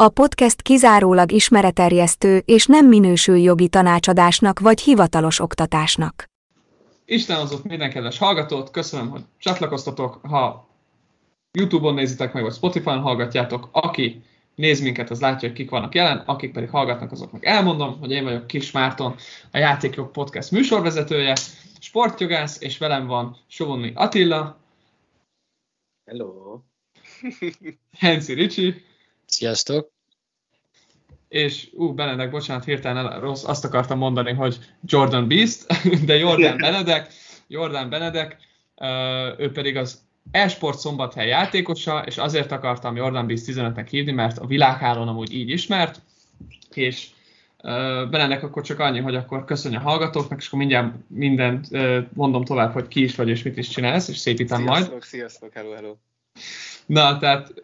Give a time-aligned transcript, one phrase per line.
[0.00, 6.24] A podcast kizárólag ismereterjesztő és nem minősül jogi tanácsadásnak vagy hivatalos oktatásnak.
[7.04, 10.20] Isten hozott minden kedves hallgatót, köszönöm, hogy csatlakoztatok.
[10.22, 10.68] Ha
[11.52, 14.22] YouTube-on nézitek meg, vagy Spotify-on hallgatjátok, aki
[14.54, 18.24] néz minket, az látja, hogy kik vannak jelen, akik pedig hallgatnak, azoknak elmondom, hogy én
[18.24, 19.14] vagyok Kis Márton,
[19.50, 21.36] a Játékjog Podcast műsorvezetője,
[21.80, 24.58] sportjogász, és velem van Sovonni Attila.
[26.10, 26.60] Hello.
[27.98, 28.86] Hensi Ricsi.
[29.28, 29.90] Sziasztok!
[31.28, 35.66] És, ú, Benedek, bocsánat, hirtelen rossz, azt akartam mondani, hogy Jordan Beast,
[36.06, 37.12] de Jordan Benedek,
[37.46, 38.36] Jordan Benedek,
[39.38, 44.46] ő pedig az Esport Szombathely játékosa, és azért akartam Jordan Beast 15-nek hívni, mert a
[44.46, 46.00] világhálón amúgy így ismert,
[46.74, 47.06] és
[48.10, 51.68] Benedek akkor csak annyi, hogy akkor köszönj a hallgatóknak, és akkor mindjárt mindent
[52.14, 54.84] mondom tovább, hogy ki is vagy, és mit is csinálsz, és szépítem majd.
[54.84, 55.96] Sziasztok, sziasztok, hello, hello.
[56.88, 57.54] Na, tehát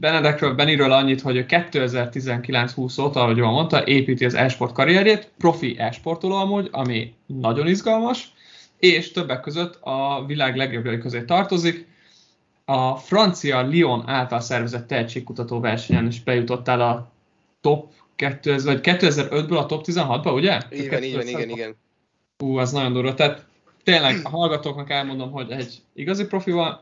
[0.00, 6.34] Benedekről, Beniről annyit, hogy 2019-20 óta, ahogy jól mondta, építi az e-sport karrierjét, profi e-sportoló
[6.34, 8.32] amúgy, ami nagyon izgalmas,
[8.78, 11.86] és többek között a világ legjobbjai közé tartozik.
[12.64, 17.12] A francia Lyon által szervezett tehetségkutató versenyen is bejutottál a
[17.60, 20.60] top 2000, vagy 2005-ből a top 16-ba, ugye?
[20.70, 21.76] Igen, igen, igen, igen.
[22.38, 23.14] Ú, az nagyon durva.
[23.14, 23.46] Tehát
[23.82, 26.80] tényleg a hallgatóknak elmondom, hogy egy igazi profi van,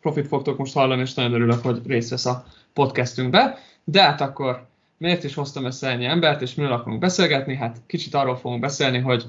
[0.00, 3.58] profit fogtok most hallani, és nagyon örülök, hogy részt vesz a podcastünkbe.
[3.84, 4.66] De hát akkor
[4.98, 7.56] miért is hoztam össze ennyi embert, és miről akarunk beszélgetni?
[7.56, 9.24] Hát kicsit arról fogunk beszélni, hogy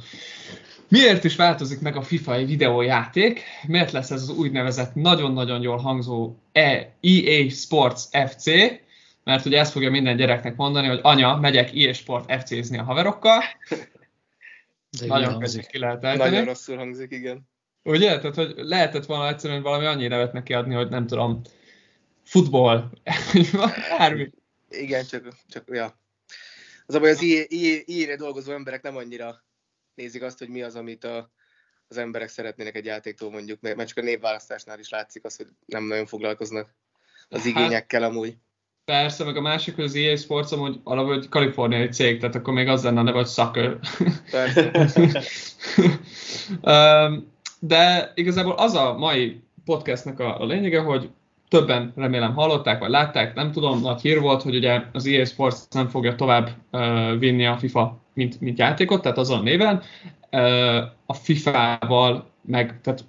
[0.88, 5.78] miért is változik meg a FIFA egy videójáték, miért lesz ez az úgynevezett nagyon-nagyon jól
[5.78, 8.46] hangzó EA Sports FC,
[9.24, 13.42] mert ugye ezt fogja minden gyereknek mondani, hogy anya, megyek EA Sport FC-zni a haverokkal.
[15.00, 16.30] De nagyon közé ki lehet ejteni.
[16.30, 17.48] Nagyon rosszul hangzik, igen.
[17.90, 18.20] Ugye?
[18.20, 21.42] Tehát, hogy lehetett volna egyszerűen valami annyi nevet neki adni, hogy nem tudom,
[22.24, 22.90] futball,
[23.98, 24.32] bármi.
[24.70, 26.00] Igen, csak, csak ja.
[26.86, 27.22] Az a baj, az
[27.86, 29.44] íre dolgozó emberek nem annyira
[29.96, 31.32] nézik azt, hogy mi az, amit a,
[31.88, 35.84] az emberek szeretnének egy játéktól mondjuk, mert csak a névválasztásnál is látszik az, hogy nem
[35.84, 36.76] nagyon foglalkoznak
[37.30, 38.38] az igényekkel amúgy.
[38.86, 42.68] Persze, meg a másik, hogy az EA Sports amúgy alapvetően kaliforniai cég, tehát akkor még
[42.68, 43.80] az lenne a neve, hogy soccer.
[44.32, 45.12] Persze.
[47.08, 51.10] um, de igazából az a mai podcastnek a, a lényege, hogy
[51.50, 55.58] többen remélem hallották, vagy látták, nem tudom, nagy hír volt, hogy ugye az EA Sports
[55.72, 59.82] nem fogja tovább uh, vinni a FIFA, mint, mint játékot, tehát azon néven.
[60.32, 63.04] Uh, a FIFA-val meg, tehát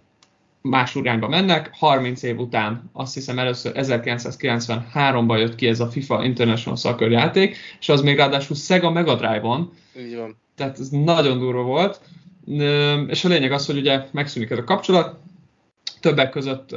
[0.62, 6.24] más irányba mennek, 30 év után azt hiszem először 1993-ban jött ki ez a FIFA
[6.24, 10.36] International Soccer játék, és az még ráadásul Sega Mega Drive-on, Így van.
[10.54, 12.00] tehát ez nagyon durva volt,
[13.08, 15.18] és a lényeg az, hogy ugye megszűnik ez a kapcsolat,
[16.00, 16.70] többek között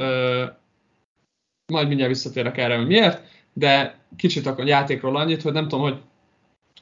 [1.72, 3.22] majd mindjárt visszatérek erre, hogy miért,
[3.54, 5.98] de kicsit a játékról annyit, hogy nem tudom, hogy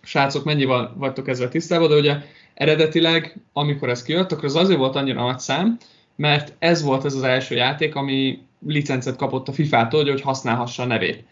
[0.01, 2.17] srácok mennyivel vagytok ezzel tisztában, de ugye
[2.53, 5.77] eredetileg, amikor ez kijött, akkor az azért volt annyira nagy szám,
[6.15, 10.85] mert ez volt ez az első játék, ami licencet kapott a FIFA-tól, hogy használhassa a
[10.85, 11.23] nevét.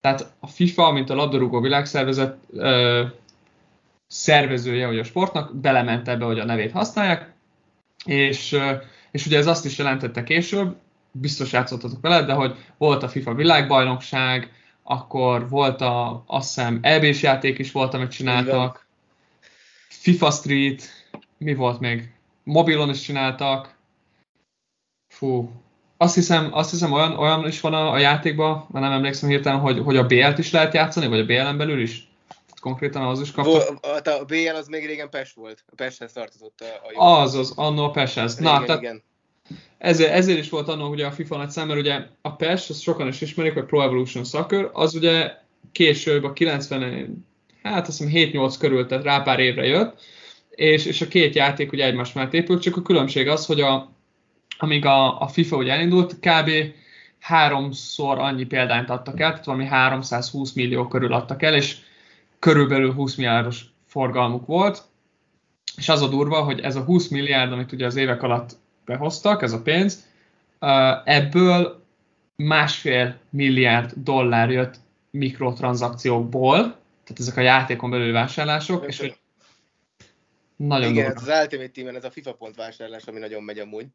[0.00, 2.38] Tehát a FIFA, mint a labdarúgó világszervezet
[4.12, 7.32] szervezője hogy a sportnak, belement ebbe, hogy a nevét használják,
[8.04, 8.58] és,
[9.10, 10.76] és ugye ez azt is jelentette később,
[11.10, 14.52] biztos játszottatok vele, de hogy volt a FIFA világbajnokság,
[14.82, 18.86] akkor volt a, azt hiszem, EB-s játék is volt, amit csináltak,
[19.88, 20.82] FIFA Street,
[21.38, 22.12] mi volt még?
[22.44, 23.74] Mobilon is csináltak,
[25.08, 25.50] fú,
[25.96, 29.60] azt hiszem, azt hiszem olyan, olyan is van a, a játékban, már nem emlékszem hirtelen,
[29.60, 32.11] hogy, hogy a BL-t is lehet játszani, vagy a BL-en belül is?
[32.62, 33.78] Konkrétan az is kapta.
[33.80, 35.64] A, a BL az még régen PES volt.
[35.66, 37.00] A PES-hez tartozott a, a jó.
[37.00, 38.36] Az, az, annó a PES-hez.
[38.36, 39.02] Na, igen, tehát igen.
[39.78, 42.80] ezért, ezért is volt annó ugye a FIFA nagy szám, mert ugye a PES, azt
[42.80, 45.30] sokan is ismerik, hogy Pro Evolution Soccer, az ugye
[45.72, 47.26] később a 90
[47.62, 50.00] hát azt hiszem 7-8 körül, tehát rá pár évre jött,
[50.50, 53.92] és, és a két játék ugye egymás mellett épült, csak a különbség az, hogy a,
[54.58, 56.50] amíg a, a FIFA ugye elindult, kb.
[57.20, 61.76] háromszor annyi példányt adtak el, tehát valami 320 millió körül adtak el, és
[62.42, 64.82] körülbelül 20 milliárdos forgalmuk volt,
[65.76, 69.42] és az a durva, hogy ez a 20 milliárd, amit ugye az évek alatt behoztak,
[69.42, 70.06] ez a pénz,
[71.04, 71.84] ebből
[72.36, 74.74] másfél milliárd dollár jött
[75.10, 76.56] mikrotranszakciókból,
[77.04, 79.18] tehát ezek a játékon belül vásárlások, és hogy
[80.56, 81.20] nagyon Igen, durva.
[81.20, 83.86] ez az Ultimate Team-en ez a FIFA pont vásárlás, ami nagyon megy amúgy.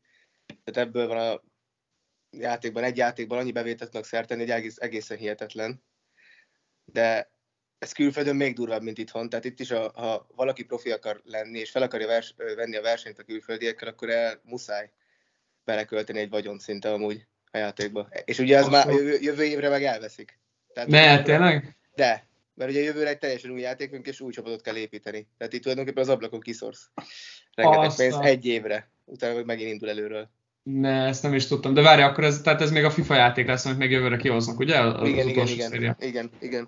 [0.64, 1.42] Tehát ebből van a
[2.32, 5.84] játékban, egy játékban annyi bevételt tudnak szerteni, hogy egész, egészen hihetetlen.
[6.86, 7.36] De
[7.80, 9.30] ez külföldön még durvább, mint itthon.
[9.30, 12.82] Tehát itt is, a, ha valaki profi akar lenni, és fel akarja vers, venni a
[12.82, 14.92] versenyt a külföldiekkel, akkor el muszáj
[15.66, 18.08] belekölteni egy vagyont szinte amúgy a játékba.
[18.26, 20.40] És ugye ez már jövő, jövő évre meg elveszik.
[20.74, 21.76] Tehát, Ne, tényleg?
[21.96, 25.28] De, mert ugye jövőre egy teljesen új játékunk, és új csapatot kell építeni.
[25.38, 26.90] Tehát itt tulajdonképpen az ablakon kiszorsz.
[27.54, 28.90] Rengeteg Azt pénz a- egy évre.
[29.06, 30.30] Utána meg megint indul előről.
[30.64, 31.74] Ne, ezt nem is tudtam.
[31.74, 34.60] De várj, akkor ez, tehát ez még a FIFA játék lesz, amit még jövőre kihoznak,
[34.60, 34.80] ugye?
[34.80, 35.96] Az, az igen, igen, igen, széria.
[36.00, 36.68] igen, igen.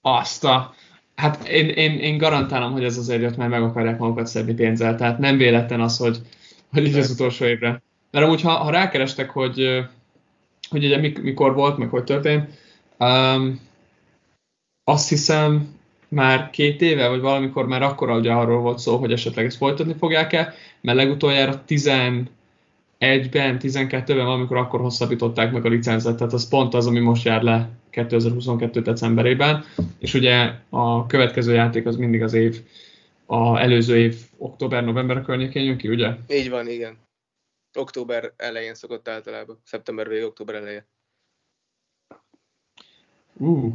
[0.00, 0.74] Azt a...
[1.14, 4.96] Hát én, én, én garantálom, hogy ez azért jött, mert meg akarják magukat szedni pénzzel.
[4.96, 6.18] Tehát nem véletlen az, hogy,
[6.72, 7.82] hogy így az utolsó évre.
[8.10, 9.84] Mert amúgy, ha, ha rákerestek, hogy,
[10.70, 12.48] hogy ugye mik, mikor volt, meg hogy történt,
[12.98, 13.60] um,
[14.84, 15.76] azt hiszem
[16.08, 19.94] már két éve, vagy valamikor már akkor ugye arról volt szó, hogy esetleg ezt folytatni
[19.98, 21.62] fogják-e, mert legutoljára
[22.98, 27.42] 11-ben, 12-ben valamikor akkor hosszabbították meg a licencet, tehát az pont az, ami most jár
[27.42, 28.80] le 2022.
[28.80, 29.64] decemberében,
[29.98, 32.60] és ugye a következő játék az mindig az év,
[33.26, 36.14] a előző év október-november környékén jön ki, ugye?
[36.28, 36.98] Így van, igen.
[37.78, 39.60] Október elején szokott általában.
[39.64, 40.86] Szeptember végé, október eleje.
[43.36, 43.72] Uh.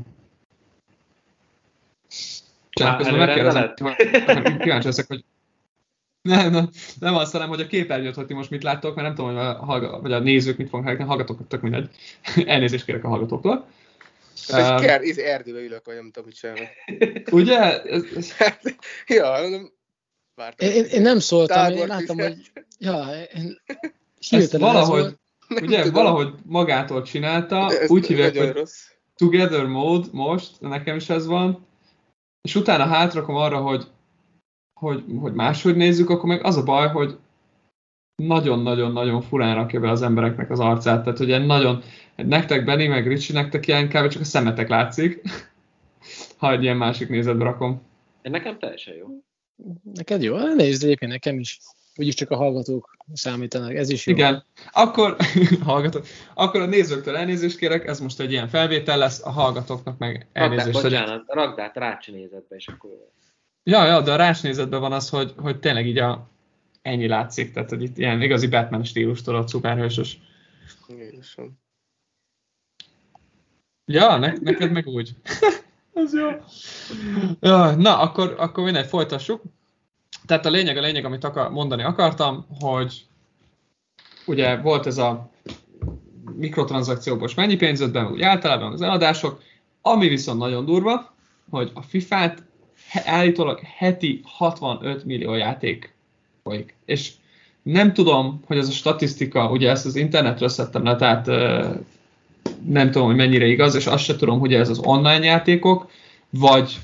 [2.70, 3.74] Csak közben megkérdezem,
[4.60, 5.24] kíváncsi leszek, hogy
[6.24, 9.16] nem, nem, nem azt hanem, hogy a képernyőt, hogy ti most mit láttok, mert nem
[9.16, 11.90] tudom, hogy a, hallga- vagy a nézők mit fognak látni, hallgatók tök mindegy.
[12.46, 13.68] Elnézést kérek a hallgatóktól.
[14.48, 16.68] Hát Um, egy izé, erdőbe ülök, vagy nem tudom, mit csinálok.
[17.42, 17.82] Ugye?
[17.84, 18.62] Ez, ez, Hát,
[19.08, 19.72] ja, mondom,
[20.36, 20.70] vártam.
[20.70, 23.62] Én, én, nem szóltam, én láttam, hogy ja, én
[24.30, 25.20] ez valahogy, volt.
[25.62, 25.94] ugye, tudom.
[26.04, 28.88] valahogy magától csinálta, Ez úgy hívják, hogy rossz.
[29.16, 31.68] Together Mode most, nekem is ez van,
[32.42, 33.88] és utána hátrakom arra, hogy,
[34.84, 37.18] hogy, hogy máshogy nézzük, akkor meg az a baj, hogy
[38.24, 41.82] nagyon-nagyon-nagyon furán rakja be az embereknek az arcát, tehát ugye nagyon,
[42.16, 44.08] nektek Benny, meg Ricsi, nektek ilyen kb.
[44.08, 45.22] csak a szemetek látszik,
[46.38, 47.82] ha egy ilyen másik nézetbe rakom.
[48.22, 49.08] Én nekem teljesen jó.
[49.94, 50.38] Neked jó?
[50.56, 51.60] Nézd, egyébként nekem is.
[51.96, 54.14] Úgyis csak a hallgatók számítanak, ez is jó.
[54.14, 55.16] Igen, akkor,
[55.66, 60.12] hallgatok, akkor a nézőktől elnézést kérek, ez most egy ilyen felvétel lesz, a hallgatóknak meg
[60.14, 60.82] Rakd át, elnézést.
[60.82, 63.12] hogy- bocsánat, rakd át rácsi nézetbe, és akkor jó.
[63.64, 66.28] Ja, ja, de a rácsnézetben van az, hogy, hogy tényleg így a,
[66.82, 70.18] ennyi látszik, tehát hogy itt ilyen igazi Batman stílus tudod, szuperhősös.
[70.88, 71.62] Jézusom.
[73.86, 75.16] Ja, ne, neked meg úgy.
[75.94, 76.30] Ez jó.
[77.40, 79.42] Ja, na, akkor, akkor mindegy, folytassuk.
[80.26, 83.06] Tehát a lényeg, a lényeg, amit akar, mondani akartam, hogy
[84.26, 85.32] ugye volt ez a
[86.36, 89.42] mikrotranszakcióból most mennyi pénz jött be, úgy általában az eladások,
[89.82, 91.14] ami viszont nagyon durva,
[91.50, 92.44] hogy a FIFA-t
[93.06, 95.94] állítólag heti 65 millió játék
[96.44, 96.76] folyik.
[96.86, 97.12] És
[97.64, 101.28] nem tudom, hogy ez a statisztika, ugye ezt az internetről szedtem le, tehát
[102.66, 105.92] nem tudom, hogy mennyire igaz, és azt se tudom, hogy ez az online játékok,
[106.30, 106.80] vagy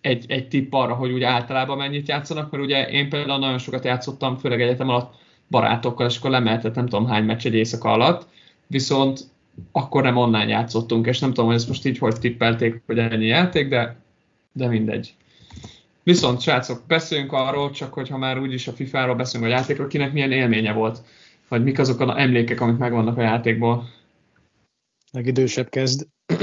[0.00, 3.84] egy, egy tipp arra, hogy úgy általában mennyit játszanak, mert ugye én például nagyon sokat
[3.84, 5.14] játszottam, főleg egyetem alatt
[5.50, 8.26] barátokkal, és akkor lemehetett nem tudom hány meccs egy éjszaka alatt,
[8.66, 9.20] viszont
[9.72, 13.26] akkor nem online játszottunk, és nem tudom, hogy ezt most így hogy tippelték, hogy ennyi
[13.26, 13.96] játék, de,
[14.52, 15.14] de mindegy.
[16.04, 20.32] Viszont, srácok, beszéljünk arról, csak hogyha már úgyis a FIFA-ról beszélünk a játékról, kinek milyen
[20.32, 20.98] élménye volt,
[21.48, 23.84] vagy mik azok a emlékek, amik megvannak a játékból.
[25.12, 26.06] Legidősebb kezd.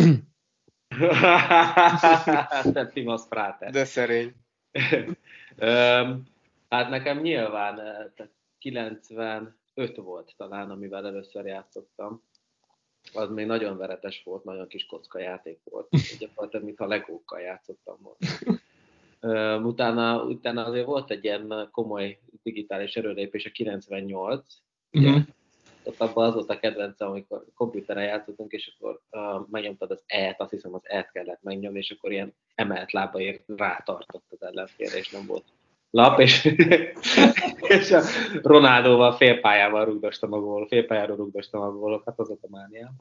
[2.74, 3.72] Septimus Frater.
[3.72, 4.34] De szerény.
[6.70, 12.24] Hát nekem nyilván eh, tehát 95 volt talán, amivel először játszottam.
[13.14, 15.90] Az még nagyon veretes volt, nagyon kis kocka játék volt.
[16.20, 18.60] Gyakorlatilag, mintha legókkal játszottam volna.
[19.64, 24.46] Utána, utána azért volt egy ilyen komoly digitális erőlépés, a 98,
[24.92, 25.20] ugye, Mhm.
[25.84, 30.40] ott abban az volt a kedvencem, amikor komputeren játszottunk, és akkor uh, megnyomtad az E-t,
[30.42, 35.10] azt hiszem az E-t kellett megnyomni, és akkor ilyen emelt lábaért rátartott az ellenfélre, és
[35.10, 35.44] nem volt
[35.92, 36.46] lap, és,
[37.80, 38.02] és a
[38.42, 42.92] Ronaldóval félpályával rugdostam a gól, félpályáról rugdostam a gólokat, az volt a mániám.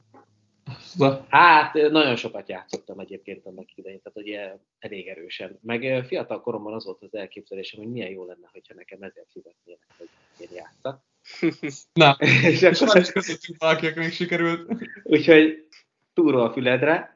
[0.79, 5.59] Szóval, Hát nagyon sokat játszottam egyébként annak idején, tehát ugye elég erősen.
[5.61, 9.87] Meg fiatal koromban az volt az elképzelésem, hogy milyen jó lenne, hogyha nekem ezért fizetnének,
[9.97, 10.09] hogy
[10.39, 11.03] én játszak.
[11.93, 14.71] na, És akkor, közöttünk valaki, akinek még sikerült.
[15.03, 15.67] úgyhogy
[16.13, 17.11] túró a füledre,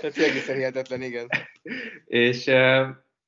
[0.00, 1.28] Tehát egészen hihetetlen, igen.
[2.04, 2.50] és,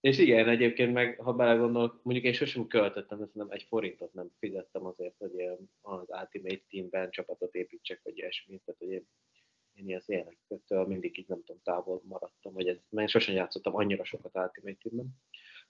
[0.03, 4.31] és igen, egyébként meg, ha belegondolok, mondjuk én sosem költöttem, ezt nem egy forintot nem
[4.39, 5.33] fizettem azért, hogy
[5.81, 8.61] az Ultimate Teamben csapatot építsek, vagy ilyesmi.
[8.65, 9.07] Tehát, hogy én,
[9.73, 14.05] én ilyen ilyenektől mindig így nem tudom, távol maradtam, vagy ez, mert sosem játszottam annyira
[14.05, 15.15] sokat Ultimate Teamben.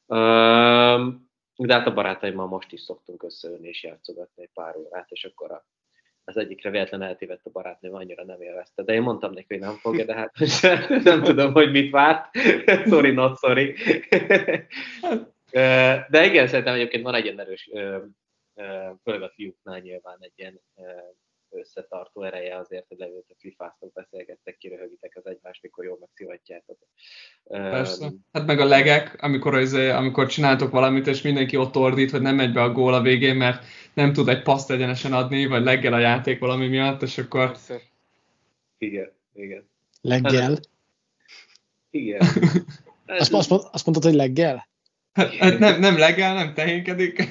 [0.06, 5.24] Um, de hát a barátaimmal most is szoktunk összeülni és játszogatni egy pár órát, és
[5.24, 5.66] akkor a,
[6.24, 8.82] az egyikre véletlen eltévedt a barátnőm, annyira nem élvezte.
[8.82, 10.34] De én mondtam neki, hogy nem fogja, de hát
[11.04, 12.36] nem tudom, hogy mit várt.
[12.90, 13.74] sorry, not sorry.
[16.10, 17.70] de igen, szerintem egyébként van egy ilyen erős,
[19.02, 20.60] főleg a fiúknál nyilván egy ilyen
[21.54, 26.78] összetartó ereje azért, hogy leültek, fifáztok, beszélgettek, kiröhögitek az egymást, mikor jól megszivatjátok.
[27.44, 28.06] Persze.
[28.06, 32.20] Um, hát meg a legek, amikor, az, amikor csináltok valamit, és mindenki ott ordít, hogy
[32.20, 35.64] nem megy be a gól a végén, mert nem tud egy paszt egyenesen adni, vagy
[35.64, 37.46] leggel a játék valami miatt, és akkor...
[37.46, 37.80] Persze.
[38.78, 39.68] Igen, igen.
[40.00, 40.50] Leggel?
[40.50, 40.68] Hát,
[41.90, 42.20] igen.
[43.06, 44.70] azt, azt, azt mondtad, hogy leggel?
[45.12, 47.28] Hát, hát nem, nem leggel, nem tehénkedik,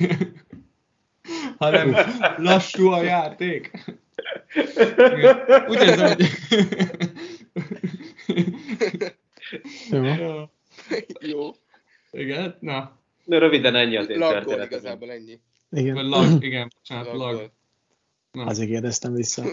[1.62, 1.96] hanem
[2.50, 3.72] lassú a játék.
[5.68, 6.26] Úgy érzem, hogy...
[9.90, 10.50] Jó.
[11.20, 11.52] Jó.
[12.12, 13.00] Igen, na.
[13.26, 14.66] De röviden ennyi az én történetem.
[14.66, 15.40] igazából ennyi.
[15.70, 15.94] Igen.
[15.94, 17.34] Vagy lag, igen, bocsánat, lag.
[17.34, 17.52] lag.
[18.32, 18.46] Na.
[18.46, 19.44] Azért kérdeztem vissza.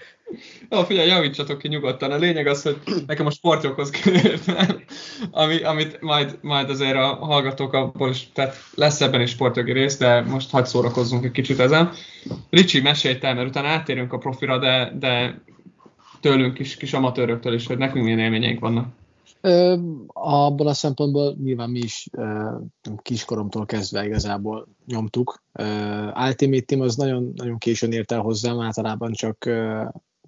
[0.76, 2.10] Ó, figyelj, javítsatok ki nyugodtan.
[2.10, 4.82] A lényeg az, hogy nekem a sportjoghoz kérdezem,
[5.30, 9.96] ami, amit majd, majd azért a hallgatók abból is, tehát lesz ebben is sportjogi rész,
[9.96, 11.92] de most hagyd szórakozzunk egy kicsit ezen.
[12.50, 15.40] Ricsi, mesélj te, mert utána átérünk a profira, de, de
[16.20, 18.88] tőlünk is, kis amatőröktől is, hogy nekünk milyen élményeink vannak.
[20.06, 22.08] Abból a szempontból nyilván mi is
[23.02, 25.42] kiskoromtól kezdve igazából nyomtuk.
[26.14, 29.38] Ultimate Team az nagyon, nagyon későn ért el hozzám, általában csak,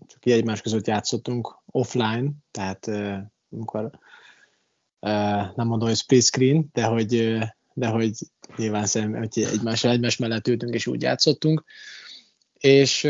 [0.07, 2.87] csak így egymás között játszottunk offline, tehát
[3.51, 3.91] amikor
[5.55, 7.39] nem mondom, hogy split screen, de hogy,
[7.75, 8.13] de hogy
[8.57, 11.65] nyilván szerintem, hogy egymás, egymás mellett ültünk és úgy játszottunk.
[12.59, 13.03] És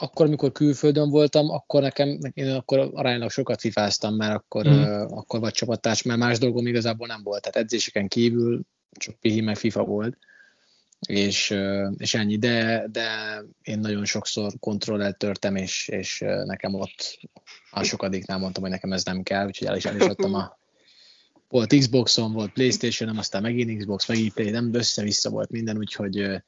[0.00, 4.72] akkor, amikor külföldön voltam, akkor nekem, én akkor aránylag sokat fifáztam, mert akkor, mm.
[4.72, 7.42] uh, akkor vagy csapattárs, mert más dolgom igazából nem volt.
[7.42, 10.18] Tehát edzéseken kívül csak pihi meg FIFA volt,
[11.06, 12.36] és, uh, és ennyi.
[12.36, 13.08] De, de
[13.62, 17.18] én nagyon sokszor kontrollelt törtem, és, és nekem ott
[17.70, 20.58] a sokadiknál mondtam, hogy nekem ez nem kell, úgyhogy el is, el is adtam a
[21.48, 26.42] volt Xboxon, volt Playstation-om, aztán megint Xbox, megint Play, nem össze-vissza volt minden, úgyhogy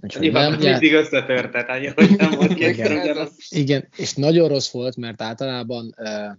[0.00, 0.98] Úgyhogy Nyilván nem, mindig já...
[0.98, 6.36] összetört, tehát hogy nem volt igen, igen, és nagyon rossz volt, mert általában uh,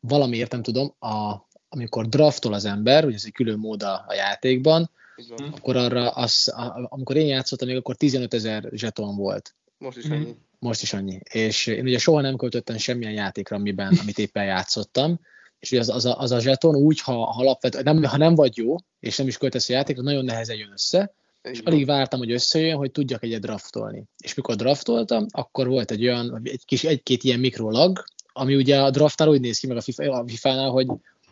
[0.00, 4.14] valamiért nem tudom, a, amikor draftol az ember, ugye ez egy külön mód a, a
[4.14, 5.52] játékban, Igen.
[5.52, 9.54] akkor arra, az, a, amikor én játszottam, még akkor 15 ezer zseton volt.
[9.78, 10.34] Most is annyi.
[10.58, 11.20] Most is annyi.
[11.32, 15.20] És én ugye soha nem költöttem semmilyen játékra, amiben, amit éppen játszottam,
[15.58, 18.34] és ugye az, az, a, az a zseton úgy, ha, ha, alapvet, nem, ha nem
[18.34, 21.14] vagy jó, és nem is költesz a játékra, nagyon nehezen jön össze,
[21.50, 24.04] és alig vártam, hogy összejön, hogy tudjak egyet draftolni.
[24.18, 28.90] És mikor draftoltam, akkor volt egy olyan, egy kis, egy-két ilyen mikrolag, ami ugye a
[28.90, 30.86] draftnál úgy néz ki, meg a FIFA, a FIFA-nál, hogy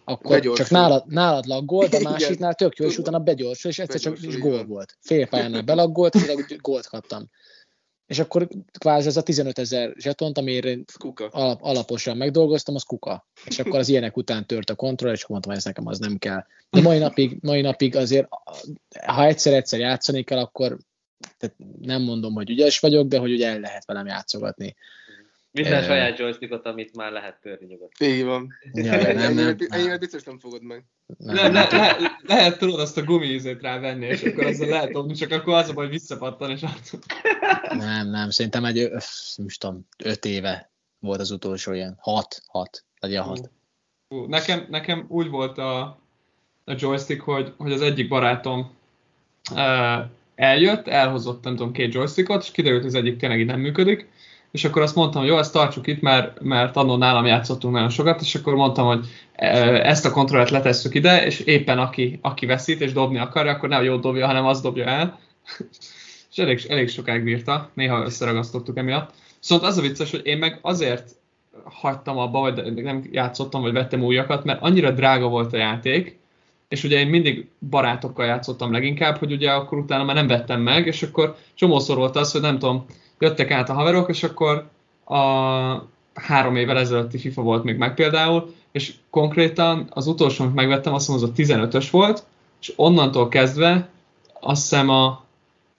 [0.04, 0.64] akkor begyorsul.
[0.64, 4.38] csak nálad, nálad laggolt, a másiknál tök jó, és utána begyorsul, és egyszer csak is
[4.38, 4.96] gól volt.
[5.00, 7.30] Fél pályánál belaggolt, és gólt kaptam
[8.06, 8.48] és akkor
[8.78, 10.84] kvázi ez a 15 ezer zsetont, amire én
[11.30, 13.26] alap, alaposan megdolgoztam, az kuka.
[13.44, 16.16] És akkor az ilyenek után tört a kontroll, és mondtam, hogy ez nekem az nem
[16.16, 16.44] kell.
[16.70, 18.28] De mai napig, mai napig azért,
[19.06, 20.78] ha egyszer-egyszer játszani kell, akkor
[21.38, 24.76] tehát nem mondom, hogy ügyes vagyok, de hogy ugye el lehet velem játszogatni.
[25.56, 25.86] Minden e...
[25.86, 28.08] saját joystickot, amit már lehet törni nyugodtan.
[28.08, 28.52] Így van.
[28.72, 30.84] Ja, nem, nem, nem, Ennyivel biztos nem fogod meg.
[31.18, 35.14] Nem, nem, le, le, lehet tudod azt a gumiízét rávenni, és akkor azzal lehet dobni,
[35.14, 36.98] csak akkor az a baj, visszapattan, és át.
[37.78, 38.90] Nem, nem, szerintem egy,
[39.36, 41.96] nem tudom, öt éve volt az utolsó ilyen.
[42.00, 43.50] Hat, hat, legyen hat.
[44.08, 45.80] Uh, nekem, nekem úgy volt a,
[46.64, 48.74] a joystick, hogy, hogy az egyik barátom
[49.52, 53.60] uh, eljött, elhozott, nem tudom, két joystickot, és kiderült, hogy az egyik tényleg így nem
[53.60, 54.08] működik,
[54.56, 57.88] és akkor azt mondtam, hogy jó, ezt tartsuk itt, mert, mert annól nálam játszottunk nagyon
[57.88, 59.48] sokat, és akkor mondtam, hogy e,
[59.88, 63.84] ezt a kontrollet letesszük ide, és éppen aki, aki veszít és dobni akarja, akkor nem
[63.84, 65.18] jó dobja, hanem az dobja el.
[66.30, 69.10] és elég, elég sokáig bírta, néha összeragasztottuk emiatt.
[69.38, 71.10] Szóval az a vicces, hogy én meg azért
[71.64, 76.18] hagytam abba, vagy nem játszottam, vagy vettem újakat, mert annyira drága volt a játék,
[76.68, 80.86] és ugye én mindig barátokkal játszottam leginkább, hogy ugye akkor utána már nem vettem meg,
[80.86, 82.86] és akkor csomószor volt az, hogy nem tudom,
[83.18, 84.68] jöttek át a haverok, és akkor
[85.04, 85.20] a
[86.14, 91.08] három évvel ezelőtti FIFA volt még meg például, és konkrétan az utolsó, amit megvettem, azt
[91.08, 92.24] mondom, az a 15-ös volt,
[92.60, 93.88] és onnantól kezdve
[94.40, 95.06] azt hiszem a,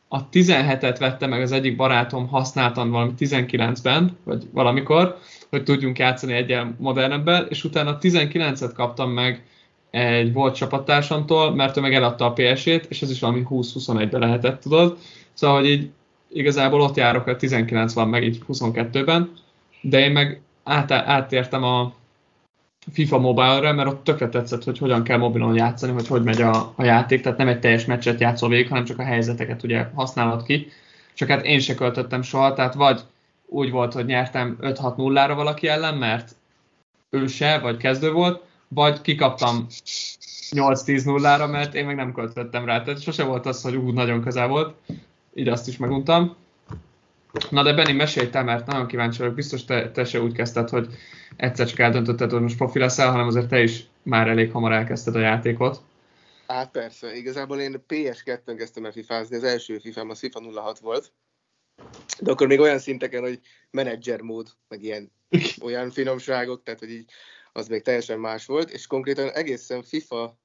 [0.08, 5.18] a 17-et vette meg az egyik barátom használtan valami 19-ben, vagy valamikor,
[5.50, 9.46] hogy tudjunk játszani egyen modernebben, és utána a 19-et kaptam meg
[9.92, 14.62] egy volt csapattársamtól, mert ő meg eladta a PS-ét, és ez is valami 20-21-ben lehetett,
[14.62, 14.98] tudod.
[15.34, 15.90] Szóval, hogy így
[16.30, 19.32] igazából ott járok, hogy 19 van meg így 22-ben,
[19.82, 21.94] de én meg át, átértem a
[22.92, 26.74] FIFA Mobile-re, mert ott tökre tetszett, hogy hogyan kell mobilon játszani, hogy hogy megy a,
[26.76, 30.44] a játék, tehát nem egy teljes meccset játszol végig, hanem csak a helyzeteket ugye használod
[30.44, 30.68] ki.
[31.14, 33.02] Csak hát én se költöttem soha, tehát vagy
[33.46, 36.36] úgy volt, hogy nyertem 5-6-0-ra valaki ellen, mert
[37.10, 39.66] ő se, vagy kezdő volt, vagy kikaptam
[40.52, 42.82] 8-10-0-ra, mert én meg nem költöttem rá.
[42.82, 44.76] Tehát sose volt az, hogy úgy nagyon közel volt.
[45.38, 46.36] Így azt is meguntam.
[47.50, 49.34] Na de Benni, mesélj te, mert nagyon kíváncsi vagyok.
[49.34, 50.88] Biztos te, te se úgy kezdted, hogy
[51.36, 55.16] egyszer csak eldöntötted, hogy most profi leszel, hanem azért te is már elég hamar elkezdted
[55.16, 55.82] a játékot.
[56.48, 61.12] Hát persze, igazából én PS2-ben kezdtem el fifázni, az első FIFA az FIFA 06 volt,
[62.20, 63.40] de akkor még olyan szinteken, hogy
[63.72, 65.12] menedzser mód, meg ilyen
[65.68, 67.10] olyan finomságok, tehát hogy így
[67.54, 70.38] az még teljesen más volt, és konkrétan egészen FIFA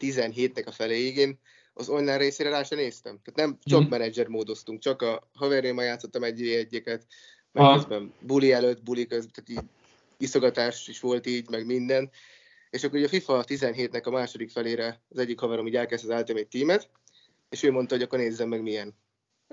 [0.00, 1.38] 17-nek a feléig én
[1.78, 3.20] az online részére rá sem néztem.
[3.24, 3.88] Tehát nem csak mm.
[3.88, 7.06] menedzser módoztunk, csak a haverjaimmal játszottam egy egyeket,
[7.52, 7.74] meg ah.
[7.74, 9.70] közben buli előtt, buli közben, tehát így
[10.16, 12.10] iszogatás is volt így, meg minden.
[12.70, 16.20] És akkor ugye a FIFA 17-nek a második felére az egyik haverom így elkezdte az
[16.20, 16.90] Ultimate Teamet,
[17.50, 18.94] és ő mondta, hogy akkor nézzem meg milyen.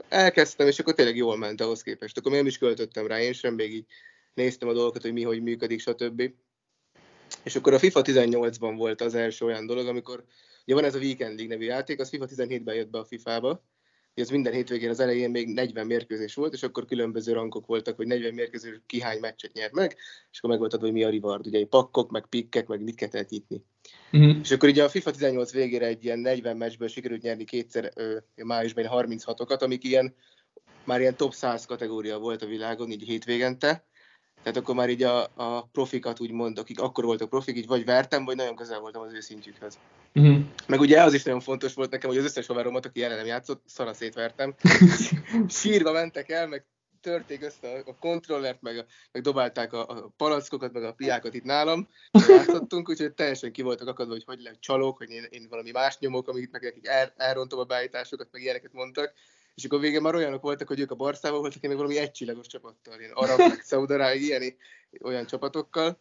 [0.09, 2.17] Elkezdtem, és akkor tényleg jól ment ahhoz képest.
[2.17, 3.85] Akkor nem is költöttem rá, én sem még így
[4.33, 6.31] néztem a dolgokat, hogy mi, hogy működik, stb.
[7.43, 10.23] És akkor a FIFA 18-ban volt az első olyan dolog, amikor
[10.65, 13.63] ugye van ez a Weekend League nevű játék, az FIFA 17-ben jött be a FIFA-ba,
[14.21, 18.07] ez minden hétvégén az elején még 40 mérkőzés volt, és akkor különböző rankok voltak, hogy
[18.07, 19.95] 40 mérkőzés ki hány meccset nyer meg,
[20.31, 22.95] és akkor meg volt adva, hogy mi a reward, ugye pakkok, meg pikkek, meg mit
[22.95, 23.63] kell nyitni.
[24.11, 24.37] Uh-huh.
[24.41, 28.17] És akkor ugye a FIFA 18 végére egy ilyen 40 meccsből sikerült nyerni kétszer ö,
[28.35, 30.15] májusban 36-okat, amik ilyen,
[30.83, 33.85] már ilyen top 100 kategória volt a világon, így hétvégente,
[34.45, 38.25] tehát akkor már így a, a profikat úgymond, akik akkor voltak profik, így vagy vertem,
[38.25, 39.77] vagy nagyon közel voltam az ő szintjükhöz.
[40.13, 40.37] Uh-huh.
[40.67, 43.61] Meg ugye az is nagyon fontos volt nekem, hogy az összes haveromat, aki ellenem játszott,
[43.65, 44.55] szara szétvertem.
[45.47, 46.65] Sírva mentek el, meg
[47.01, 51.43] törték össze a kontrollert, meg, a, meg dobálták a, a palackokat, meg a piákat itt
[51.43, 51.87] nálam.
[52.27, 55.97] Játszottunk, úgyhogy teljesen ki voltak akadva, hogy hogy lehet csalók, hogy én, én valami más
[55.99, 59.13] nyomok, amit meg nekik el, elrontom a beállításokat, meg ilyeneket mondtak
[59.55, 62.47] és akkor végén már olyanok voltak, hogy ők a Barszával voltak, én még valami egycsillagos
[62.47, 64.53] csapattal, ilyen arab, meg szaudará, ilyen
[65.03, 65.99] olyan csapatokkal,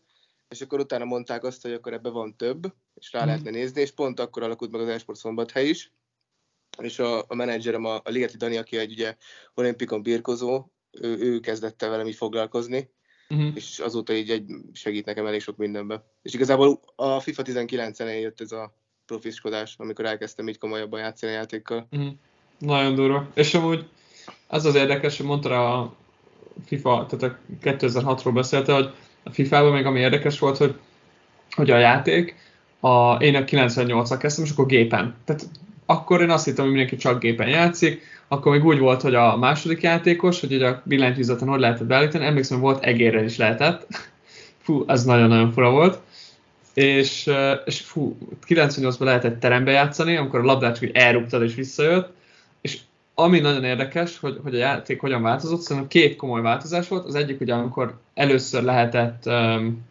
[0.48, 3.26] és akkor utána mondták azt, hogy akkor ebbe van több, és rá mm.
[3.26, 5.92] lehetne nézni, és pont akkor alakult meg az Esport Szombathely is,
[6.78, 9.16] és a, a menedzserem, a, a Ligeti Dani, aki egy ugye
[9.54, 12.90] olimpikon birkozó, ő, ő kezdett el velem így foglalkozni,
[13.28, 13.50] uh-huh.
[13.54, 16.04] és azóta így egy segít nekem elég sok mindenbe.
[16.22, 18.74] És igazából a FIFA 19-en jött ez a
[19.06, 21.88] profiskodás, amikor elkezdtem így komolyabban játszani a játékkal.
[21.90, 22.12] Uh-huh.
[22.64, 23.26] Nagyon durva.
[23.34, 23.84] És amúgy
[24.48, 25.94] az az érdekes, hogy mondta a
[26.66, 28.90] FIFA, tehát a 2006-ról beszélte, hogy
[29.22, 30.74] a FIFA-ban még ami érdekes volt, hogy,
[31.50, 32.34] hogy a játék,
[32.80, 35.14] a, én a 98-al kezdtem, és akkor gépen.
[35.24, 35.48] Tehát
[35.86, 39.36] akkor én azt hittem, hogy mindenki csak gépen játszik, akkor még úgy volt, hogy a
[39.36, 43.86] második játékos, hogy ugye a billentyűzeten hogy lehetett beállítani, emlékszem, volt egérrel is lehetett.
[44.62, 45.98] Fú, ez nagyon-nagyon fura volt.
[46.74, 47.30] És,
[47.64, 52.12] és fú, 98-ban lehetett terembe játszani, amikor a labdát csak elrúgtad és visszajött,
[53.14, 57.06] ami nagyon érdekes, hogy, hogy a játék hogyan változott, szerintem két komoly változás volt.
[57.06, 59.84] Az egyik ugye, amikor először lehetett um,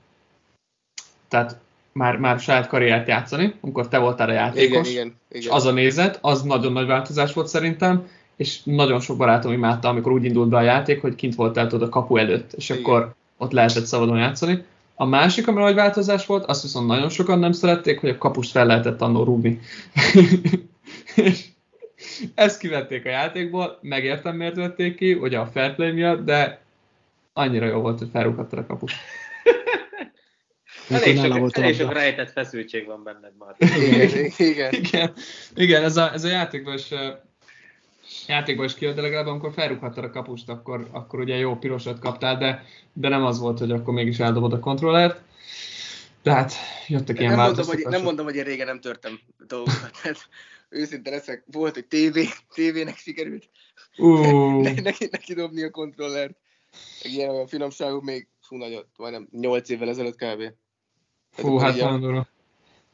[1.27, 1.57] tehát
[1.91, 5.15] már, már saját karriert játszani, amikor te voltál a játékos, igen, igen, igen.
[5.29, 9.87] és az a nézet, az nagyon nagy változás volt szerintem, és nagyon sok barátom imádta,
[9.87, 12.81] amikor úgy indult be a játék, hogy kint voltál tudod a kapu előtt, és igen.
[12.81, 14.63] akkor ott lehetett szabadon játszani.
[14.95, 18.51] A másik, ami nagy változás volt, azt viszont nagyon sokan nem szerették, hogy a kapust
[18.51, 19.59] fel lehetett annól rúgni.
[21.15, 21.45] és
[22.35, 26.61] ezt kivették a játékból, megértem miért vették ki, ugye a fair play miatt, de
[27.33, 28.91] annyira jó volt, hogy felrúghattad a kaput.
[30.89, 33.55] elég sok, elég sok rejtett feszültség van benned már.
[33.59, 34.73] Igen, igen.
[34.73, 35.13] igen,
[35.55, 36.87] igen ez, a, ez a játékban is
[38.27, 42.37] játékban is kijött, de legalább amikor felrúghattad a kapust, akkor, akkor ugye jó pirosat kaptál,
[42.37, 45.21] de, de nem az volt, hogy akkor mégis eldobod a kontrollert.
[46.23, 46.53] De hát
[46.87, 49.91] jöttek ilyen nem mondom, hogy, nem mondom, hogy én régen nem törtem dolgokat
[50.73, 52.19] őszinte leszek, volt, TV,
[52.53, 53.49] tévének sikerült
[53.97, 54.61] uh.
[54.81, 56.37] neki, neki dobni a kontrollert.
[57.01, 60.53] Ilyen olyan finomságok még, fú, nagyon, majdnem 8 évvel ezelőtt kb.
[61.31, 62.27] Fú, hát nagyon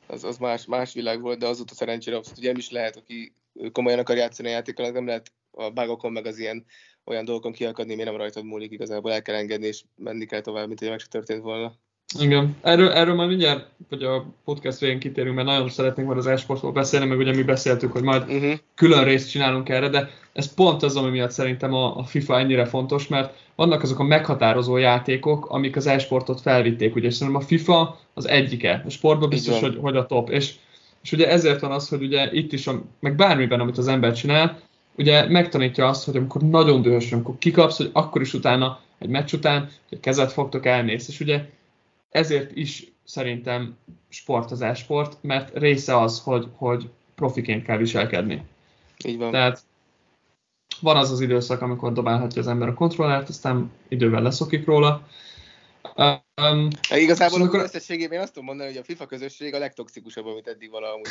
[0.10, 3.34] az, az más, más világ volt, de azóta szerencsére abszolút ugye nem is lehet, aki
[3.72, 6.66] komolyan akar játszani a játékkal, nem lehet a bugokon meg az ilyen
[7.04, 10.68] olyan dolgokon kiakadni, mi nem rajtad múlik igazából, el kell engedni, és menni kell tovább,
[10.68, 11.74] mint hogy meg se történt volna.
[12.18, 16.28] Igen, erről, erről majd mindjárt, vagy a podcast végén kitérünk, mert nagyon szeretnénk majd az
[16.28, 18.54] esportról beszélni, meg ugye mi beszéltük, hogy majd uh-huh.
[18.76, 22.66] külön részt csinálunk erre, de ez pont az, ami miatt szerintem a, a FIFA ennyire
[22.66, 28.00] fontos, mert vannak azok a meghatározó játékok, amik az esportot felvitték, ugye szerintem a FIFA
[28.14, 30.56] az egyike, a sportban biztos, hogy, hogy a top, és,
[31.04, 34.14] és ugye ezért van az, hogy ugye itt is, a, meg bármiben, amit az ember
[34.14, 34.60] csinál,
[34.98, 39.34] ugye megtanítja azt, hogy amikor nagyon dühös, amikor kikapsz, hogy akkor is utána, egy meccs
[39.34, 41.42] után, hogy kezet fogtok, elmész, és ugye
[42.10, 43.78] ezért is szerintem
[44.10, 48.44] sport az e-sport, mert része az, hogy, hogy profiként kell viselkedni.
[49.06, 49.32] Így van.
[49.32, 49.64] Tehát
[50.82, 55.08] van az az időszak, amikor dobálhatja az ember a kontrollert, aztán idővel leszokik róla.
[55.96, 57.60] Um, Igazából amikor...
[57.60, 61.08] összességében én azt tudom mondani, hogy a FIFA közösség a legtoxikusabb, amit eddig valahogy.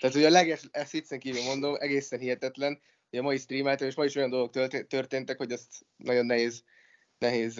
[0.00, 2.80] Tehát, hogy a leges, ezt viccen kívül mondom, egészen hihetetlen,
[3.10, 6.64] hogy a mai streameltem, és ma is olyan dolgok történtek, hogy azt nagyon nehéz,
[7.18, 7.54] nehéz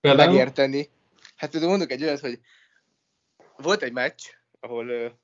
[0.00, 0.30] Például?
[0.30, 0.88] megérteni.
[1.38, 2.40] Hát tudom, mondok egy olyat, hogy
[3.56, 4.22] volt egy meccs,
[4.60, 5.18] ahol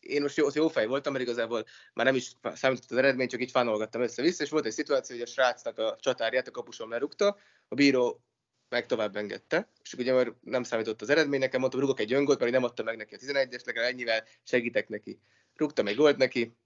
[0.00, 3.40] én most jó, jó fej voltam, mert igazából már nem is számított az eredmény, csak
[3.40, 7.38] így fánolgattam össze-vissza, és volt egy szituáció, hogy a srácnak a csatárját a kapusom lerúgta,
[7.68, 8.22] a bíró
[8.68, 12.40] meg tovább engedte, és ugye már nem számított az eredmény, nekem mondtam, rugok egy öngót,
[12.40, 15.20] mert nem adta meg neki a 11-es, legalább ennyivel segítek neki.
[15.54, 16.56] Rúgtam egy gólt neki,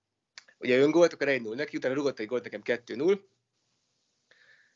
[0.58, 3.20] ugye öngolt, akkor 1-0 neki, utána rugott egy gólt nekem 2-0,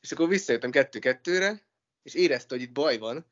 [0.01, 1.63] és akkor visszajöttem 2-2-re,
[2.03, 3.27] és érezte, hogy itt baj van,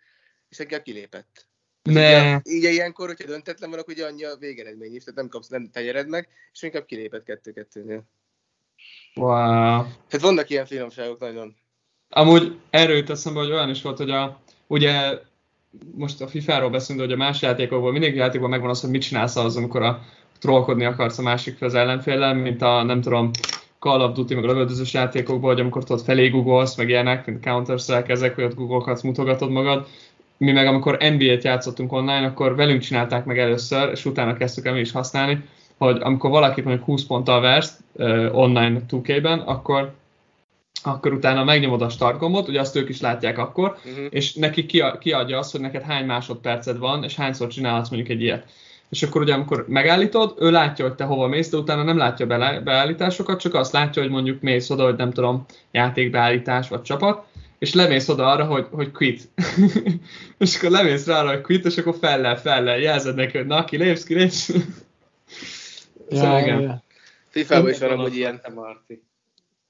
[0.49, 1.47] és inkább kilépett.
[1.83, 2.19] Ne.
[2.19, 5.49] Ugye, így ilyenkor, hogyha döntetlen van, akkor ugye annyi a végeredmény is, tehát nem kapsz,
[5.49, 8.05] nem tenyered meg, és inkább kilépett kettő-kettőnél.
[9.15, 9.83] Wow.
[9.83, 11.57] Tehát vannak ilyen finomságok nagyon.
[12.09, 15.19] Amúgy erről eszembe, hogy olyan is volt, hogy a, ugye
[15.95, 19.37] most a FIFA-ról beszélünk, hogy a más játékokból, mindig játékban megvan az, hogy mit csinálsz
[19.37, 20.05] az, amikor a
[20.39, 23.31] trollkodni akarsz a másik az ellenféllel, mint a, nem tudom,
[23.79, 27.45] Call of Duty, meg a lövöldözős játékokból, hogy amikor tudod felé googolsz, meg ilyenek, mint
[27.45, 29.89] counter ezek, hogy ott google mutogatod magad,
[30.39, 34.73] mi meg amikor NBA-t játszottunk online, akkor velünk csinálták meg először, és utána kezdtük el
[34.73, 35.45] mi is használni,
[35.77, 37.79] hogy amikor valakit mondjuk 20 ponttal versz
[38.33, 39.93] online 2K-ben, akkor
[40.83, 44.07] akkor utána megnyomod a start gombot, ugye azt ők is látják akkor, uh-huh.
[44.11, 44.67] és neki
[45.01, 48.45] kiadja azt, hogy neked hány másodperced van, és hányszor csinálhatsz mondjuk egy ilyet.
[48.91, 52.27] És akkor ugye amikor megállítod, ő látja, hogy te hova mész, de utána nem látja
[52.65, 57.27] beállításokat, csak azt látja, hogy mondjuk mész oda, hogy nem tudom, játékbeállítás vagy csapat,
[57.59, 59.31] és lemész oda arra, hogy, hogy quit.
[60.39, 63.65] és akkor lemész rá arra, hogy quit, és akkor fellel, fellel, jelzed neki, hogy na,
[63.65, 64.49] kilépsz, kilépsz.
[66.09, 66.61] ja, szóval igen.
[66.61, 66.85] Ja.
[67.29, 68.41] FIFA-ban is van hogy ilyen.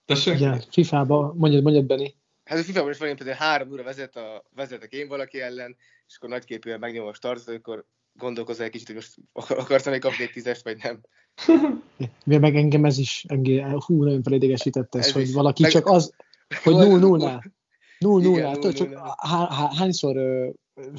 [0.05, 0.35] Tessék?
[0.35, 2.15] Igen, FIFA-ban, mondjad, mondjad Benni.
[2.45, 6.17] Hát a FIFA-ban is van, például három óra vezet a, vezetek én valaki ellen, és
[6.17, 8.97] akkor nagyképűen megnyomom a startot, akkor gondolkozol egy kicsit, hogy
[9.33, 11.01] most akarsz még kapni egy tízest, vagy nem.
[12.25, 15.33] Miért meg engem ez is, engem, hú, nagyon felidegesített ez, ez hogy is.
[15.33, 16.15] valaki meg, csak az,
[16.63, 17.57] hogy 0 0 nál
[17.99, 20.17] 0 0 nál csak há, há, hányszor?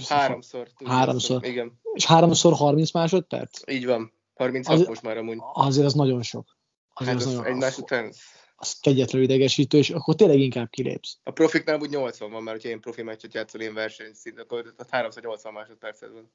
[0.08, 0.68] Háromszor.
[0.86, 1.46] Háromszor.
[1.46, 1.80] Igen.
[1.94, 3.72] És háromszor 30 másodperc?
[3.72, 4.14] Így van.
[4.36, 5.38] 36 az, most már amúgy.
[5.54, 6.58] Azért az nagyon sok.
[6.94, 8.14] Azért hát az, az nagyon, egymás az, után.
[8.56, 11.18] Az kegyetlen idegesítő, és akkor tényleg inkább kilépsz.
[11.24, 15.54] A profiknál úgy 80 van, mert hogyha én profi meccset játszol, én versenyszint, akkor 380
[15.54, 16.32] másodpercet van.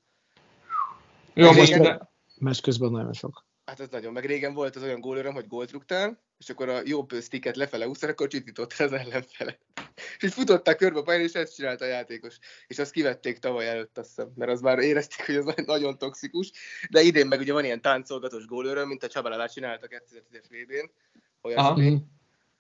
[1.35, 2.12] Jó, most de...
[2.38, 3.46] Meccs közben nagyon sok.
[3.64, 6.81] Hát ez nagyon, meg régen volt az olyan gólöröm, hogy gólt rúgtál, és akkor a
[6.85, 9.59] jobb sticket lefele úszta, akkor csitított az ellenfele.
[10.16, 12.38] és így futották körbe a pályán, és ezt csinálta a játékos.
[12.66, 16.50] És azt kivették tavaly előtt, azt hiszem, mert az már érezték, hogy ez nagyon toxikus.
[16.90, 20.90] De idén meg ugye van ilyen táncolgatós gólöröm, mint a Csabálálás csinálta 2010-es VB-n.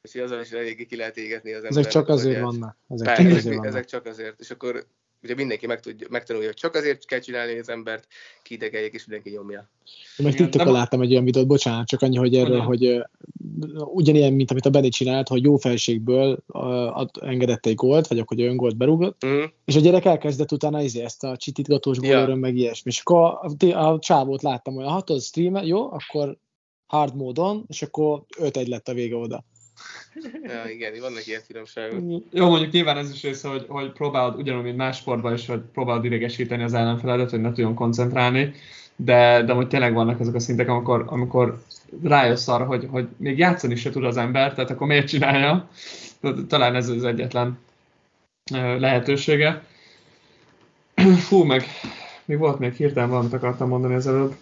[0.02, 1.76] És azon is eléggé ki lehet égetni az embert.
[1.76, 2.76] Ezek csak azért vannak.
[2.88, 3.66] Ezek, Pár, csak ezek, azért vannak.
[3.66, 4.40] ezek csak azért.
[4.40, 4.86] És akkor
[5.24, 8.06] ugye mindenki meg tudja, megtanulja, hogy csak azért kell csinálni az embert,
[8.42, 9.68] kidegeljék, és mindenki nyomja.
[10.16, 13.04] Én meg TikTokon láttam egy olyan videót, bocsánat, csak annyi, hogy erről, hogy
[13.74, 18.40] ugyanilyen, mint amit a Benny csinált, hogy jó felségből uh, engedett egy gólt, vagy akkor
[18.40, 19.44] öngolt berúgott, uh-huh.
[19.64, 22.36] és a gyerek elkezdett utána izé, ezt a csitítgatós gólöröm, ja.
[22.36, 22.90] meg ilyesmi.
[22.90, 26.38] És akkor a, a, csávót láttam, hogy ha tudod stream jó, akkor
[26.86, 29.44] hard módon, és akkor 5-1 lett a vége oda.
[30.48, 32.22] Ja, igen, vannak ilyen finomságok.
[32.30, 35.60] Jó, mondjuk nyilván ez is része, hogy, hogy próbálod ugyanúgy, mint más sportban is, hogy
[35.72, 38.52] próbálod idegesíteni az ellenfeledet, hogy ne tudjon koncentrálni,
[38.96, 41.62] de, de hogy tényleg vannak ezek a szintek, amikor, amikor
[42.02, 45.68] rájössz arra, hogy, hogy még játszani se tud az ember, tehát akkor miért csinálja?
[46.48, 47.58] Talán ez az egyetlen
[48.78, 49.62] lehetősége.
[51.28, 51.64] Fú, meg
[52.24, 54.34] még volt még hirtelen valamit akartam mondani az előbb.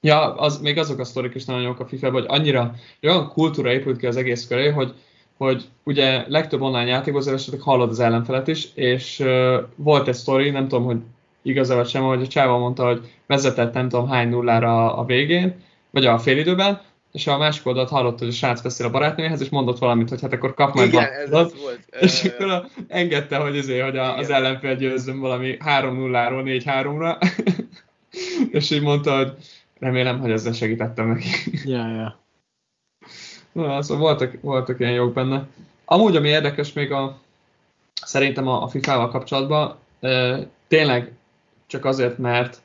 [0.00, 3.72] Ja, az, még azok a sztorik is nagyon jók a fifa hogy annyira olyan kultúra
[3.72, 4.94] épült ki az egész köré, hogy,
[5.36, 10.14] hogy ugye legtöbb online játékban az esetleg hallod az ellenfelet is, és uh, volt egy
[10.14, 10.98] sztori, nem tudom, hogy
[11.42, 15.54] igaz vagy sem, hogy a Csáva mondta, hogy vezetett nem tudom hány nullára a végén,
[15.90, 16.80] vagy a félidőben,
[17.12, 20.20] és a másik oldalt hallott, hogy a srác beszél a barátnőjéhez, és mondott valamit, hogy
[20.20, 21.80] hát akkor kap majd Igen, ez, volt.
[22.00, 27.30] És akkor engedte, hogy, azért, hogy a, az ellenfél győzzön valami 3-0-ról 4-3-ra,
[28.58, 29.32] és így mondta, hogy
[29.78, 31.28] remélem, hogy ezzel segítettem neki.
[31.64, 32.18] Ja, ja.
[33.52, 35.46] Na, szóval voltak, voltak ilyen jók benne.
[35.84, 37.18] Amúgy, ami érdekes még a,
[38.02, 41.12] szerintem a, a FIFA-val kapcsolatban, e, tényleg
[41.66, 42.60] csak azért, mert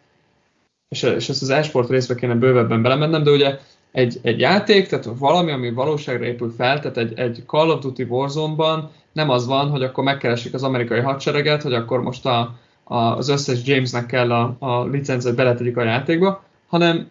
[0.90, 3.60] és, és ezt az esport részbe kéne bővebben belemennem, de ugye
[3.92, 8.04] egy, egy játék, tehát valami, ami valóságra épül fel, tehát egy, egy Call of Duty
[8.04, 12.96] Warzone-ban nem az van, hogy akkor megkeresik az amerikai hadsereget, hogy akkor most a, a,
[12.96, 17.10] az összes Jamesnek kell a, a licencet beletegyük a játékba, hanem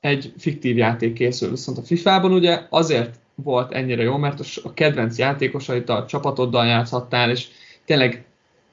[0.00, 1.50] egy fiktív játék készül.
[1.50, 7.30] Viszont a FIFA-ban ugye azért volt ennyire jó, mert a kedvenc játékosait a csapatoddal játszhattál,
[7.30, 7.48] és
[7.84, 8.24] tényleg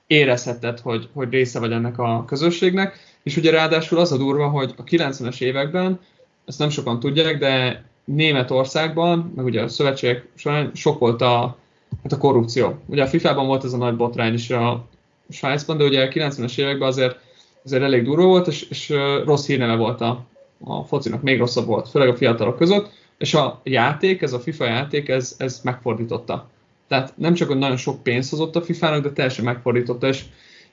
[0.08, 4.74] érezheted, hogy, hogy része vagy ennek a közösségnek, és ugye ráadásul az a durva, hogy
[4.78, 6.00] a 90-es években,
[6.46, 11.58] ezt nem sokan tudják, de Németországban, meg ugye a szövetségek során sok volt a,
[12.04, 12.80] hát a korrupció.
[12.86, 14.88] Ugye a FIFA-ban volt ez a nagy botrány is a
[15.30, 17.20] Svájcban, de ugye a 90-es években azért,
[17.68, 18.90] azért elég durva volt, és, és
[19.26, 20.26] rossz hírneve volt a,
[20.64, 24.66] a focinak, még rosszabb volt, főleg a fiatalok között, és a játék, ez a FIFA
[24.66, 26.50] játék, ez, ez megfordította.
[26.88, 30.24] Tehát nem csak, hogy nagyon sok pénzt hozott a FIFA-nak, de teljesen megfordította, és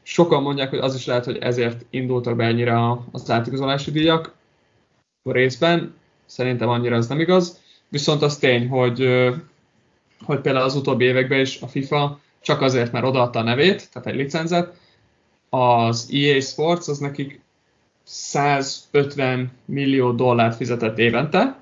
[0.03, 4.35] sokan mondják, hogy az is lehet, hogy ezért indultak be ennyire az átigazolási díjak
[5.23, 5.95] a részben.
[6.27, 7.61] Szerintem annyira ez nem igaz.
[7.89, 9.09] Viszont az tény, hogy,
[10.25, 14.09] hogy például az utóbbi években is a FIFA csak azért, mert odaadta a nevét, tehát
[14.09, 14.77] egy licenzet,
[15.55, 17.41] az EA Sports az nekik
[18.05, 21.59] 150 millió dollárt fizetett évente,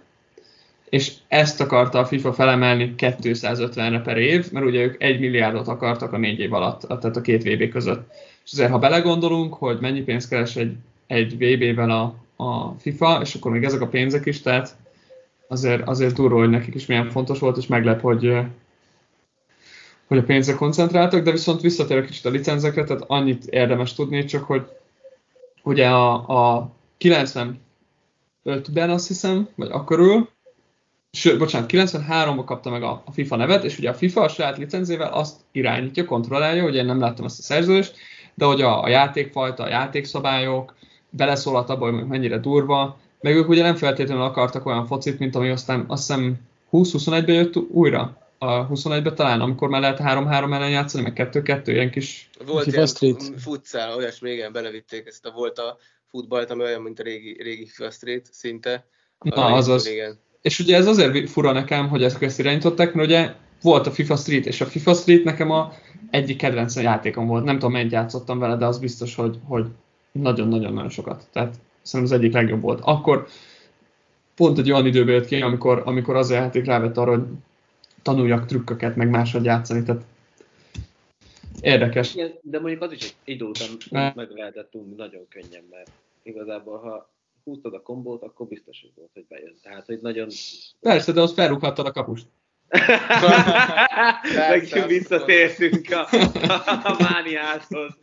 [0.89, 6.13] és ezt akarta a FIFA felemelni 250-re per év, mert ugye ők 1 milliárdot akartak
[6.13, 8.11] a négy év alatt, tehát a két VB között.
[8.45, 10.77] És azért, ha belegondolunk, hogy mennyi pénzt keres egy,
[11.07, 14.77] egy VB-vel a, a FIFA, és akkor még ezek a pénzek is, tehát
[15.49, 18.37] azért, azért durva, hogy nekik is milyen fontos volt, és meglep, hogy,
[20.13, 24.45] hogy a pénzre koncentráltak, de viszont visszatérek kicsit a licenzekre, tehát annyit érdemes tudni, csak
[24.45, 24.67] hogy
[25.63, 26.71] ugye a, a
[27.01, 30.29] 95-ben azt hiszem, vagy akkor
[31.11, 34.59] sőt, bocsánat, 93-ban kapta meg a, a FIFA nevet, és ugye a FIFA a saját
[34.59, 37.97] licenzével azt irányítja, kontrollálja, ugye én nem láttam ezt a szerződést,
[38.35, 40.75] de hogy a, a játékfajta, a játékszabályok,
[41.11, 45.49] beleszólhat abba, hogy mennyire durva, meg ők ugye nem feltétlenül akartak olyan focit, mint ami
[45.49, 46.37] aztán azt hiszem
[46.73, 51.91] 20-21-ben jött újra, a 21-ben talán, amikor már lehet 3-3 ellen játszani, meg 2-2, ilyen
[51.91, 52.31] kis...
[52.47, 53.23] Volt FIFA ilyen Street.
[53.41, 55.77] futszál, olyasmi, igen, belevitték ezt a volt a
[56.11, 58.87] futballt, ami olyan, mint a régi, régi FIFA Street szinte.
[59.19, 59.87] Na, azaz.
[59.87, 60.19] Igen.
[60.41, 64.17] És ugye ez azért fura nekem, hogy ezt, ezt irányították, mert ugye volt a FIFA
[64.17, 65.73] Street, és a FIFA Street nekem a
[66.11, 67.45] egyik kedvenc játékom volt.
[67.45, 69.67] Nem tudom, mennyit játszottam vele, de az biztos, hogy, hogy
[70.13, 71.27] nagyon-nagyon-nagyon sokat.
[71.33, 72.81] Tehát szerintem az egyik legjobb volt.
[72.83, 73.27] Akkor
[74.35, 77.25] pont egy olyan időben jött ki, amikor, amikor az a játék rávett arra, hogy
[78.03, 79.83] tanuljak trükköket, meg máshogy játszani.
[79.83, 80.03] Tehát
[81.61, 82.15] érdekes.
[82.15, 85.91] Igen, de mondjuk az is egy idő után meg lehetett tudni nagyon könnyen, mert
[86.23, 87.11] igazából ha
[87.45, 89.55] húztad a kombót, akkor biztos, hogy volt, hogy bejön.
[89.63, 90.29] Tehát, hogy nagyon...
[90.81, 92.27] Persze, de azt felrúghattad a kapust.
[94.49, 96.09] Megint visszatértünk a,
[96.83, 97.99] a mániáshoz.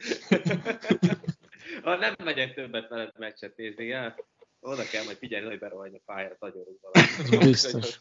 [1.83, 4.15] ha nem megyek többet veled meccset nézni, ja,
[4.59, 7.45] oda kell majd figyelni, hogy berohanj a pályára, agyarunk valamit.
[7.45, 7.99] Biztos.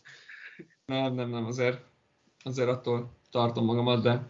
[0.89, 1.79] Nem, nem, nem, azért,
[2.45, 4.23] azért attól tartom magamat, de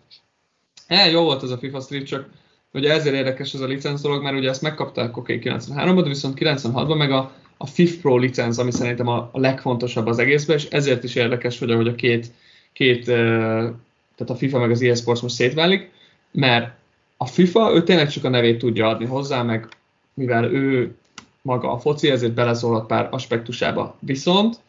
[0.88, 2.29] ja, jó volt ez a FIFA Street, csak
[2.73, 6.09] Ugye ezért érdekes ez a licenc dolog, mert ugye ezt megkapták oké okay, 93-ban, de
[6.09, 10.57] viszont 96-ban meg a, a FIF Pro licenc, ami szerintem a, a legfontosabb az egészben,
[10.57, 12.33] és ezért is érdekes, hogy ahogy a két,
[12.73, 15.90] két tehát a FIFA meg az eSports most szétválik,
[16.31, 16.77] mert
[17.16, 19.68] a FIFA, ő tényleg csak a nevét tudja adni hozzá, meg
[20.14, 20.94] mivel ő
[21.42, 23.97] maga a foci, ezért beleszólhat pár aspektusába.
[23.99, 24.61] Viszont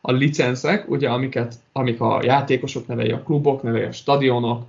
[0.00, 4.66] a licencek, ugye amiket, amik a játékosok nevei, a klubok nevei, a stadionok,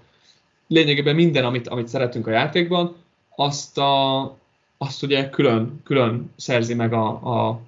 [0.68, 2.96] lényegében minden, amit, amit szeretünk a játékban,
[3.36, 4.22] azt, a,
[4.78, 7.62] azt ugye külön, külön szerzi meg a, a,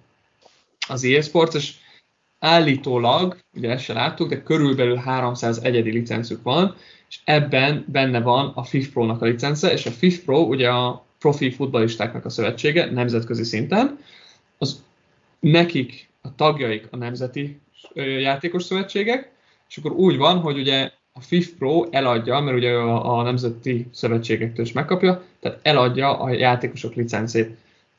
[0.88, 1.21] az EA
[1.54, 1.76] és
[2.39, 6.76] állítólag, ugye ezt se láttuk, de körülbelül 300 egyedi licencük van,
[7.10, 11.06] és ebben benne van a FIF Pro-nak a licence, és a FIF Pro ugye a
[11.19, 14.00] profi futbalistáknak a szövetsége nemzetközi szinten,
[14.58, 14.84] az
[15.39, 17.60] nekik a tagjaik a nemzeti
[18.19, 19.31] játékos szövetségek,
[19.69, 23.88] és akkor úgy van, hogy ugye a FIF Pro eladja, mert ugye a, a nemzeti
[23.91, 27.57] szövetségektől is megkapja, tehát eladja a játékosok licencét.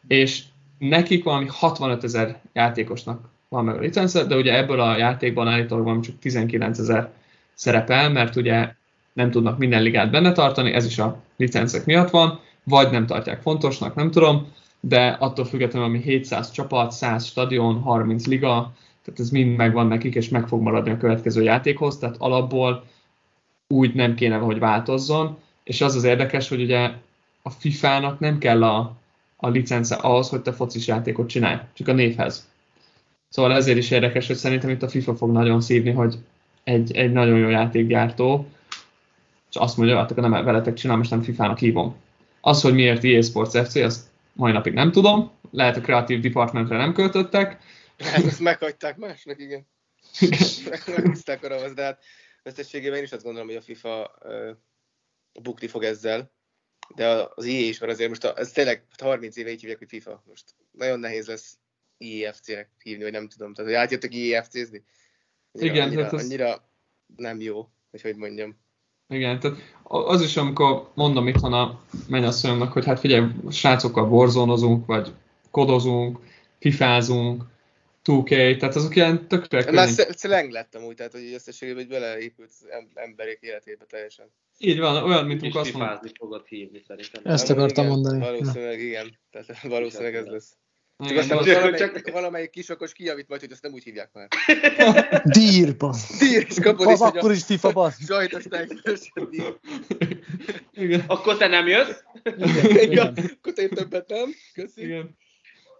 [0.08, 0.42] És
[0.78, 5.85] nekik valami 65 ezer játékosnak van meg a licence, de ugye ebből a játékban állítólag
[5.85, 7.11] van csak 19 ezer
[7.54, 8.74] szerepel, mert ugye
[9.12, 13.42] nem tudnak minden ligát benne tartani, ez is a licencek miatt van, vagy nem tartják
[13.42, 14.52] fontosnak, nem tudom,
[14.85, 18.73] de attól függetlenül, ami 700 csapat, 100 stadion, 30 liga,
[19.05, 22.85] tehát ez mind megvan nekik, és meg fog maradni a következő játékhoz, tehát alapból
[23.68, 26.90] úgy nem kéne, hogy változzon, és az az érdekes, hogy ugye
[27.42, 28.97] a FIFA-nak nem kell a,
[29.37, 32.49] a licence ahhoz, hogy te focis játékot csinálj, csak a névhez.
[33.29, 36.18] Szóval ezért is érdekes, hogy szerintem itt a FIFA fog nagyon szívni, hogy
[36.64, 38.47] egy, egy nagyon jó játékgyártó,
[39.51, 41.95] és azt mondja, hogy hát nem veletek csinálom, és nem FIFA-nak hívom.
[42.40, 45.33] Az, hogy miért EA Sports FC, azt mai napig nem tudom.
[45.51, 47.62] Lehet a kreatív departmentre nem költöttek.
[47.99, 49.66] Hát ezt meghagyták másnak, igen.
[50.87, 52.05] Meghúzták arra, de hát
[52.42, 54.51] összességében én is azt gondolom, hogy a FIFA uh,
[55.42, 56.33] bukni fog ezzel.
[56.95, 59.88] De az EA is van azért most, a, ez tényleg 30 éve így hívják, hogy
[59.88, 60.23] FIFA.
[60.27, 61.59] Most nagyon nehéz lesz
[61.99, 63.55] IEFC-nek hívni, vagy nem tudom.
[63.55, 64.85] Tehát, hogy átjöttek IEFC-zni.
[65.53, 66.68] Annyira, Igen, annyira, tehát az- annyira
[67.16, 68.61] nem jó, hogy hogy mondjam.
[69.12, 75.12] Igen, tehát az is, amikor mondom itthon a mennyasszonyomnak, hogy hát figyelj, srácokkal borzónozunk, vagy
[75.51, 76.18] kodozunk,
[76.59, 77.42] fifázunk,
[78.05, 79.90] 2K, tehát azok ilyen tökre Már könnyű.
[79.90, 84.27] sz- slang lett amúgy, tehát hogy összességében hogy beleépült az em- emberek életébe teljesen.
[84.59, 87.22] Így van, olyan, mint amikor azt mondom, fifázni fogod hívni szerintem.
[87.25, 88.18] Ezt akartam mondani.
[88.18, 89.18] Valószínűleg igen.
[89.31, 90.57] Tehát valószínűleg ez lesz.
[91.03, 94.11] Csak igen, aztán az- most valamelyik, valamelyik kisokos kijavít majd, hogy azt nem úgy hívják
[94.12, 94.29] már.
[95.38, 96.19] Dír, basz.
[96.19, 98.05] Dír, és kapod is, akkor a is FIFA, basz.
[98.05, 98.45] sajtos
[100.73, 101.99] igen, Akkor te nem jössz?
[102.75, 103.15] Igen.
[103.41, 104.35] Akkor én többet nem.
[104.55, 104.83] Köszi.
[104.83, 105.17] igen.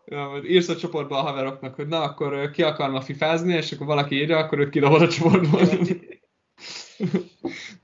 [0.05, 4.15] Ja, írsz a csoportba a haveroknak, hogy na, akkor ki akarna fifázni, és akkor valaki
[4.15, 5.61] írja, akkor őt kidobod a csoportból.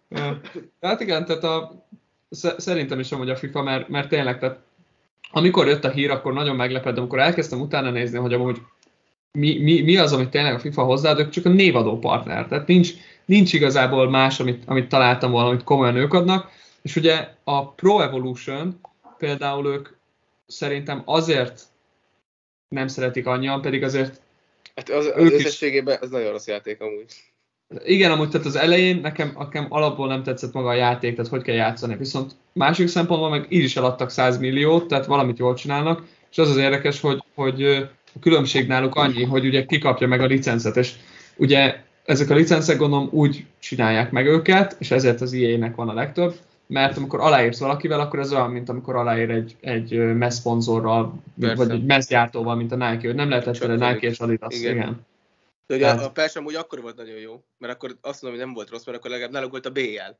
[0.08, 0.40] Ja.
[0.80, 1.86] Hát igen, tehát a,
[2.30, 4.58] sze- szerintem is amúgy a FIFA, mert, mert tényleg, tehát
[5.30, 8.60] amikor jött a hír, akkor nagyon meglepett, amikor elkezdtem utána nézni, hogy amúgy
[9.32, 12.46] mi, mi, mi az, amit tényleg a FIFA hozzáad, ők csak a névadó partner.
[12.46, 12.92] Tehát nincs,
[13.24, 16.50] nincs igazából más, amit, amit találtam volna, amit komolyan ők adnak.
[16.82, 18.80] És ugye a Pro Evolution
[19.18, 19.88] például ők
[20.46, 21.62] szerintem azért
[22.68, 24.20] nem szeretik annyian, pedig azért
[24.78, 27.14] Hát az, az Ők összességében ez nagyon rossz játék amúgy.
[27.84, 31.42] Igen, amúgy tehát az elején nekem, nekem alapból nem tetszett maga a játék, tehát hogy
[31.42, 31.96] kell játszani.
[31.96, 36.50] Viszont másik szempontból meg így is eladtak 100 milliót, tehát valamit jól csinálnak, és az
[36.50, 37.64] az érdekes, hogy, hogy
[38.14, 40.92] a különbség náluk annyi, hogy ugye kikapja meg a licencet, és
[41.36, 45.94] ugye ezek a licencek gondolom úgy csinálják meg őket, és ezért az EA-nek van a
[45.94, 46.34] legtöbb,
[46.66, 51.22] mert amikor aláírsz valakivel, akkor ez olyan, mint amikor aláír egy, egy ö, MES szponzorral,
[51.40, 51.56] Persze.
[51.56, 54.60] vagy egy MES gyártóval, mint a Nike, hogy nem lehet egyszerre Csak Nike és Adidas.
[54.60, 54.76] Igen.
[54.76, 55.06] Igen.
[55.68, 58.48] De ugye Tehát- a Pers amúgy akkor volt nagyon jó, mert akkor azt mondom, hogy
[58.48, 60.10] nem volt rossz, mert akkor legalább náluk volt a BL.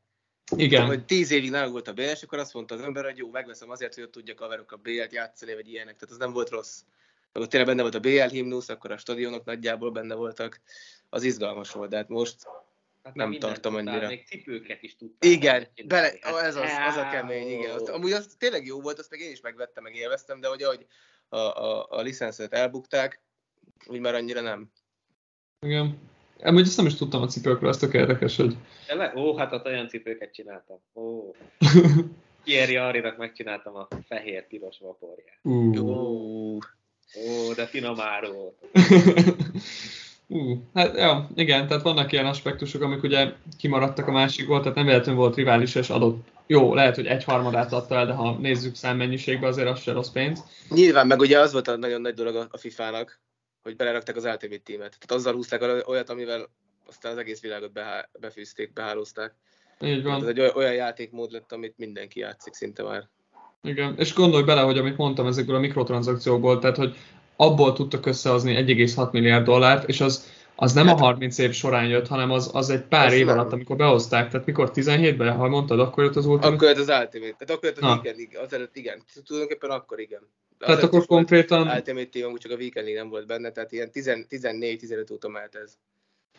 [0.55, 0.85] Igen.
[0.85, 3.29] Hogy tíz évig náluk volt a BL, és akkor azt mondta az ember, hogy jó,
[3.29, 5.93] megveszem azért, hogy ott tudjak haverok a BL-t játszani, vagy ilyenek.
[5.95, 6.81] Tehát az nem volt rossz.
[7.31, 10.61] Akkor tényleg benne volt a BL himnusz, akkor a stadionok nagyjából benne voltak.
[11.09, 12.35] Az izgalmas volt, de hát most
[13.03, 14.07] Hát Nem tartom tudtál, annyira.
[14.07, 15.31] Még cipőket is tudtál.
[15.31, 17.71] Igen, bele, Hát, ez az, az a kemény, igen.
[17.71, 20.63] Azt, amúgy az tényleg jó volt, azt meg én is megvettem, meg élveztem, de hogy
[20.63, 20.85] ahogy
[21.29, 23.21] a, a, a licenszet elbukták,
[23.85, 24.71] úgy már annyira nem.
[25.61, 25.97] Igen.
[26.41, 28.55] Amúgy ezt nem is tudtam a cipőkről, ez tök érdekes, hogy
[28.87, 29.15] Tényleg?
[29.15, 30.77] Ó, hát ott olyan cipőket csináltam.
[30.95, 31.33] Ó.
[32.43, 35.39] Thierry Henry-nak megcsináltam a fehér-piros vaporját.
[35.41, 35.73] Ú.
[35.73, 36.57] Jó.
[37.15, 38.55] Ó, de finom áru volt.
[40.31, 44.85] Ú, hát ja, igen, tehát vannak ilyen aspektusok, amik ugye kimaradtak a másikból, tehát nem
[44.85, 48.75] véletlenül volt rivális, és adott, jó, lehet, hogy egy harmadát adta el, de ha nézzük
[48.75, 50.43] számmennyiségbe, azért az se rossz pénz.
[50.69, 53.19] Nyilván, meg ugye az volt a nagyon nagy dolog a, a FIFA-nak,
[53.63, 54.89] hogy belerakták az Ultimate Teamet.
[54.99, 56.49] Tehát azzal húzták olyat, amivel
[56.87, 59.35] aztán az egész világot behá, befűzték, behálózták.
[59.81, 63.09] Így Tehát ez van, egy oly- olyan játékmód lett, amit mindenki játszik szinte már.
[63.63, 63.95] igen.
[63.97, 66.95] És gondolj bele, hogy amit mondtam ezekből a mikrotranszakciókból, tehát hogy
[67.35, 72.07] abból tudtak összehozni 1,6 milliárd dollárt, és az, az nem a 30 év során jött,
[72.07, 73.37] hanem az, az egy pár Az év nem.
[73.37, 74.29] alatt, amikor behozták.
[74.29, 77.35] Tehát mikor 17-ben, ha mondtad, akkor jött az Ultimate Akkor jött az Ultimate.
[77.37, 77.91] Tehát akkor jött az Na.
[77.93, 78.41] Weekend League.
[78.41, 79.03] Azelőtt igen.
[79.25, 80.21] Tulajdonképpen akkor igen.
[80.59, 83.89] Tehát akkor konkrétan, Ultimate Team, amúgy csak a Weekend League nem volt benne, tehát ilyen
[83.93, 85.77] 14-15 óta mehet ez.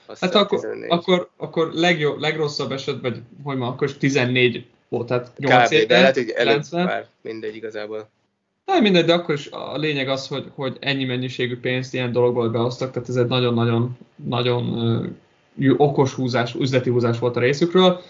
[0.06, 0.90] Azt hát akkor, 14.
[0.90, 5.72] akkor, akkor legjobb, legrosszabb eset, vagy hogy ma, akkor is 14 volt, tehát 8 Kb.
[5.72, 6.84] éve, de lehet, hogy előbb 90.
[6.84, 8.08] már mindegy igazából.
[8.66, 12.48] Hát mindegy, de akkor is a lényeg az, hogy, hogy ennyi mennyiségű pénzt ilyen dologból
[12.48, 14.64] behoztak, tehát ez egy nagyon-nagyon nagyon
[15.54, 18.00] jó, okos húzás, üzleti húzás volt a részükről.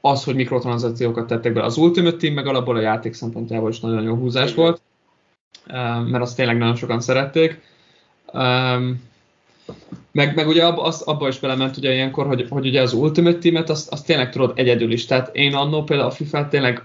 [0.00, 4.02] Az, hogy mikrotranszakciókat tettek be az Ultimate Team, meg alapból a játék szempontjából is nagyon
[4.02, 4.64] jó húzás Igen.
[4.64, 4.80] volt,
[6.06, 7.60] mert azt tényleg nagyon sokan szerették.
[10.12, 13.38] Meg, meg ugye abba, az, abba is belement ugye ilyenkor, hogy, hogy ugye az Ultimate
[13.38, 15.06] Team-et azt, azt tényleg tudod egyedül is.
[15.06, 16.82] Tehát én annó például a FIFA tényleg,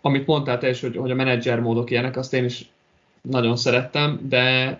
[0.00, 2.68] amit mondtál te is, hogy, hogy a menedzser módok ilyenek, azt én is
[3.20, 4.78] nagyon szerettem, de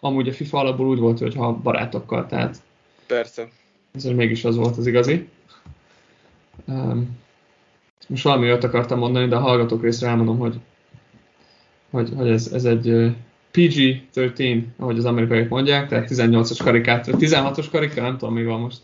[0.00, 2.56] amúgy a FIFA alapból úgy volt, hogy ha barátokkal, tehát
[3.06, 3.48] Persze.
[3.94, 5.28] ez mégis az volt az igazi.
[6.64, 7.18] Um,
[8.08, 10.54] most valami olyat akartam mondani, de a hallgatók részre elmondom, hogy,
[11.94, 13.08] hogy, hogy ez, ez egy ö,
[13.52, 18.78] PG-13, ahogy az amerikaiak mondják, tehát 18-as karikát, 16-os karika, nem tudom, mi van most.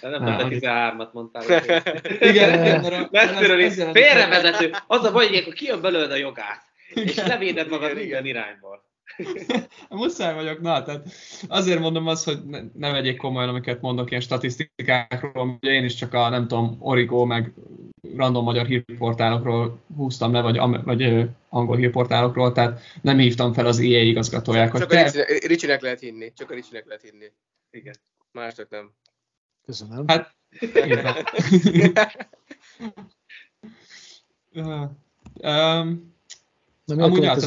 [0.00, 1.42] De nem tudom, te 13-at mondtál.
[2.30, 2.82] Igen,
[3.92, 4.70] Félrevezető.
[4.86, 6.64] Az a baj, hogy kijön belőled a jogász.
[6.94, 8.84] És levéded magad minden irányból.
[9.88, 11.06] Muszáj vagyok, na, tehát
[11.48, 15.94] azért mondom azt, hogy ne, ne vegyék komolyan, amiket mondok ilyen statisztikákról, ugye én is
[15.94, 17.52] csak a, nem tudom, Origo, meg
[18.16, 24.02] random magyar hírportálokról húztam le, vagy, vagy angol hírportálokról, tehát nem hívtam fel az EA
[24.02, 24.78] igazgatóját.
[24.78, 27.32] Csak a Ricsinek lehet hinni, csak a Ricsinek lehet hinni.
[27.70, 27.94] Igen.
[28.32, 28.92] Másnak nem.
[29.64, 30.04] Köszönöm.
[30.06, 30.34] Hát,
[34.52, 34.90] uh,
[35.80, 36.14] um,
[36.84, 37.44] Na, amúgy át,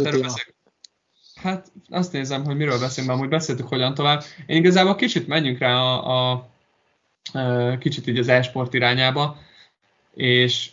[1.35, 4.23] Hát azt nézem, hogy miről beszélünk, amúgy beszéltük hogyan tovább.
[4.45, 6.49] Én igazából kicsit menjünk rá a, a,
[7.33, 9.37] a kicsit így az e-sport irányába,
[10.13, 10.69] és,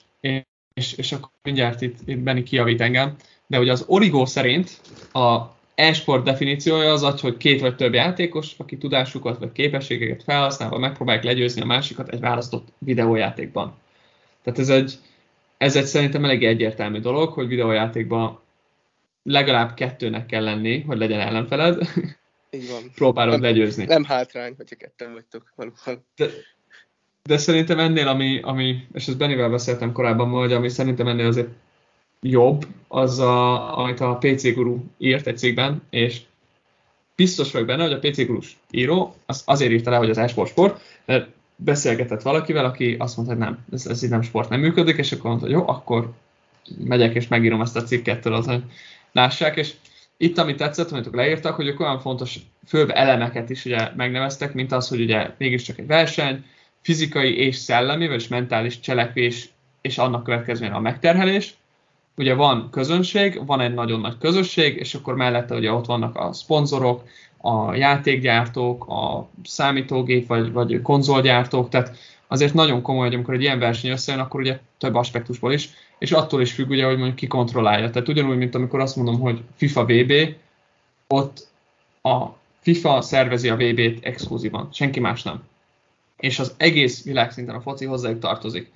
[0.74, 3.16] és, és akkor mindjárt itt, itt Benni kiavít engem,
[3.46, 4.80] de hogy az Origo szerint
[5.12, 10.78] a e-sport definíciója az az, hogy két vagy több játékos, aki tudásukat vagy képességeket felhasználva
[10.78, 13.74] megpróbálják legyőzni a másikat egy választott videójátékban.
[14.42, 14.98] Tehát ez egy,
[15.58, 18.40] ez egy szerintem elég egyértelmű dolog, hogy videójátékban
[19.22, 21.88] legalább kettőnek kell lenni, hogy legyen ellenfeled.
[22.50, 22.90] Így van.
[22.94, 23.84] Próbálod nem, legyőzni.
[23.84, 26.06] Nem hátrány, hogyha ketten vagytok valóban.
[26.16, 26.26] De,
[27.26, 31.48] de szerintem ennél, ami, ami, és ezt Benivel beszéltem korábban, hogy ami szerintem ennél azért
[32.20, 36.20] jobb, az, a, amit a PC Guru írt egy cikkben, és
[37.16, 38.38] biztos vagyok benne, hogy a PC Guru
[38.70, 43.34] író az azért írta le, hogy az esport sport, mert beszélgetett valakivel, aki azt mondta,
[43.34, 46.12] hogy nem, ez, ez így nem sport, nem működik, és akkor mondta, hogy jó, akkor
[46.78, 48.62] megyek és megírom ezt a cikket, tudod, hogy
[49.12, 49.74] lássák, és
[50.16, 54.72] itt, ami tetszett, amit leírtak, hogy ők olyan fontos főbb elemeket is ugye megneveztek, mint
[54.72, 56.44] az, hogy ugye mégiscsak egy verseny,
[56.86, 59.48] fizikai és szellemi, vagy mentális cselekvés,
[59.80, 61.54] és annak következően a megterhelés.
[62.16, 66.32] Ugye van közönség, van egy nagyon nagy közösség, és akkor mellette ugye ott vannak a
[66.32, 67.04] szponzorok,
[67.36, 73.58] a játékgyártók, a számítógép vagy, vagy konzolgyártók, tehát azért nagyon komoly, hogy amikor egy ilyen
[73.58, 77.26] verseny összejön, akkor ugye több aspektusból is és attól is függ, ugye, hogy mondjuk ki
[77.26, 77.90] kontrollálja.
[77.90, 80.12] Tehát ugyanúgy, mint amikor azt mondom, hogy FIFA VB,
[81.06, 81.48] ott
[82.02, 82.26] a
[82.60, 85.42] FIFA szervezi a VB-t exkluzívan, senki más nem.
[86.16, 88.72] És az egész világszinten a foci hozzájuk tartozik.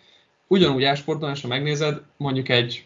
[0.46, 2.84] Ugyanúgy esportban, és ha megnézed, mondjuk egy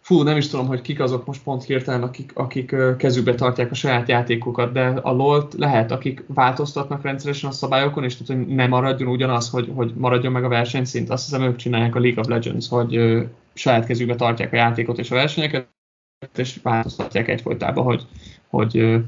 [0.00, 3.74] fú, nem is tudom, hogy kik azok most pont hirtelen, akik, akik kezükbe tartják a
[3.74, 8.66] saját játékokat, de a LOL-t lehet, akik változtatnak rendszeresen a szabályokon, és tehát, hogy ne
[8.66, 11.10] maradjon ugyanaz, hogy, hogy maradjon meg a versenyszint.
[11.10, 13.22] Azt hiszem, ők csinálják a League of Legends, hogy ö,
[13.54, 15.68] saját kezükbe tartják a játékot és a versenyeket,
[16.36, 18.06] és változtatják egyfolytában, hogy,
[18.48, 18.98] hogy ö,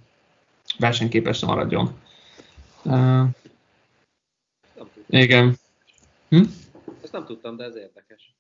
[0.79, 1.91] versenyképesen maradjon.
[2.85, 3.23] Uh,
[5.21, 5.57] igen.
[6.29, 6.43] Hm?
[7.03, 8.35] Ezt nem tudtam, de ez érdekes.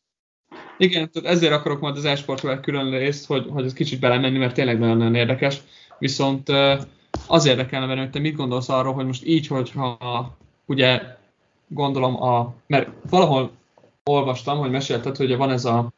[0.78, 4.38] Igen, tehát ezért akarok majd az esportról egy külön részt, hogy, hogy ez kicsit belemenni,
[4.38, 5.60] mert tényleg nagyon-nagyon érdekes.
[5.98, 6.48] Viszont
[7.26, 11.02] az érdekelne benne, hogy te mit gondolsz arról, hogy most így, hogyha ugye
[11.68, 13.50] gondolom a, mert valahol
[14.04, 15.92] olvastam, hogy mesélted, hogy van ez a,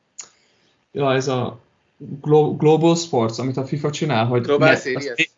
[0.92, 1.60] ja, ez a
[2.58, 5.30] Global Sports, amit a FIFA csinál, hogy Global ne, Series.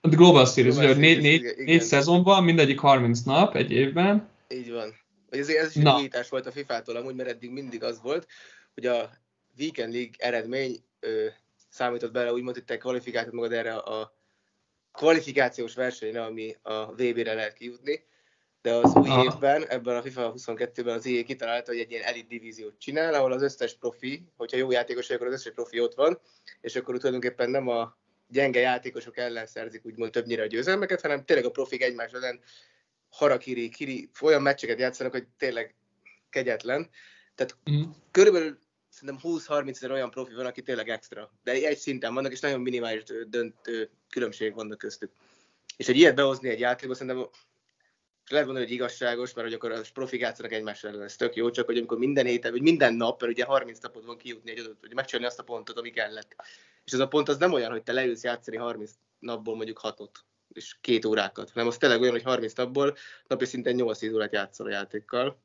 [0.00, 4.28] A Global Series, Global ugye négy, négy, négy szezonban, mindegyik 30 nap egy évben.
[4.54, 4.94] Így van.
[5.30, 8.26] Ez, ez is egy újítás volt a FIFA-tól amúgy, mert eddig mindig az volt,
[8.74, 9.10] hogy a
[9.58, 11.26] Weekend League eredmény ö,
[11.68, 14.16] számított bele, úgymond, hogy te kvalifikáltad magad erre a
[14.92, 18.06] kvalifikációs versenyre, ami a VB-re lehet kijutni,
[18.62, 19.24] de az új Aha.
[19.24, 23.32] évben, ebben a FIFA 22-ben az EA kitalálta, hogy egy ilyen elit divíziót csinál, ahol
[23.32, 26.20] az összes profi, hogyha jó játékos vagy, akkor az összes profi ott van,
[26.60, 27.96] és akkor tulajdonképpen nem a
[28.28, 32.40] gyenge játékosok ellen szerzik úgymond többnyire a győzelmeket, hanem tényleg a profik egymás ellen
[33.08, 35.74] harakiri, kiri, olyan meccseket játszanak, hogy tényleg
[36.30, 36.90] kegyetlen.
[37.34, 37.82] Tehát mm.
[38.10, 41.32] körülbelül szerintem 20-30 ezer olyan profi van, aki tényleg extra.
[41.42, 45.10] De egy szinten vannak, és nagyon minimális döntő különbségek vannak köztük.
[45.76, 47.28] És hogy ilyet behozni egy játékba, szerintem
[48.28, 51.50] lehet mondani, hogy igazságos, mert hogy akkor a profik játszanak egymás ellen, ez tök jó,
[51.50, 54.58] csak hogy amikor minden héten, vagy minden nap, mert ugye 30 napot van kijutni egy
[54.58, 56.36] adott, hogy megcsinálni azt a pontot, ami kellett.
[56.84, 60.00] És ez a pont az nem olyan, hogy te leülsz játszani 30 napból mondjuk 6
[60.58, 62.96] és két órákat, hanem az tényleg olyan, hogy 30 napból
[63.26, 65.40] napi szinten 8-10 órát játszol a játékkal,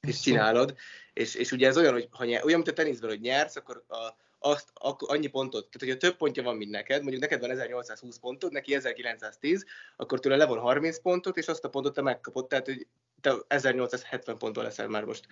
[0.00, 0.74] és csinálod,
[1.12, 3.84] és, és ugye ez olyan, hogy ha nyer, olyan, mint a teniszben, hogy nyersz, akkor
[3.88, 7.50] a, azt, akkor annyi pontot, tehát hogyha több pontja van, mint neked, mondjuk neked van
[7.50, 9.64] 1820 pontod, neki 1910,
[9.96, 12.86] akkor tőle levon 30 pontot, és azt a pontot te megkapod, tehát hogy
[13.20, 15.26] te 1870 ponton leszel már most.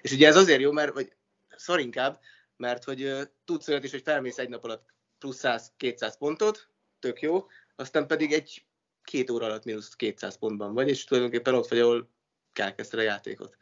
[0.00, 1.12] És ugye ez azért jó, mert, vagy
[1.56, 2.20] szar inkább,
[2.56, 7.20] mert hogy uh, tudsz olyat is, hogy felmész egy nap alatt plusz 100-200 pontot, tök
[7.20, 7.46] jó,
[7.76, 8.66] aztán pedig egy
[9.02, 12.10] két óra alatt mínusz 200 pontban vagy, és tulajdonképpen ott vagy, ahol
[12.52, 13.56] elkezdted a játékot.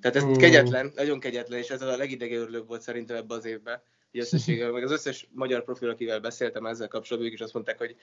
[0.00, 0.32] Tehát ez mm.
[0.32, 3.82] kegyetlen, nagyon kegyetlen, és ez a legidegeörlőbb volt szerintem ebbe az évben.
[4.12, 7.96] összességgel, meg az összes magyar profil, akivel beszéltem ezzel kapcsolatban, ők is azt mondták, hogy,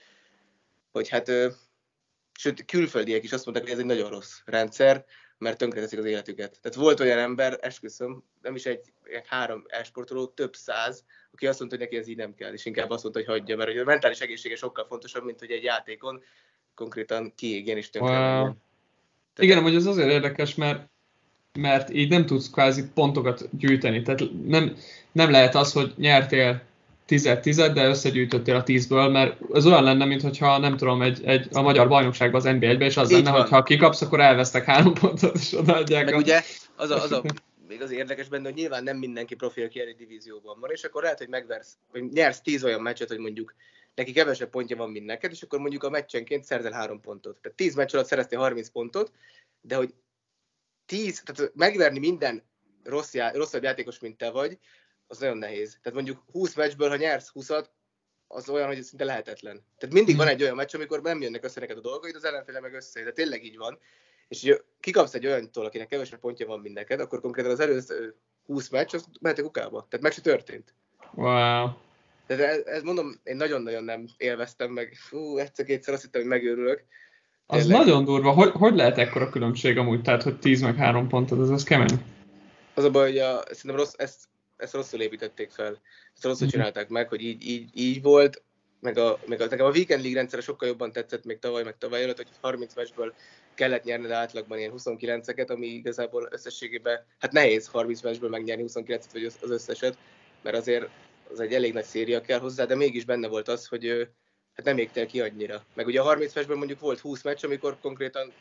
[0.90, 1.30] hogy hát,
[2.38, 5.04] sőt, külföldiek is azt mondták, hogy ez egy nagyon rossz rendszer,
[5.42, 6.58] mert tönkreteszik az életüket.
[6.60, 11.58] Tehát volt olyan ember, esküszöm, nem is egy, egy három esportoló, több száz, aki azt
[11.58, 13.78] mondta, hogy neki ez így nem kell, és inkább azt mondta, hogy hagyja, mert hogy
[13.78, 16.22] a mentális egészsége sokkal fontosabb, mint hogy egy játékon
[16.74, 18.52] konkrétan kiégjen és tönkre wow.
[19.38, 20.90] Igen, hogy ez azért érdekes, mert
[21.58, 24.02] mert így nem tudsz kvázi pontokat gyűjteni.
[24.02, 24.76] Tehát nem,
[25.12, 26.62] nem lehet az, hogy nyertél
[27.12, 31.62] 10-10, de összegyűjtöttél a 10-ből, mert az olyan lenne, mintha nem tudom, egy, egy, a
[31.62, 35.36] magyar bajnokságban az NBA-ben, és az Így lenne, hogy ha kikapsz, akkor elvesztek három pontot,
[35.36, 36.04] és odaadják.
[36.04, 36.16] Meg a...
[36.16, 36.42] ugye
[36.76, 37.22] az a, az a
[37.68, 41.02] még az érdekes benne, hogy nyilván nem mindenki profil ki egy divízióban van, és akkor
[41.02, 43.54] lehet, hogy megversz, vagy nyersz 10 olyan meccset, hogy mondjuk
[43.94, 47.38] neki kevesebb pontja van, mint neked, és akkor mondjuk a meccsenként szerzel három pontot.
[47.40, 49.12] Tehát 10 meccs alatt szereztél 30 pontot,
[49.60, 49.94] de hogy
[50.86, 52.42] 10, tehát megverni minden
[52.82, 54.58] rossz já, rosszabb játékos, mint te vagy,
[55.12, 55.78] az nagyon nehéz.
[55.82, 57.64] Tehát mondjuk 20 meccsből, ha nyersz 20-at,
[58.28, 59.64] az olyan, hogy szinte lehetetlen.
[59.78, 62.60] Tehát mindig van egy olyan meccs, amikor nem jönnek össze neked a dolgaid, az ellenféle
[62.60, 63.78] meg össze, de tényleg így van.
[64.28, 68.14] És hogy kikapsz egy olyantól, akinek kevesebb pontja van, mint neked, akkor konkrétan az előző
[68.46, 69.86] 20 meccs, az mehetek ukába.
[69.88, 70.74] Tehát meg se történt.
[71.14, 71.68] Wow.
[72.26, 74.96] Tehát ez, ez, mondom, én nagyon-nagyon nem élveztem meg.
[75.08, 76.84] Fú, egyszer-kétszer azt hittem, hogy megőrülök.
[77.46, 77.78] Az Tényleg.
[77.78, 78.30] nagyon durva.
[78.30, 80.02] Hogy, hogy lehet ekkora különbség amúgy?
[80.02, 82.04] Tehát, hogy 10 meg 3 pontot, az az kemény.
[82.74, 84.30] Az a baj, hogy a, szerintem rossz, ezt,
[84.62, 85.80] ezt rosszul építették fel.
[86.14, 86.54] Ezt rosszul mm-hmm.
[86.54, 88.42] csinálták meg, hogy így, így, így volt,
[88.80, 91.78] meg a, meg a, nekem a Weekend League rendszere sokkal jobban tetszett még tavaly, meg
[91.78, 93.14] tavaly előtt, hogy 30 meccsből
[93.54, 99.24] kellett nyerned átlagban ilyen 29-eket, ami igazából összességében, hát nehéz 30 meccsből megnyerni 29-et, vagy
[99.24, 99.96] az összeset,
[100.42, 100.88] mert azért
[101.30, 104.08] az egy elég nagy széria kell hozzá, de mégis benne volt az, hogy
[104.54, 105.64] hát nem égtél ki annyira.
[105.74, 108.32] Meg ugye a 30 meccsben mondjuk volt 20 meccs, amikor konkrétan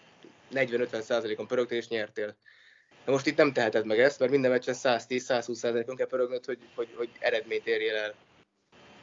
[0.54, 2.36] 40-50%-on pörögtél és nyertél.
[3.06, 6.88] De most itt nem teheted meg ezt, mert minden meccsen 110-120%-on kell pörögnöd, hogy, hogy,
[6.96, 8.14] hogy eredményt érjél el.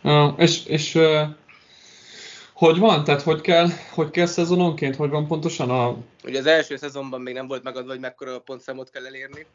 [0.03, 1.23] Ja, és, és uh,
[2.53, 3.05] hogy van?
[3.05, 4.97] Tehát hogy kell, hogy kell szezononként?
[4.97, 5.97] Hogy van pontosan a...
[6.25, 9.47] Ugye az első szezonban még nem volt megadva, hogy mekkora pontszámot kell elérni.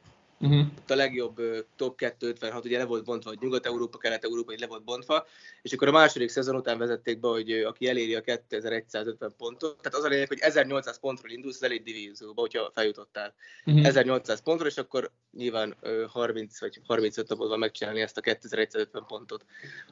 [0.44, 0.66] Uh-huh.
[0.88, 1.42] a legjobb
[1.76, 5.26] top 256, ugye le volt bontva, hogy Nyugat-Európa, Kelet-Európa, így le volt bontva,
[5.62, 9.98] és akkor a második szezon után vezették be, hogy aki eléri a 2150 pontot, tehát
[9.98, 13.34] az a lényeg, hogy 1800 pontról indulsz az elit divízióba, hogyha feljutottál.
[13.66, 13.86] Uh-huh.
[13.86, 15.76] 1800 pontról, és akkor nyilván
[16.08, 19.46] 30 vagy 35 napot van megcsinálni ezt a 2150 pontot.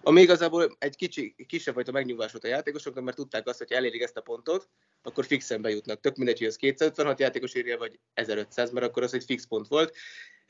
[0.03, 4.01] Ami igazából egy kicsi, kisebb fajta megnyugvás volt a játékosoknak, mert tudták azt, hogy elérik
[4.01, 4.69] ezt a pontot,
[5.03, 5.99] akkor fixen bejutnak.
[5.99, 9.67] Tök mindegy, hogy az 256 játékos írja, vagy 1500, mert akkor az egy fix pont
[9.67, 9.95] volt,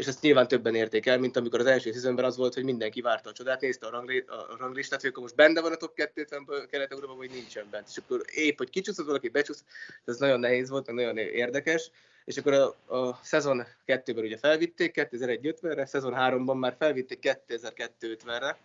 [0.01, 3.01] és ezt nyilván többen érték el, mint amikor az első szezonban az volt, hogy mindenki
[3.01, 5.95] várta a csodát, nézte a, rangli, a ranglistát, hogy akkor most benne van a top
[5.95, 7.87] 250 Kelet-Európában, vagy nincsen bent.
[7.89, 9.65] És akkor épp, hogy kicsúszott valaki, becsúszott,
[10.05, 11.91] ez nagyon nehéz volt, nagyon érdekes.
[12.25, 18.57] És akkor a, a szezon 2-ben ugye felvitték 2150-re, szezon 3-ban már felvitték 2250-re,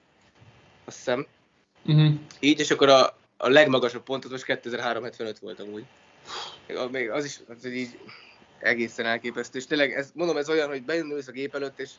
[0.85, 1.27] azt hiszem.
[1.87, 2.15] Uh-huh.
[2.41, 5.85] Így, és akkor a, a legmagasabb pontot most 2375 volt amúgy.
[6.91, 7.99] Még az is, az így
[8.59, 9.59] egészen elképesztő.
[9.59, 11.91] És tényleg, ez, mondom, ez olyan, hogy bejönülsz a gép előtt, és,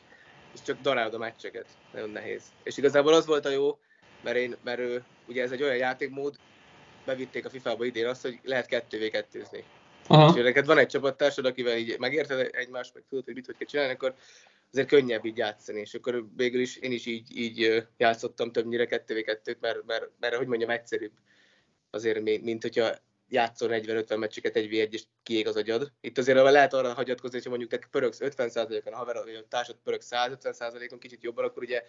[0.54, 1.66] és csak darálod a meccseket.
[1.92, 2.42] Nagyon nehéz.
[2.62, 3.78] És igazából az volt a jó,
[4.22, 6.36] mert, én, mert ő, ugye ez egy olyan játékmód,
[7.04, 9.64] bevitték a FIFA-ba idén azt, hogy lehet kettővé kettőzni.
[10.06, 10.38] Aha.
[10.38, 13.66] És neked van egy csapattársad, akivel így megérted egymást, meg tudod, hogy mit hogy kell
[13.66, 14.14] csinálni, akkor
[14.72, 19.22] azért könnyebb így játszani, és akkor végül is én is így, így játszottam többnyire kettővé
[19.22, 21.12] kettőt, mert, mert, mert, hogy mondjam, egyszerűbb
[21.90, 22.90] azért, mint, mint hogyha
[23.28, 25.92] játszol 40-50 meccseket egy v 1 és kiég az agyad.
[26.00, 29.76] Itt azért lehet arra hagyatkozni, hogy mondjuk te pörögsz 50%-on, a haver, vagy a társad
[29.84, 31.82] pörög 150%-on, kicsit jobban, akkor ugye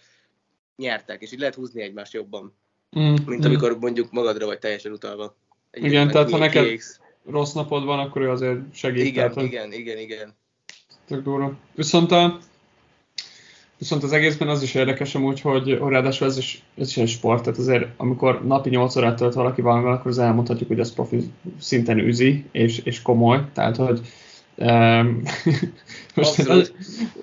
[0.76, 2.56] nyertek, és így lehet húzni egymást jobban.
[3.00, 3.46] Mm, mint mm.
[3.46, 5.36] amikor mondjuk magadra vagy teljesen utalva.
[5.72, 7.00] Egy igen, tehát ha neked kiégsz.
[7.26, 9.06] rossz napod van, akkor ő azért segít.
[9.06, 10.36] Igen, tehát, igen, igen, igen.
[11.08, 11.58] Tök durva.
[11.76, 12.40] Viszont a,
[13.80, 17.44] Viszont az egészben az is érdekes amúgy, hogy, ráadásul ez is, ez is egy sport,
[17.44, 21.32] tehát azért amikor napi 8 órát tölt valaki valamivel, akkor az elmondhatjuk, hogy az profi
[21.60, 24.00] szinten üzi, és, és komoly, tehát hogy
[24.56, 25.22] um,
[26.16, 26.74] most, egy,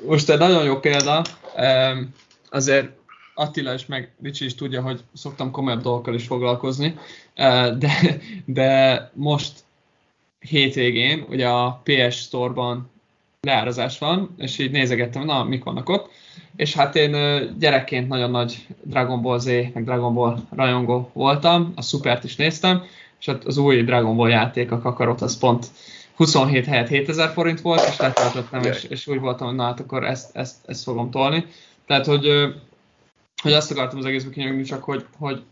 [0.06, 1.24] most egy nagyon jó példa,
[1.56, 2.14] um,
[2.50, 2.88] azért
[3.34, 6.98] Attila is meg Ricsi is tudja, hogy szoktam komolyabb dolgokkal is foglalkozni,
[7.36, 9.64] uh, de, de most
[10.38, 12.90] hétvégén ugye a PS Store-ban
[13.46, 16.10] leárazás van, és így nézegettem, na, mik vannak ott,
[16.56, 17.12] és hát én
[17.58, 22.82] gyerekként nagyon nagy Dragon Ball Z, meg Dragon Ball rajongó voltam, a Supert is néztem,
[23.20, 25.66] és hát az új Dragon Ball játék, a Kakarot, az pont
[26.16, 30.04] 27 helyett 7000 forint volt, és letöltöttem, és, és úgy voltam, hogy na hát akkor
[30.04, 31.46] ezt, ezt, ezt fogom tolni.
[31.86, 32.26] Tehát, hogy,
[33.42, 35.42] hogy azt akartam az egészben kinyögni, csak hogy, hogy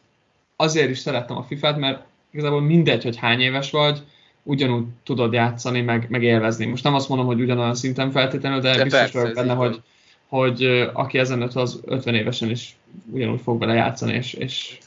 [0.56, 4.02] azért is szerettem a FIFA-t, mert igazából mindegy, hogy hány éves vagy,
[4.44, 6.66] ugyanúgy tudod játszani, meg, meg élvezni.
[6.66, 9.82] Most nem azt mondom, hogy ugyanolyan szinten feltétlenül, de, de biztos vagyok benne, hogy,
[10.26, 12.76] hogy aki ezen öt, az 50 évesen is
[13.10, 14.78] ugyanúgy fog bele játszani, és, és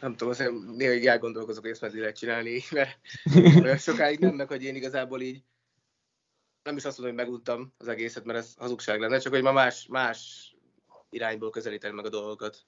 [0.00, 2.98] nem tudom, azért néha elgondolkozok, hogy ezt meg lehet csinálni, mert
[3.64, 5.42] olyan sokáig nem, meg hogy én igazából így
[6.62, 9.52] nem is azt mondom, hogy meguntam az egészet, mert ez hazugság lenne, csak hogy ma
[9.52, 10.50] más, más
[11.10, 12.58] irányból közelíteni meg a dolgokat.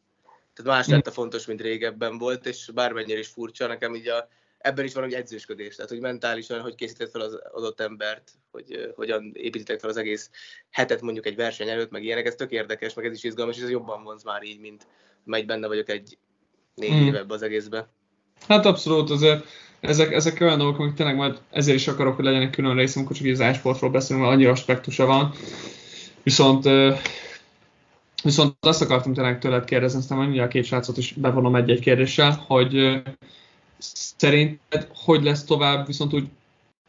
[0.54, 4.28] Tehát más lett a fontos, mint régebben volt, és bármennyire is furcsa, nekem így a,
[4.58, 8.92] ebben is van egy edzősködés, tehát hogy mentálisan, hogy készített fel az adott embert, hogy
[8.96, 10.30] hogyan építettek fel az egész
[10.70, 13.62] hetet mondjuk egy verseny előtt, meg ilyenek, ez tök érdekes, meg ez is izgalmas, és
[13.62, 14.86] ez jobban vonz már így, mint
[15.24, 16.18] megy benne vagyok egy
[16.74, 17.06] négy hmm.
[17.06, 17.86] éve az egészben.
[18.48, 19.44] Hát abszolút, azért
[19.80, 22.96] ezek, ezek olyan dolgok, amik tényleg majd ezért is akarok, hogy legyen egy külön rész,
[22.96, 25.34] amikor csak az e-sportról beszélünk, mert annyi aspektusa van.
[26.22, 26.68] Viszont
[28.22, 32.44] Viszont azt akartam tényleg tőled kérdezni, aztán majd a két srácot is bevonom egy-egy kérdéssel,
[32.46, 33.02] hogy
[33.78, 36.28] szerinted hogy lesz tovább viszont úgy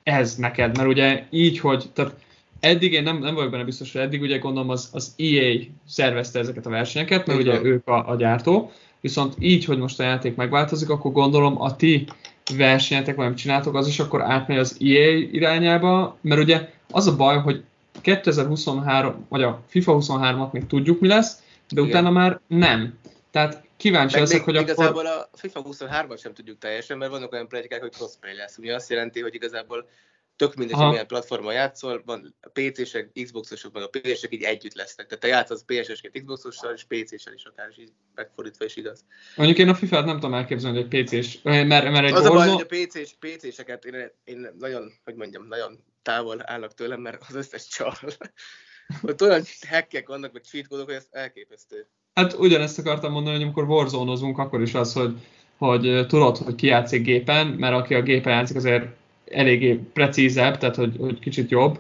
[0.04, 0.78] ez neked?
[0.78, 2.16] Mert ugye így, hogy tehát
[2.60, 5.56] eddig én nem, nem vagyok benne biztos, hogy eddig ugye gondolom az, az EA
[5.88, 8.72] szervezte ezeket a versenyeket, mert ugye ők a, a gyártó,
[9.02, 12.08] viszont így, hogy most a játék megváltozik, akkor gondolom a ti
[12.56, 17.38] versenyetek, vagy csináltok, az is akkor átmegy az EA irányába, mert ugye az a baj,
[17.38, 17.64] hogy
[18.02, 21.90] 2023, vagy a FIFA 23-at még tudjuk mi lesz, de Igen.
[21.90, 22.98] utána már nem.
[23.32, 25.28] Tehát kíváncsi Meg leszek, hogy igazából akkor...
[25.34, 28.58] a FIFA 23-at sem tudjuk teljesen, mert vannak olyan plegykák, hogy crossplay lesz.
[28.58, 29.90] Ugye azt jelenti, hogy igazából
[30.36, 34.74] tök mindegy, hogy milyen platformon játszol, van a PC-sek, Xbox-osok, meg a PS-ek így együtt
[34.74, 35.08] lesznek.
[35.08, 39.06] Tehát te játszol PS-esként Xbox-ossal, és PC-sel is akár is így megfordítva is igaz.
[39.36, 42.48] Mondjuk én a FIFA-t nem tudom elképzelni, hogy PC-s, mert, mert egy Az a baj,
[42.48, 47.36] hogy a PC-s, PC-seket én, én, nagyon, hogy mondjam, nagyon távol állnak tőlem, mert az
[47.36, 47.98] összes csal.
[49.02, 51.88] Ott olyan hackek vannak, meg cheat hogy ez elképesztő.
[52.20, 55.14] Hát ugyanezt akartam mondani, hogy amikor warzone akkor is az, hogy,
[55.58, 58.86] hogy tudod, hogy ki játszik gépen, mert aki a gépen játszik, azért
[59.32, 61.80] eléggé precízebb, tehát hogy, hogy kicsit jobb.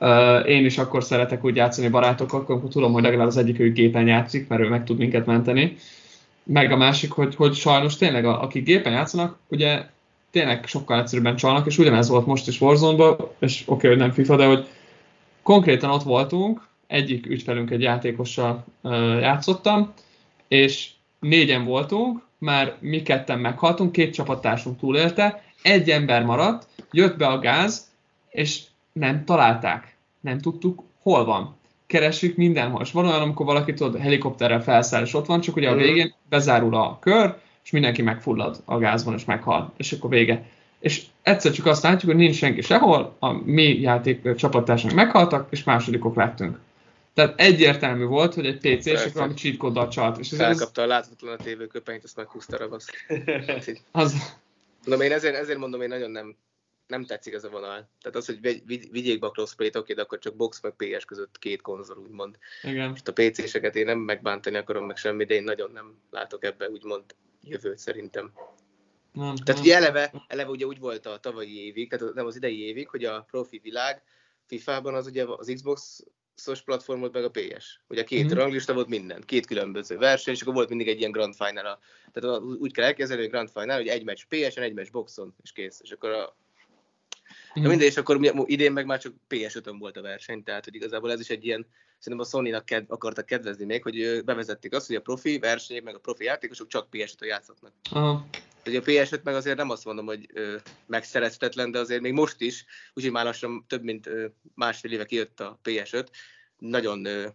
[0.00, 3.72] Uh, én is akkor szeretek úgy játszani barátokkal, akkor tudom, hogy legalább az egyik ő
[3.72, 5.76] gépen játszik, mert ő meg tud minket menteni.
[6.42, 9.82] Meg a másik, hogy, hogy sajnos tényleg a, akik gépen játszanak, ugye
[10.30, 14.10] tényleg sokkal egyszerűbben csalnak, és ugyanez volt most is warzone és oké, okay, hogy nem
[14.10, 14.66] FIFA, de hogy
[15.42, 18.64] konkrétan ott voltunk, egyik ügyfelünk egy játékossal
[19.20, 19.92] játszottam,
[20.48, 20.88] és
[21.20, 27.38] négyen voltunk, már mi ketten meghaltunk, két csapattársunk túlélte, egy ember maradt, jött be a
[27.38, 27.90] gáz,
[28.30, 28.62] és
[28.92, 29.96] nem találták.
[30.20, 31.56] Nem tudtuk, hol van.
[31.86, 32.82] Keresjük mindenhol.
[32.82, 36.14] És van olyan, amikor valaki tudod, helikopterrel felszáll, és ott van, csak ugye a végén
[36.28, 37.34] bezárul a kör,
[37.64, 40.44] és mindenki megfullad a gázban, és meghal, és akkor vége.
[40.78, 45.64] És egyszer csak azt látjuk, hogy nincs senki sehol, a mi játék csapattársak meghaltak, és
[45.64, 46.58] másodikok lettünk.
[47.14, 50.18] Tehát egyértelmű volt, hogy egy PC és valami cheat kóddal csalt.
[50.18, 52.86] És ez Felkapta a láthatatlan a tévőköpenyt, azt meghúzta ravasz.
[53.90, 54.38] az...
[54.84, 56.36] Mondom, én ezért, ezért mondom, én nagyon nem,
[56.86, 57.88] nem tetszik ez a vonal.
[58.00, 58.40] Tehát az, hogy
[58.90, 62.38] vigyék be a crossplay-t, oké, de akkor csak box meg PS között két konzol, úgymond.
[62.62, 62.88] Igen.
[62.88, 66.68] Most a PC-seket én nem megbántani akarom meg semmi, de én nagyon nem látok ebbe
[66.68, 67.04] úgymond
[67.42, 68.32] jövőt szerintem.
[69.12, 72.66] Nem, tehát ugye eleve, eleve ugye úgy volt a tavalyi évig, tehát nem az idei
[72.66, 74.02] évig, hogy a profi világ
[74.46, 76.04] FIFA-ban az ugye az Xbox
[76.40, 77.80] szos platform volt meg a PS.
[77.88, 78.36] Ugye két mm-hmm.
[78.36, 81.66] ranglista volt minden, két különböző verseny, és akkor volt mindig egy ilyen Grand Final.
[81.66, 81.78] -a.
[82.12, 85.52] Tehát úgy kell elképzelni, hogy Grand Final, hogy egy meccs PS-en, egy meccs boxon, és
[85.52, 85.80] kész.
[85.82, 86.36] És akkor a.
[87.54, 91.12] De mindegy, és akkor idén meg már csak PS5-ön volt a verseny, tehát hogy igazából
[91.12, 91.66] ez is egy ilyen,
[91.98, 95.94] szerintem a Sony-nak ked, akartak kedvezni még, hogy bevezették azt, hogy a profi versenyek, meg
[95.94, 97.72] a profi játékosok csak PS5-ön játszhatnak.
[97.90, 98.26] Aha.
[98.66, 100.56] Ugye a PS5 meg azért nem azt mondom, hogy ö,
[100.86, 102.64] megszerezhetetlen, de azért még most is,
[102.94, 106.06] úgyhogy már lassan több mint ö, másfél éve kijött a PS5,
[106.58, 107.26] nagyon ö,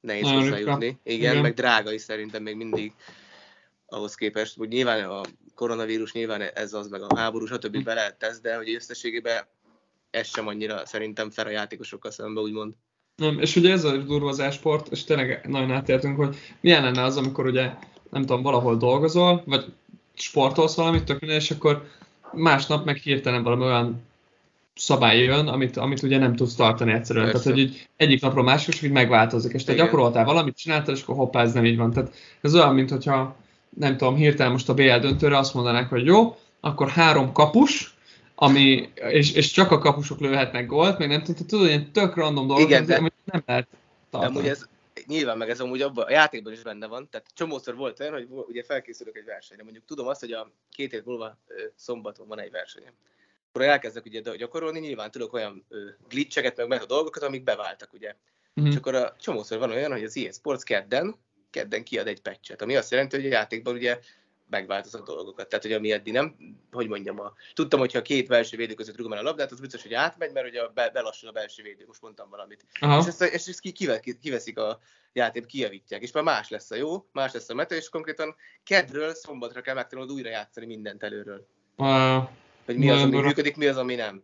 [0.00, 0.98] nehéz hozzájutni.
[1.02, 2.92] Igen, Igen, meg drága is szerintem még mindig
[3.86, 5.20] ahhoz képest, hogy nyilván a
[5.54, 7.82] koronavírus, nyilván ez az, meg a háború, stb.
[7.84, 9.46] be lehet tesz, de hogy összességében
[10.10, 12.72] ez sem annyira szerintem fel a játékosokkal szemben, úgymond.
[13.16, 17.02] Nem, és ugye ez a durva az esport, és tényleg nagyon átértünk, hogy milyen lenne
[17.02, 17.70] az, amikor ugye,
[18.10, 19.64] nem tudom, valahol dolgozol, vagy
[20.14, 21.88] sportolsz valamit, tök és akkor
[22.32, 24.02] másnap meg hirtelen valami olyan
[24.74, 27.24] szabály jön, amit, amit ugye nem tudsz tartani egyszerűen.
[27.24, 27.42] Persze.
[27.42, 29.52] Tehát, hogy így egyik napról másikra, és így megváltozik.
[29.52, 29.84] És te Igen.
[29.84, 31.92] gyakoroltál valamit, csináltál, és akkor hoppá, ez nem így van.
[31.92, 33.36] Tehát ez olyan, mint hogyha
[33.68, 37.96] nem tudom, hirtelen most a BL döntőre azt mondanák, hogy jó, akkor három kapus,
[38.34, 42.46] ami, és, és csak a kapusok lőhetnek gólt, meg nem tudom, tudod, ilyen tök random
[42.46, 43.68] dolgok, Igen, de, nem lehet
[44.10, 44.34] tartani.
[44.34, 44.68] De amúgy ez,
[45.06, 48.28] nyilván meg ez amúgy abban, a játékban is benne van, tehát csomószor volt olyan, hogy
[48.30, 51.38] ugye felkészülök egy versenyre, mondjuk tudom azt, hogy a két hét múlva
[51.74, 52.92] szombaton van egy versenyem.
[53.48, 55.66] Akkor elkezdek ugye gyakorolni, nyilván tudok olyan
[56.08, 58.14] glitcheket, meg, meg a dolgokat, amik beváltak, ugye.
[58.60, 58.70] Mm-hmm.
[58.70, 61.16] És akkor a csomószor van olyan, hogy az EA Sports kedden
[61.56, 63.98] kedden kiad egy patchet, ami azt jelenti, hogy a játékban ugye
[64.50, 65.48] megváltozott dolgokat.
[65.48, 66.36] Tehát, hogy ami eddig nem,
[66.72, 69.60] hogy mondjam, a, tudtam, hogyha a két belső védő között rúgom el a labdát, az
[69.60, 72.66] biztos, hogy átmegy, mert ugye be, belassul a belső védő, most mondtam valamit.
[72.80, 73.00] Aha.
[73.00, 74.78] És ezt, és ezt ki, kive, kiveszik a
[75.12, 78.34] játék, kijavítják, és már más lesz a jó, más lesz a meta, és konkrétan
[78.64, 81.46] kedről szombatra kell megtanulnod újra játszani mindent előről.
[81.76, 82.28] Uh,
[82.64, 84.22] hogy mi az, ami működik, mi az, ami nem.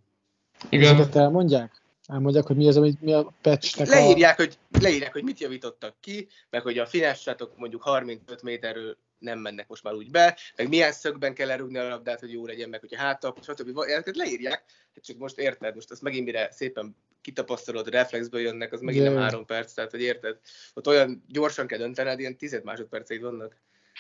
[0.69, 0.95] Igen.
[0.95, 1.82] Ezeket elmondják?
[2.13, 4.43] Elmondják, hogy mi az, ami mi a patchnek leírják, a...
[4.43, 9.69] hogy, leírják, hogy mit javítottak ki, meg hogy a finessátok mondjuk 35 méterről nem mennek
[9.69, 12.81] most már úgy be, meg milyen szögben kell lerúgni a labdát, hogy jó legyen, meg
[12.81, 13.79] hogyha hátal, stb.
[13.79, 14.65] Ezeket leírják,
[15.01, 19.47] csak most érted, most azt megint mire szépen kitapasztalod, reflexből jönnek, az megint nem három
[19.47, 20.39] perc, tehát hogy érted,
[20.75, 23.57] ott olyan gyorsan kell döntened, ilyen tized másodperceid vannak.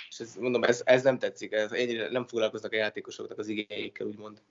[0.09, 4.07] És ez, mondom, ez, ez nem tetszik, ez ennyire nem foglalkoznak a játékosoknak az igényeikkel,
[4.07, 4.43] úgymond.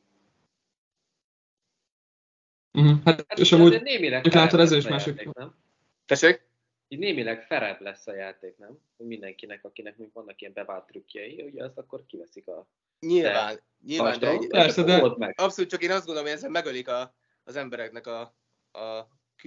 [2.74, 2.98] Uh-huh.
[3.06, 5.30] Hát, hát és amúgy, némileg látod, ez is másik.
[5.34, 5.56] Nem?
[6.06, 6.50] Tessék?
[6.88, 8.78] Így némileg ferebb lesz a játék, nem?
[8.98, 12.68] Mindenkinek, akinek még vannak ilyen bevált trükkjei, ugye azt akkor kiveszik a...
[13.00, 15.14] Nyilván, nyilván, de, egy, persze, de...
[15.18, 15.34] Meg.
[15.38, 17.14] Abszolút, csak én azt gondolom, hogy ezzel megölik a,
[17.44, 18.36] az embereknek a,
[18.72, 18.80] a,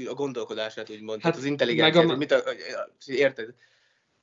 [0.07, 2.17] a gondolkodását, úgymond, hát, az intelligenciát, a...
[2.17, 2.43] mit a,
[3.07, 3.55] érted?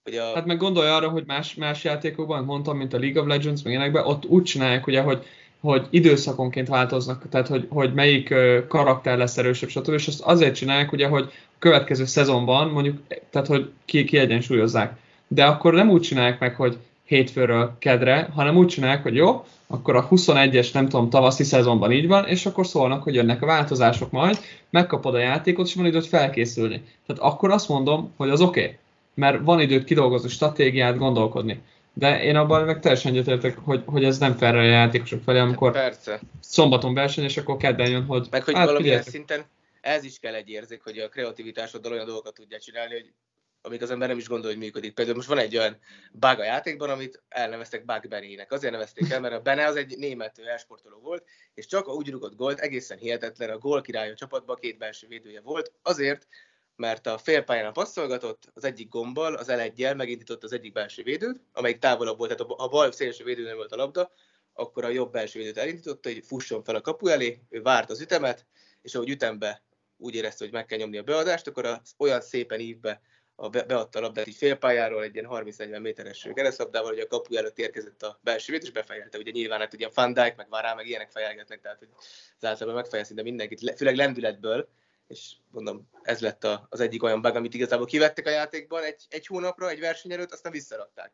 [0.03, 0.33] Hogy a...
[0.33, 3.73] Hát meg gondolj arra, hogy más, más játékokban, mondtam, mint a League of Legends, meg
[3.73, 5.25] ilyenekben, ott úgy csinálják, ugye, hogy
[5.61, 8.33] hogy időszakonként változnak, tehát hogy, hogy melyik
[8.67, 9.93] karakter lesz erősebb, stb.
[9.93, 12.97] És azt azért csinálják, ugye, hogy a következő szezonban mondjuk,
[13.29, 14.97] tehát hogy ki, kiegyensúlyozzák.
[15.27, 19.95] De akkor nem úgy csinálják meg, hogy hétfőről kedre, hanem úgy csinálják, hogy jó, akkor
[19.95, 24.11] a 21-es, nem tudom, tavaszi szezonban így van, és akkor szólnak, hogy jönnek a változások
[24.11, 24.39] majd,
[24.69, 26.83] megkapod a játékot, és van időt felkészülni.
[27.05, 28.77] Tehát akkor azt mondom, hogy az oké, okay,
[29.13, 31.61] mert van időt kidolgozni stratégiát, gondolkodni
[31.93, 35.71] de én abban meg teljesen egyetértek, hogy, hogy ez nem fel a játékosok felé, amikor
[35.71, 36.19] Persze.
[36.39, 38.27] szombaton verseny, és akkor kedden jön, hogy...
[38.31, 39.13] Meg hogy hát, valamilyen figyeltek.
[39.13, 39.45] szinten
[39.81, 43.13] ez is kell egy érzék, hogy a kreativitásoddal olyan dolgokat tudja csinálni, hogy
[43.61, 44.93] amik az ember nem is gondol, hogy működik.
[44.93, 45.79] Például most van egy olyan
[46.11, 48.51] bug a játékban, amit elneveztek Bug Benny-nek.
[48.51, 51.23] Azért nevezték el, mert a Bene az egy német elsportoló volt,
[51.53, 55.41] és csak úgy rugott gólt, egészen hihetetlen, a gól király a csapatban két belső védője
[55.41, 56.27] volt, azért,
[56.81, 61.39] mert a félpályán passzolgatott, az egyik gombbal, az l 1 megindított az egyik belső védőt,
[61.53, 64.11] amelyik távolabb volt, tehát a bal szélső védőnél volt a labda,
[64.53, 68.01] akkor a jobb belső védőt elindította, hogy fusson fel a kapu elé, ő várt az
[68.01, 68.45] ütemet,
[68.81, 69.63] és ahogy ütembe
[69.97, 73.01] úgy érezte, hogy meg kell nyomni a beadást, akkor az olyan szépen ívbe
[73.35, 77.35] a be, beadta a labdát így félpályáról egy ilyen 30-40 méteres keresztlabdával, hogy a kapu
[77.35, 79.17] előtt érkezett a belső védő, és befejelte.
[79.17, 81.89] Ugye nyilván hát ugye Van Dijk, meg Várá, meg ilyenek fejelgetnek, tehát hogy
[82.37, 84.69] az általában megfejel szinte mindenkit, főleg lendületből,
[85.11, 89.03] és mondom, ez lett a, az egyik olyan bug, amit igazából kivettek a játékban egy,
[89.09, 91.11] egy hónapra, egy verseny előtt, aztán visszarakták.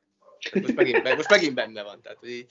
[0.53, 2.45] Most megint, most megint benne van, tehát hogy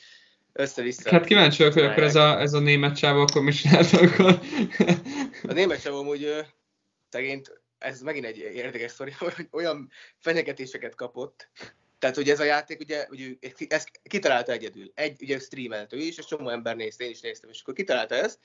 [0.52, 1.10] össze-vissza.
[1.10, 4.40] Hát kíváncsi vagyok, hogy akkor ez a, ez a német csáva akkor mi csinált akkor.
[5.42, 6.44] A német csáva amúgy
[7.08, 11.50] szegényt, ez megint egy érdekes sztori, hogy olyan fenyegetéseket kapott,
[11.98, 13.38] tehát, hogy ez a játék, ugye, hogy
[13.68, 14.92] ezt kitalálta egyedül.
[14.94, 18.38] Egy, ugye streameltő is, és csomó ember nézte, én is néztem, és akkor kitalálta ezt,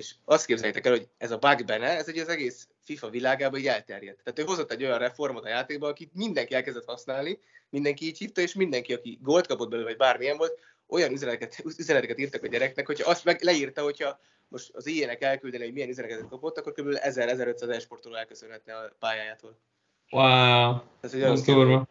[0.00, 3.60] és azt képzeljétek el, hogy ez a bug benne, ez egy az egész FIFA világában
[3.60, 4.22] így elterjedt.
[4.24, 7.38] Tehát ő hozott egy olyan reformot a játékba, akit mindenki elkezdett használni,
[7.70, 12.18] mindenki így hívta, és mindenki, aki gólt kapott belőle, vagy bármilyen volt, olyan üzeneteket, üzeneteket
[12.18, 16.28] írtak a gyereknek, hogyha azt meg leírta, hogyha most az ilyenek elküldeni, hogy milyen üzeneteket
[16.28, 16.88] kapott, akkor kb.
[16.88, 19.58] 1000-1500 esportoló elköszönhetne a pályájától.
[20.10, 21.86] Wow, ez, ez durva.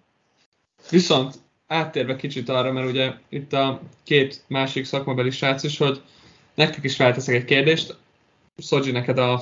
[0.90, 1.36] Viszont
[1.68, 6.02] áttérve kicsit arra, mert ugye itt a két másik szakmabeli srác is, hogy
[6.60, 7.98] nektek is felteszek egy kérdést.
[8.58, 9.42] Szogyi, neked a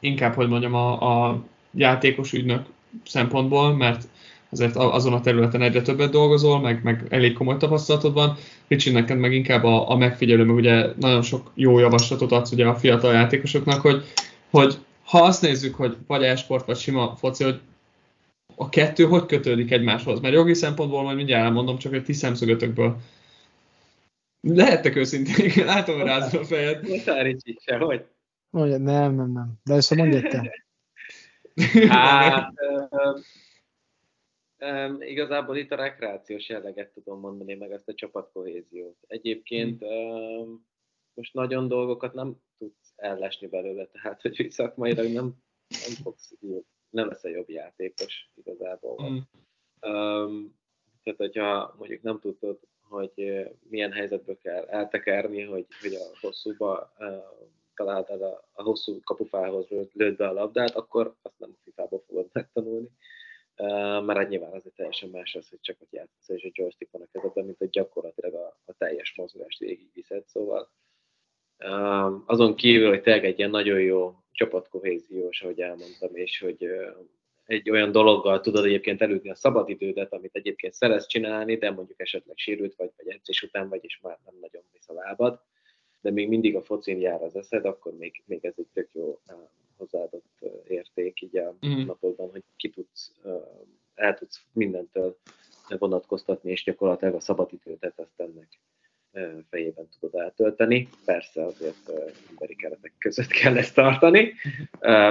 [0.00, 1.42] inkább, hogy mondjam, a, a
[1.74, 2.66] játékos ügynök
[3.04, 4.08] szempontból, mert
[4.50, 8.36] azért azon a területen egyre többet dolgozol, meg, meg elég komoly tapasztalatod van.
[8.68, 12.66] Ricsi, neked meg inkább a, a megfigyelő, meg ugye nagyon sok jó javaslatot adsz ugye
[12.66, 14.04] a fiatal játékosoknak, hogy,
[14.50, 17.60] hogy ha azt nézzük, hogy vagy e-sport, vagy sima foci, hogy
[18.56, 20.20] a kettő hogy kötődik egymáshoz?
[20.20, 22.96] Mert jogi szempontból majd mindjárt elmondom, csak egy ti szemszögötökből.
[24.40, 26.86] Lehettek őszintén, látom a rázol a fejed.
[27.22, 28.06] Ricsi, sehogy.
[28.50, 29.52] Mondja, nem, nem, nem.
[29.64, 30.66] De ezt mondja te.
[31.88, 32.52] Hát,
[34.58, 38.96] um, igazából itt a rekreációs jelleget tudom mondani, meg ezt a csapatkohéziót.
[39.06, 40.66] Egyébként um,
[41.14, 45.34] most nagyon dolgokat nem tudsz ellesni belőle, tehát hogy szakmailag nem,
[45.68, 46.32] nem fogsz
[46.90, 49.10] nem lesz a jobb játékos igazából.
[49.10, 49.16] Mm.
[49.90, 50.56] Um,
[51.02, 56.92] tehát, hogyha mondjuk nem tudod hogy milyen helyzetből kell eltekerni, hogy, hogy a hosszúba
[57.74, 62.28] találtad a, a hosszú kapufához lőtt be a labdát, akkor azt nem a FIFA-ból fogod
[62.32, 62.88] megtanulni.
[64.04, 67.02] Mert hát nyilván azért teljesen más az, hogy csak ott játszasz, és a joystick van
[67.02, 70.70] a kezedben, mint hogy gyakorlatilag a, a teljes mozgást végigviszed, szóval
[72.26, 76.68] azon kívül, hogy tényleg egy ilyen nagyon jó csapatkohéziós, ahogy elmondtam, és hogy
[77.48, 82.36] egy olyan dologgal tudod egyébként elütni a szabadidődet, amit egyébként szeretsz csinálni, de mondjuk esetleg
[82.36, 85.40] sérült vagy, vagy edzés után vagy, és már nem nagyon visz a lábad,
[86.00, 89.20] de még mindig a focin jár az eszed, akkor még, még ez egy tök jó
[89.76, 91.86] hozzáadott érték így a mm.
[91.86, 93.12] napokban, hogy ki tudsz,
[93.94, 95.18] el tudsz mindentől
[95.68, 98.48] vonatkoztatni, és gyakorlatilag a szabadidődet ezt ennek
[99.50, 100.88] fejében tudod eltölteni.
[101.04, 101.90] Persze azért
[102.30, 104.34] emberi keretek között kell ezt tartani.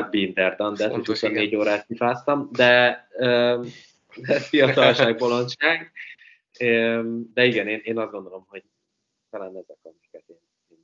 [0.10, 3.08] Binder de 24 órát kifáztam, de
[4.22, 5.92] ez fiatalság, bolondság.
[7.34, 8.64] De igen, én, én azt gondolom, hogy
[9.30, 10.38] talán ezek, amiket én,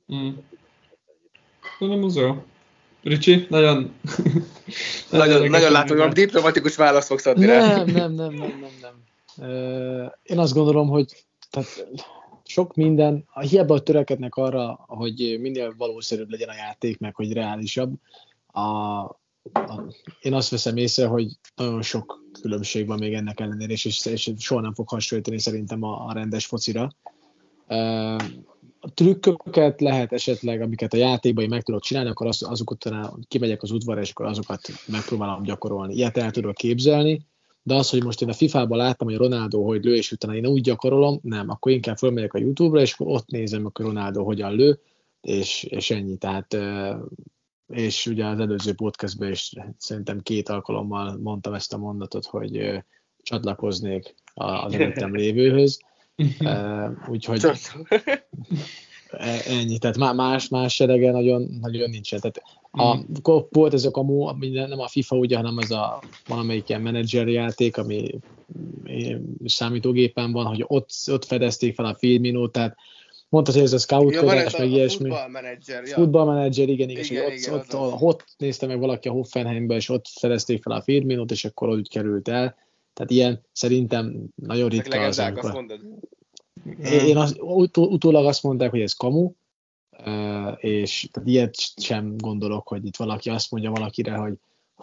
[0.06, 0.32] én mm.
[1.78, 2.44] Tudom, az jó.
[3.02, 3.94] Ricsi, nagyon...
[5.10, 7.76] nagyon, nagyon látom, hogy diplomatikus választ fogsz adni nem, rá.
[7.76, 9.02] Nem, nem, nem, nem, nem, nem.
[10.22, 11.86] Én azt gondolom, hogy tehát
[12.44, 17.94] sok minden, a hiába törekednek arra, hogy minél valószerűbb legyen a játék, meg hogy reálisabb,
[18.46, 18.60] a,
[19.52, 19.84] a,
[20.20, 24.32] én azt veszem észre, hogy nagyon sok különbség van még ennek ellenére, és, és, és
[24.38, 26.90] soha nem fog hasonlítani szerintem a, a rendes focira.
[28.80, 32.90] A trükköket lehet esetleg, amiket a játékban én meg tudok csinálni, akkor az, azokat
[33.28, 35.94] kimegyek az udvarra, és akkor azokat megpróbálom gyakorolni.
[35.94, 37.26] Ilyet el tudok képzelni,
[37.66, 40.46] de az, hogy most én a FIFA-ban láttam, hogy Ronaldo hogy lő, és utána én
[40.46, 44.54] úgy gyakorolom, nem, akkor inkább fölmegyek a YouTube-ra, és akkor ott nézem, akkor Ronaldo hogyan
[44.54, 44.80] lő,
[45.20, 46.16] és, és ennyi.
[46.16, 46.56] Tehát,
[47.66, 52.82] és ugye az előző podcastben is szerintem két alkalommal mondtam ezt a mondatot, hogy
[53.22, 55.80] csatlakoznék az előttem lévőhöz.
[57.08, 57.40] Úgyhogy
[59.46, 62.20] ennyi, tehát más, más serege nagyon, nagyon nincsen.
[62.20, 63.36] Tehát a, mm.
[63.50, 67.76] volt ez a kamu, nem a FIFA ugye, hanem az a valamelyik ilyen menedzser játék,
[67.76, 68.20] ami
[69.44, 72.76] számítógépen van, hogy ott, ott fedezték fel a filminót, tehát
[73.28, 75.08] mondtad, hogy ez a scoutkodás, ja, meg ilyesmi.
[75.08, 75.94] Futballmenedzser, ja.
[75.94, 79.88] Futballmenedzser, igen, igen, igen, igen, ott, igen, ott, ott, nézte meg valaki a Hoffenheimbe, és
[79.88, 82.56] ott fedezték fel a Firminót, és akkor úgy került el.
[82.94, 85.52] Tehát ilyen szerintem nagyon ritka az, amikor...
[85.52, 85.80] Mondod.
[86.82, 89.32] Én az, ut- utólag azt mondták, hogy ez kamu,
[90.56, 94.32] és tehát ilyet sem gondolok, hogy itt valaki azt mondja valakire, hogy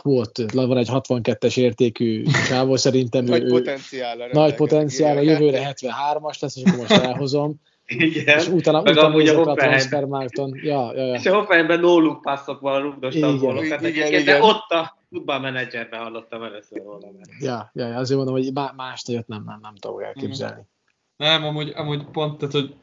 [0.03, 6.39] ott van egy 62-es értékű sávó, szerintem nagy ő, potenciál, nagy potenciál, a jövőre 73-as
[6.39, 7.55] lesz, és akkor most elhozom.
[7.85, 8.39] Igen.
[8.39, 10.59] És utána, Meg utána nézek a, a transfermárton.
[10.63, 11.13] Ja, ja, ja.
[11.13, 13.63] És a Hoffenheimben no look passzok van, rugdostam volna.
[13.63, 14.23] Igen, igen, igen.
[14.23, 17.07] De ott a futballmenedzserben hallottam először róla.
[17.39, 20.61] Ja, ja, ja, azért mondom, hogy más nagyot nem, nem, nem tudok elképzelni.
[20.61, 20.80] Mm.
[21.21, 22.73] Nem, amúgy, amúgy pont, tehát, hogy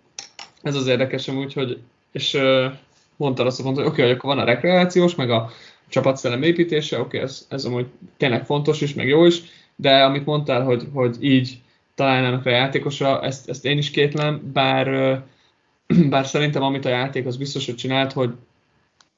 [0.62, 1.78] ez az érdekes amúgy, hogy,
[2.12, 2.72] és uh,
[3.16, 5.51] mondta azt, mondta, hogy oké, okay, akkor van a rekreációs, meg a
[5.89, 7.86] csapatszellem építése, oké, okay, ez, ez amúgy
[8.16, 9.43] tényleg fontos is, meg jó is,
[9.76, 11.61] de amit mondtál, hogy, hogy így
[11.95, 14.86] találnának a játékosra, ezt, ezt én is kétlem, bár,
[16.11, 18.30] bár szerintem amit a játék az biztos, hogy csinált, hogy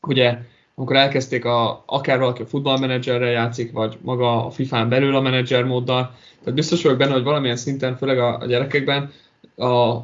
[0.01, 0.39] ugye
[0.81, 5.65] amikor elkezdték a, akár valaki a futballmenedzserrel játszik, vagy maga a FIFA-n belül a menedzser
[5.65, 9.13] móddal, tehát biztos vagyok benne, hogy valamilyen szinten, főleg a, a gyerekekben,
[9.57, 9.97] a,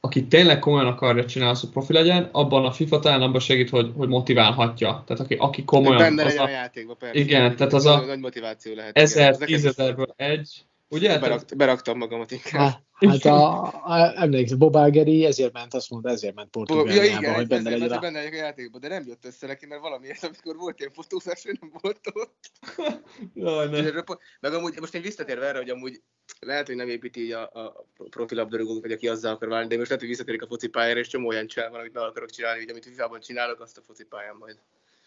[0.00, 3.92] aki tényleg komolyan akarja csinálni, hogy profi legyen, abban a FIFA talán abban segít, hogy,
[3.96, 5.02] hogy motiválhatja.
[5.06, 5.98] Tehát aki, aki komolyan...
[5.98, 7.18] Benne az a, a játékban, persze.
[7.18, 8.04] Igen, tehát az a...
[8.06, 8.98] Nagy motiváció lehet.
[8.98, 11.18] Ezer, tízezerből egy, Ugye?
[11.18, 12.72] Berakt, beraktam magamat inkább.
[13.06, 17.34] Hát a, a, emlékszem, Bob Algeri ezért ment, azt mondta, ezért ment Portugáliába, ja, igen,
[17.34, 17.90] hogy benne legyen.
[17.90, 17.98] A...
[17.98, 21.56] benne a játékban, de nem jött össze neki, mert valamiért, amikor volt ilyen fotózás, ő
[21.60, 22.50] nem volt ott.
[23.34, 24.02] Jaj, ne.
[24.40, 26.00] Meg amúgy, most én visszatérve erre, hogy amúgy
[26.40, 29.76] lehet, hogy nem építi így a, a profi labdarúgók, vagy aki azzal akar válni, de
[29.76, 32.60] most lehet, hogy visszatérik a focipályára, és csomó olyan csinál van, amit meg akarok csinálni,
[32.60, 34.56] hogy amit FIFA-ban csinálok, azt a focipályán majd.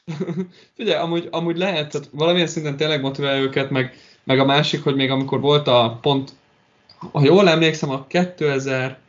[0.76, 4.96] Figyelj, amúgy, amúgy lehet, tehát valamilyen szinten tényleg motiválja őket, meg, meg a másik, hogy
[4.96, 6.32] még amikor volt a pont,
[7.12, 9.00] ha jól emlékszem, a 2000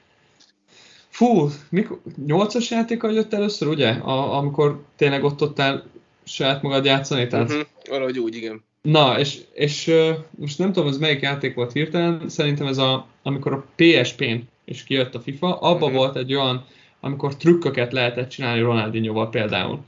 [1.08, 3.88] Fú, mikor, 8-as játéka jött először, ugye?
[3.90, 5.84] A, amikor tényleg ott tudtál
[6.24, 7.50] saját magad játszani, tehát...
[7.50, 8.62] Uh-huh, valahogy úgy, igen.
[8.82, 9.94] Na, és, és
[10.30, 14.84] most nem tudom, ez melyik játék volt hirtelen, szerintem ez a, amikor a PSP-n és
[14.84, 15.96] kijött a FIFA, abban uh-huh.
[15.96, 16.64] volt egy olyan,
[17.00, 19.80] amikor trükköket lehetett csinálni Ronaldinho-val például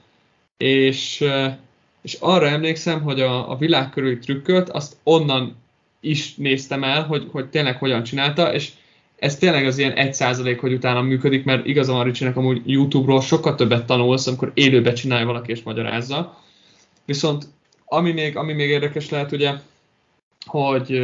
[0.56, 1.24] és,
[2.02, 5.56] és arra emlékszem, hogy a, a világ körüli trükköt, azt onnan
[6.04, 8.70] is néztem el, hogy, hogy tényleg hogyan csinálta, és
[9.16, 13.20] ez tényleg az ilyen egy százalék, hogy utána működik, mert igazán van Ricsinek amúgy YouTube-ról
[13.20, 16.42] sokkal többet tanulsz, amikor élőbe csinálja valaki és magyarázza.
[17.04, 17.46] Viszont
[17.84, 19.52] ami még, ami még érdekes lehet, ugye,
[20.46, 21.00] hogy,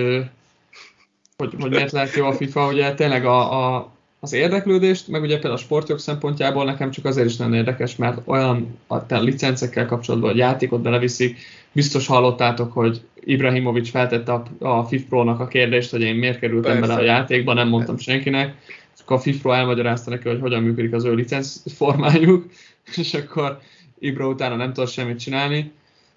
[1.37, 3.91] hogy, hogy miért lehet jó a FIFA, ugye tényleg a, a,
[4.21, 8.21] az érdeklődést, meg ugye például a sportjog szempontjából nekem csak azért is nagyon érdekes, mert
[8.25, 11.39] olyan a, a licencekkel kapcsolatban, hogy játékot beleviszik,
[11.73, 16.87] biztos hallottátok, hogy Ibrahimovic feltette a, a FIFPro-nak a kérdést, hogy én miért kerültem Persze.
[16.87, 20.93] bele a játékba, nem mondtam senkinek, és akkor a FIFPro elmagyarázta neki, hogy hogyan működik
[20.93, 22.47] az ő licenc formájuk,
[22.97, 23.61] és akkor
[23.99, 25.73] Ibra utána nem tud semmit csinálni,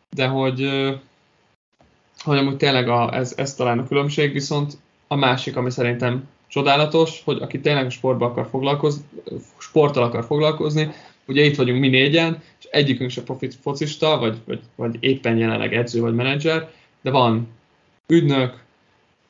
[0.10, 0.70] de hogy
[2.24, 4.78] hogy amúgy tényleg a, ez, ez talán a különbség, viszont
[5.08, 9.04] a másik, ami szerintem csodálatos, hogy aki tényleg sportba akar foglalkozni,
[9.58, 10.89] sporttal akar foglalkozni,
[11.26, 15.74] ugye itt vagyunk mi négyen, és egyikünk se profit focista, vagy, vagy, vagy éppen jelenleg
[15.74, 16.72] edző vagy menedzser,
[17.04, 17.47] de van
[18.08, 18.64] ügynök,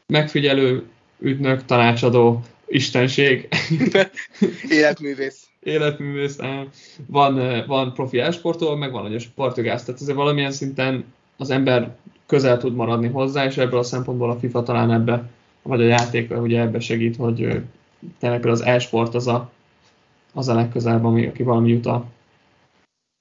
[0.07, 0.87] megfigyelő,
[1.19, 3.47] ügynök, tanácsadó, istenség.
[4.69, 5.47] Életművész.
[5.59, 6.37] Életművész.
[7.05, 9.83] Van, van profi elsportoló, meg van egy sportjogász.
[9.83, 11.05] Tehát azért valamilyen szinten
[11.37, 11.95] az ember
[12.25, 15.29] közel tud maradni hozzá, és ebből a szempontból a FIFA talán ebbe,
[15.61, 17.61] vagy a játék ugye ebbe segít, hogy
[18.19, 19.51] tényleg az e-sport az a,
[20.33, 22.05] az a legközelebb, ami, aki valami jut a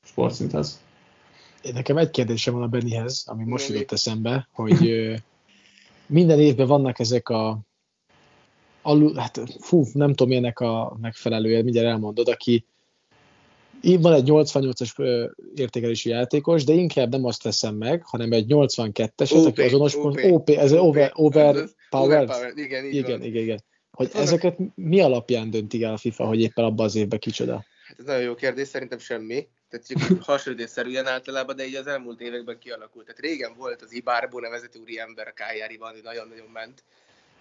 [0.06, 0.80] sportszinthez.
[1.72, 5.12] Nekem egy kérdésem van a Bennyhez, ami most jutott eszembe, hogy
[6.06, 7.58] minden évben vannak ezek a
[8.82, 12.64] alul, hát fú, nem tudom milyenek a megfelelője, mindjárt elmondod, aki
[13.82, 19.62] van egy 88-as értékelési játékos, de inkább nem azt veszem meg, hanem egy 82-eset, aki
[19.62, 21.68] azonos OP, OP, ez over, over.
[21.90, 23.62] Power, igen, igen, igen, igen.
[23.90, 27.64] Hogy hát ezeket mi alapján dönti el a FIFA, hogy éppen abban az évben kicsoda?
[27.92, 29.48] Hát ez nagyon jó kérdés, szerintem semmi.
[29.68, 33.06] Tehát csak hasonlítésszerűen általában, de így az elmúlt években kialakult.
[33.06, 36.84] Tehát régen volt az Ibarbo nevezetű úri ember a Kájáriban, nagyon-nagyon ment.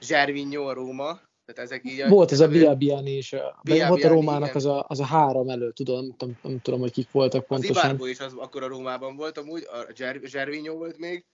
[0.02, 3.30] Zservinho a Róma, tehát ezek így volt ez a Biabiani is,
[3.64, 6.92] Biabiani, volt a Rómának az a, az a három elő, tudom, nem, nem tudom, hogy
[6.92, 7.76] kik voltak pontosan.
[7.76, 9.86] Az Ibarbo is az, akkor a Rómában volt amúgy, a
[10.26, 11.26] Zservinho volt még,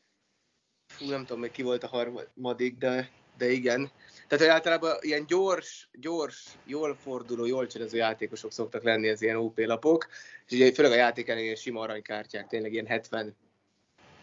[0.93, 3.91] Fú, nem tudom, még ki volt a harmadik, de, de igen.
[4.27, 9.35] Tehát hogy általában ilyen gyors, gyors, jól forduló, jól cselező játékosok szoktak lenni az ilyen
[9.35, 10.07] OP lapok,
[10.47, 13.35] és ugye főleg a játék elején sima aranykártyák, tényleg ilyen 70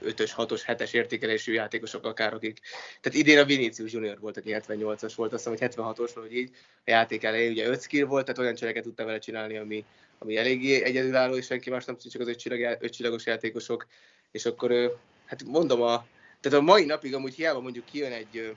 [0.05, 2.61] 5-ös, 6-os, 7-es értékelésű játékosok akár, akik...
[3.01, 6.51] Tehát idén a Vinicius Junior volt, aki 78-as volt, azt hiszem, hogy 76-os, vagy így
[6.77, 9.85] a játék elején ugye 5 skill volt, tehát olyan cseleket tudta vele csinálni, ami,
[10.19, 13.87] ami eléggé egyedülálló, és senki más nem tudja, csak az 5 csillag, csillagos játékosok.
[14.31, 16.07] És akkor, hát mondom, a,
[16.41, 18.55] tehát a mai napig amúgy hiába mondjuk kijön egy,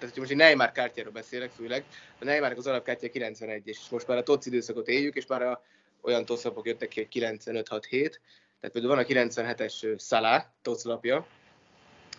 [0.00, 1.84] tehát most egy Neymar kártyáról beszélek főleg,
[2.20, 5.62] a Neymarnak az alapkártya 91 és most már a TOC időszakot éljük, és már a,
[6.00, 11.26] olyan toszapok jöttek ki, hogy 95-6-7, tehát például van a 97-es Szalá toclapja,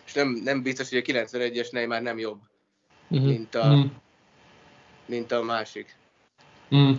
[0.06, 2.40] és nem, nem biztos, hogy a 91-es Neymar nem jobb,
[3.08, 3.28] uh-huh.
[3.28, 3.90] mint, a, uh-huh.
[5.06, 5.96] mint a másik.
[6.74, 6.92] Mm.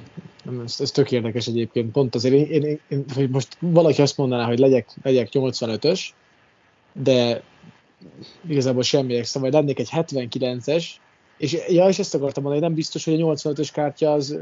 [0.64, 1.92] Ez, ez tök érdekes egyébként.
[1.92, 6.02] Pont azért én, én, én, hogy most valaki azt mondaná, hogy legyek, legyek 85-ös,
[6.94, 7.44] de
[8.47, 10.86] igazából semmi extra, vagy lennék egy 79-es,
[11.38, 14.38] és, ja, és ezt akartam mondani, nem biztos, hogy a 85-ös kártya az,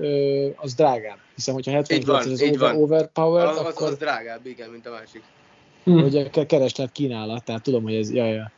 [0.55, 1.17] az drágább.
[1.35, 3.87] Hiszen, hogyha 79 az over, overpower, az, akkor...
[3.87, 5.21] Az drágább, igen, mint a másik.
[5.83, 5.99] Hm.
[5.99, 8.51] Hogy kereslet kínálat, tehát tudom, hogy ez, ja, ja.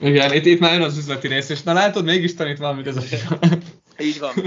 [0.00, 2.96] Igen, itt, itt már jön az üzleti rész, és na látod, mégis tanít valamit ez
[2.96, 3.00] a
[3.98, 4.34] Így van.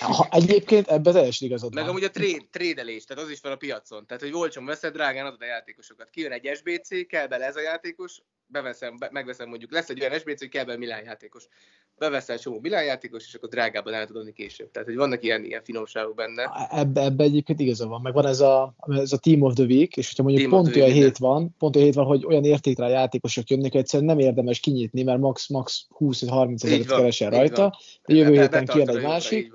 [0.00, 1.92] Ha, egyébként ebben teljesen igazad Meg van.
[1.92, 4.06] amúgy a trade, trédelés, tehát az is van a piacon.
[4.06, 6.10] Tehát, hogy olcsón veszed, drágán adod a játékosokat.
[6.10, 10.18] Kijön egy SBC, kell bele ez a játékos, beveszem, be, megveszem mondjuk, lesz egy olyan
[10.18, 11.48] SBC, hogy kell belőle Milán játékos.
[11.98, 14.70] Beveszel csomó Milán játékos, és akkor drágában el tudod később.
[14.70, 16.68] Tehát, hogy vannak ilyen, ilyen finomságok benne.
[16.70, 18.00] Ebbe, ebbe egyébként igaza van.
[18.00, 20.76] Meg van ez a, ez a Team of the Week, és hogyha mondjuk team pont
[20.76, 24.18] olyan hét van, pont olyan hét van, hogy olyan értékre játékosok jönnek, hogy egyszerűen nem
[24.18, 27.78] érdemes kinyitni, mert max, max 20-30 ezeret keresel rajta.
[28.06, 29.52] Jövő héten kijön egy másik.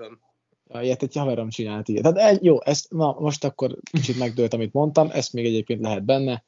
[0.81, 2.01] Ilyet egy haverom csinált így.
[2.01, 6.43] Tehát jó, ezt, na, most akkor kicsit megdőlt, amit mondtam, ezt még egyébként lehet benne.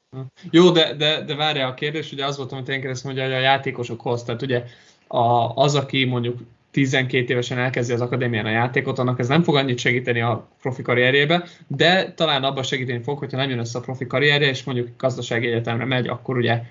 [0.52, 3.40] Jó, de, de, de várja a kérdés, ugye az volt, amit én kérdeztem, hogy a
[3.40, 4.64] játékosokhoz, tehát ugye
[5.08, 6.40] a, az, aki mondjuk
[6.72, 10.82] 12 évesen elkezdi az akadémián a játékot, annak ez nem fog annyit segíteni a profi
[10.82, 14.90] karrierjébe, de talán abban segíteni fog, hogyha nem jön össze a profi karrierje, és mondjuk
[14.98, 16.62] gazdasági egyetemre megy, akkor ugye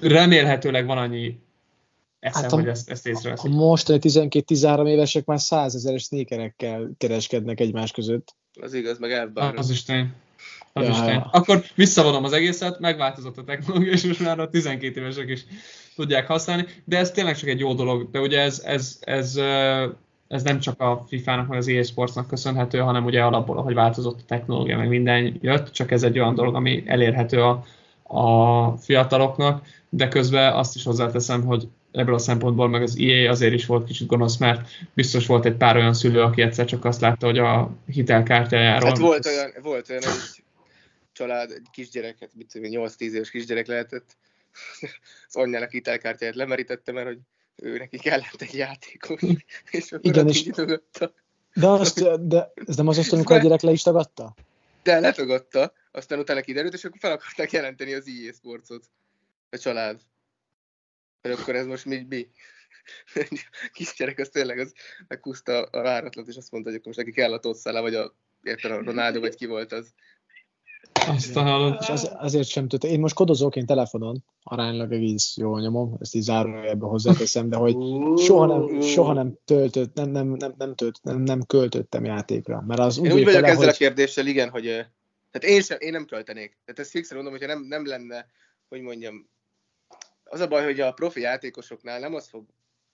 [0.00, 1.38] remélhetőleg van annyi
[2.22, 3.50] eszem, hát a, hogy ezt, ezt észreveszik.
[3.50, 8.34] A mostani 12-13 évesek már 100 ezeres snékerekkel kereskednek egymás között.
[8.60, 9.54] Az igaz, meg elbár.
[9.54, 10.12] Az is tény.
[10.72, 11.22] Az ja, is tény.
[11.30, 15.44] Akkor visszavonom az egészet, megváltozott a technológia, és most már a 12 évesek is
[15.96, 19.36] tudják használni, de ez tényleg csak egy jó dolog, de ugye ez, ez, ez,
[20.28, 24.20] ez nem csak a FIFA-nak, vagy az EA Sportsnak köszönhető, hanem ugye alapból, hogy változott
[24.20, 27.64] a technológia, meg minden jött, csak ez egy olyan dolog, ami elérhető a,
[28.02, 33.52] a fiataloknak, de közben azt is hozzáteszem, hogy ebből a szempontból meg az EA azért
[33.52, 37.00] is volt kicsit gonosz, mert biztos volt egy pár olyan szülő, aki egyszer csak azt
[37.00, 38.88] látta, hogy a hitelkártyájáról...
[38.88, 40.42] Hát volt olyan, volt olyan egy
[41.12, 44.16] család, egy kisgyerek, mit tudom, 8-10 éves kisgyerek lehetett,
[45.28, 47.18] az anyjának hitelkártyáját lemerítette, mert hogy
[47.56, 49.20] ő neki kellett egy játékos,
[49.70, 50.50] és akkor Igen, és...
[51.54, 54.34] De, azt, de ez nem az azt, amikor a gyerek le is tagadta?
[54.82, 58.84] De letagadta, aztán utána kiderült, és akkor fel akarták jelenteni az EA Sportsot,
[59.50, 60.00] a család.
[61.22, 62.06] Hogy akkor ez most mi?
[62.08, 62.26] mi?
[63.72, 64.72] Kisgyerek az tényleg az
[65.08, 68.14] meghúzta a váratlat, és azt mondta, hogy akkor most neki kell a Tosszala, vagy a,
[68.42, 69.94] érted, a Ronaldo, vagy ki volt az.
[71.06, 71.76] Azt a hallod.
[71.80, 72.90] És az, azért sem tudtam.
[72.90, 77.76] Én most kodozok én telefonon, aránylag egész jól nyomom, ezt így zárójelbe hozzáteszem, de hogy
[78.18, 82.64] soha nem, soha nem töltött, nem, nem, nem, nem, tölt, nem, nem költöttem játékra.
[82.66, 84.62] Mert az úgy, Én úgy vagyok le, ezzel a hogy, kérdéssel, igen, hogy
[85.30, 86.58] tehát én, sem, én nem költenék.
[86.64, 88.26] Tehát ezt fixen mondom, hogyha nem, nem lenne,
[88.68, 89.30] hogy mondjam,
[90.32, 92.44] az a baj, hogy a profi játékosoknál nem az fog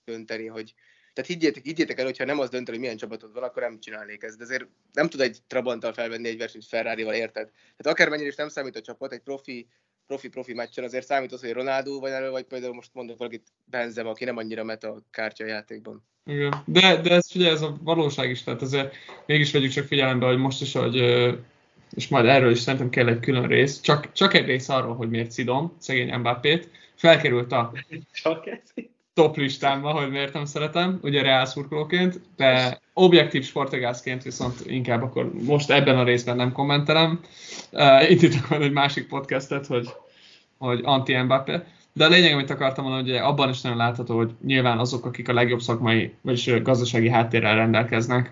[0.05, 0.73] dönteni, hogy
[1.13, 4.23] tehát higgyétek, higgyétek el, hogyha nem az dönteni, hogy milyen csapatod van, akkor nem csinálnék
[4.23, 4.37] ezt.
[4.37, 7.49] De azért nem tud egy Trabanttal felvenni egy versenyt Ferrari-val, érted?
[7.77, 9.67] Tehát akármennyire is nem számít a csapat, egy profi,
[10.07, 14.09] profi-profi meccsen azért számít az, hogy Ronaldo vagy elő, vagy például most mondok valakit Benzema,
[14.09, 16.03] aki nem annyira meta a kártyajátékban.
[16.25, 16.63] Igen.
[16.65, 20.37] De, de ez ugye ez a valóság is, tehát azért mégis vegyük csak figyelembe, hogy
[20.37, 20.95] most is, hogy
[21.89, 25.09] és majd erről is szerintem kell egy külön rész, csak, csak egy rész arról, hogy
[25.09, 26.69] miért szidom szegény Mbappét,
[26.99, 27.71] felkerült a
[28.11, 28.49] Csak
[29.13, 35.31] top listámba, hogy miért nem szeretem, ugye Real szurkolóként, de objektív sportogászként viszont inkább akkor
[35.45, 37.19] most ebben a részben nem kommentelem.
[37.71, 39.89] Uh, indítok majd egy másik podcastet, hogy,
[40.57, 41.59] hogy anti-Mbappé.
[41.93, 45.29] De a lényeg, amit akartam mondani, hogy abban is nagyon látható, hogy nyilván azok, akik
[45.29, 48.31] a legjobb szakmai, vagyis gazdasági háttérrel rendelkeznek,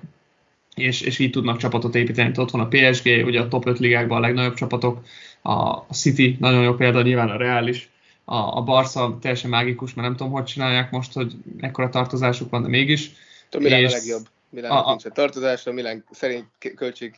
[0.76, 2.32] és, és így tudnak csapatot építeni.
[2.36, 5.02] Ott van a PSG, ugye a top 5 ligákban a legnagyobb csapatok,
[5.42, 7.90] a City nagyon jó példa, nyilván a Real is,
[8.30, 12.62] a, a Barca teljesen mágikus, mert nem tudom, hogy csinálják most, hogy ekkora tartozásuk van,
[12.62, 13.12] de mégis.
[13.52, 14.26] A Milán És- a legjobb.
[14.50, 17.16] Milán a- a- nincs a tartozásra, Milán szerint költség,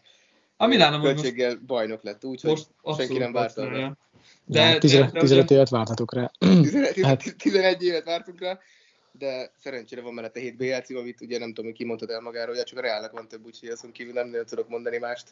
[0.57, 3.62] A Milán amúgy most, költséggel bajnok lett, úgyhogy most senki nem várta.
[3.62, 3.97] arra.
[4.45, 6.32] de, de 15, de- 15 évet vártatok rá.
[6.39, 8.60] 11, Hát- 11 évet vártunk rá,
[9.12, 12.22] de szerencsére van mellette 7 BL cím, amit ugye nem tudom, hogy ki mondtad el
[12.22, 15.28] magáról, ugye csak a Reálnak van több, úgyhogy azon kívül nem nagyon tudok mondani mást.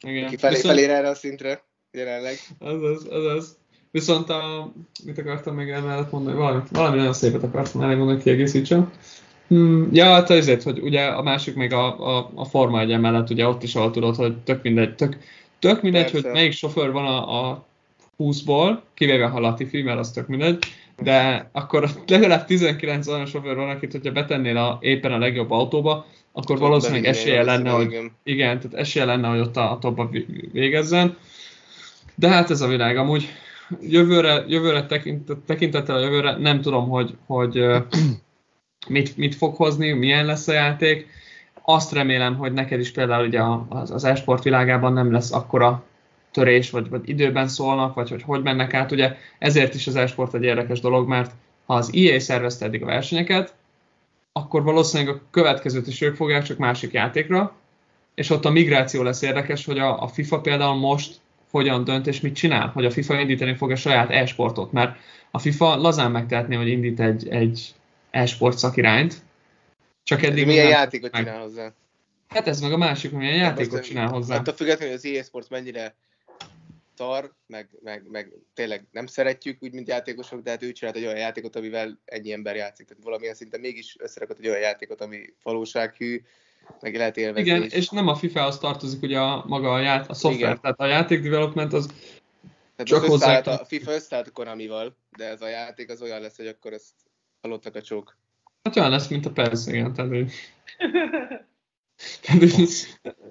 [0.00, 0.28] Igen.
[0.28, 2.36] Ki felé, Viszont- felér erre a szintre, jelenleg.
[2.58, 3.56] Az az, az az.
[3.94, 4.72] Viszont a,
[5.04, 6.36] mit akartam még emellett mondani?
[6.36, 8.92] Valami, valami nagyon szépet akartam elmondani, kiegészítsem.
[9.48, 13.30] Hmm, ja, hát azért, hogy ugye a másik még a, a, a Forma 1 mellett,
[13.30, 15.16] ugye ott is ahol tudod, hogy tök mindegy, tök,
[15.58, 16.26] tök mindegy, Persze.
[16.26, 17.64] hogy melyik sofőr van a, a
[18.18, 20.58] 20-ból, kivéve ha Latifi, mert az tök mindegy,
[21.02, 26.06] de akkor legalább 19 olyan sofőr van, akit, hogyha betennél a, éppen a legjobb autóba,
[26.32, 29.78] akkor valószínűleg Bevinnél esélye lenne, hogy valószínűleg, igen, tehát esélye lenne, hogy ott a, a
[29.78, 31.16] topba vé- végezzen.
[32.14, 32.96] De hát ez a világ.
[32.96, 33.28] Amúgy
[33.80, 37.66] jövőre, jövőre tekint, tekintettel a jövőre nem tudom, hogy, hogy
[38.88, 41.06] mit, mit fog hozni, milyen lesz a játék.
[41.62, 45.84] Azt remélem, hogy neked is például ugye az, az e-sport világában nem lesz akkora
[46.30, 48.92] törés, vagy, vagy időben szólnak, vagy hogy hogy mennek át.
[48.92, 51.32] Ugye ezért is az e-sport egy érdekes dolog, mert
[51.66, 53.54] ha az EA szervezte eddig a versenyeket,
[54.32, 57.52] akkor valószínűleg a következőt is ők fogják, csak másik játékra,
[58.14, 61.20] és ott a migráció lesz érdekes, hogy a, a FIFA például most
[61.54, 64.98] hogyan dönt és mit csinál, hogy a FIFA indítani fog a saját e-sportot, mert
[65.30, 67.74] a FIFA lazán megtehetné, hogy indít egy, egy
[68.10, 69.14] e-sport szakirányt,
[70.02, 70.30] csak igen.
[70.30, 71.24] eddig Milyen nem játékot meg.
[71.24, 71.72] csinál hozzá?
[72.28, 74.36] Hát ez meg a másik, milyen játékot Most, csinál hozzá.
[74.36, 75.94] Attól függetlenül, hogy az EA Sports mennyire
[76.96, 81.04] tar, meg, meg, meg tényleg nem szeretjük, úgy, mint játékosok, de hát ő csinált egy
[81.04, 82.86] olyan játékot, amivel ennyi ember játszik.
[82.86, 86.22] Tehát valamilyen szinten mégis összerakott egy olyan játékot, ami valósághű,
[86.80, 87.72] meg lehet élvezni Igen, is.
[87.72, 90.60] és nem a FIFA-hoz tartozik ugye a, maga a, ját, a szoftver, Igen.
[90.60, 91.86] tehát a játék development az
[92.76, 93.38] Tehát csak hozzá...
[93.38, 96.92] a FIFA összeállt a Konamival, de ez a játék az olyan lesz, hogy akkor ezt
[97.40, 98.16] halottak a csók.
[98.62, 99.92] Hát olyan lesz, mint a PES, igen.
[99.92, 100.32] Tehát, hogy...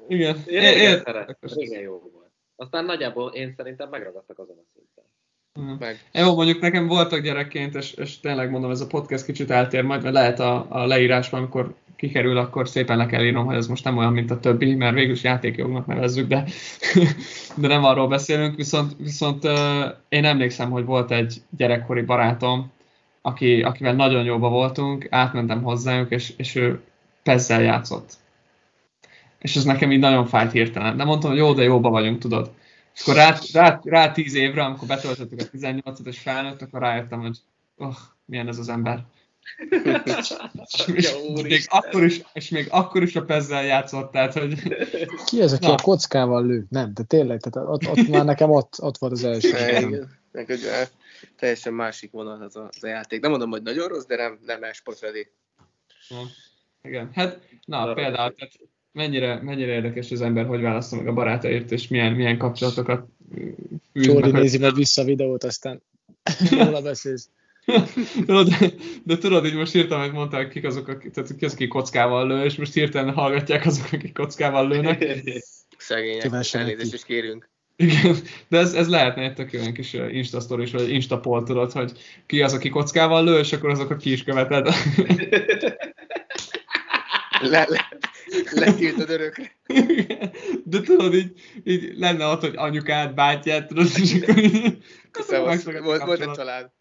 [0.08, 0.44] igen.
[0.46, 2.32] Én É- régen é- szerettem, régen jó volt.
[2.56, 5.04] Aztán nagyjából én szerintem megragadtak azon a szinten.
[5.80, 6.10] Meg.
[6.12, 10.02] Jó, mondjuk nekem voltak gyerekként, és, és tényleg mondom, ez a podcast kicsit eltér majd,
[10.04, 13.84] mert lehet a, a leírásban, amikor kikerül, akkor szépen le kell írnom, hogy ez most
[13.84, 16.46] nem olyan, mint a többi, mert végül is játékjognak nevezzük, de,
[17.62, 19.44] de nem arról beszélünk, viszont, viszont
[20.10, 22.72] én emlékszem, hogy volt egy gyerekkori barátom,
[23.22, 26.82] aki, akivel nagyon jóba voltunk, átmentem hozzájuk, és, és ő
[27.24, 28.14] pezzel játszott.
[29.40, 30.98] És ez nekem így nagyon fájt hirtelen.
[30.98, 32.52] De mondtam, hogy jó, de jóba vagyunk, tudod.
[32.96, 37.20] És akkor rá, rá, rá tíz évre, amikor betöltöttük a 18-at és felnőtt, akkor rájöttem,
[37.22, 37.38] hogy
[37.78, 39.04] oh, milyen ez az ember.
[40.86, 44.54] És, Ja, még akkor is, és még akkor is a pezzel játszott, tehát hogy
[45.26, 45.74] Ki az, aki Na.
[45.74, 46.66] a kockával lő?
[46.70, 49.52] Nem, de tényleg, tehát ott, ott már nekem ott, ott volt az első.
[49.52, 50.10] Ne, igen.
[50.32, 50.88] Eh,
[51.38, 53.22] teljesen másik vonal az a, az a játék.
[53.22, 55.28] Nem mondom, hogy nagyon rossz, de nem, nem esport ready.
[56.82, 57.10] igen.
[57.14, 58.54] Hát, na Na, például, tehát
[58.92, 63.08] mennyire, mennyire érdekes az ember, hogy válaszol meg a barátait, és milyen, milyen kapcsolatokat
[63.92, 65.82] fűz Csóri meg, nézi meg vissza a videót, aztán
[66.60, 67.30] róla beszélsz.
[68.26, 68.48] Tudod,
[69.04, 72.28] de, tudod, így most hirtelen, hogy mondták, kik azok, akik, tehát ki az, aki kockával
[72.28, 75.06] lő, és most hirtelen hallgatják azok, akik kockával lőnek.
[75.78, 77.50] Szegények, elnézést is kérünk.
[77.76, 78.16] Igen,
[78.48, 81.92] de ez, ez lehetne egy tök ilyen kis Insta stories, vagy Insta poll, tudod, hogy
[82.26, 84.68] ki az, aki kockával lő, és akkor azokat ki is követed.
[87.40, 87.90] Le, le,
[88.52, 89.52] letiltod örökre.
[90.64, 91.32] De tudod, így,
[91.64, 94.78] így lenne ott, hogy anyukád, bátyát, tudod, és akkor így...
[95.12, 96.72] A volt, volt egy család.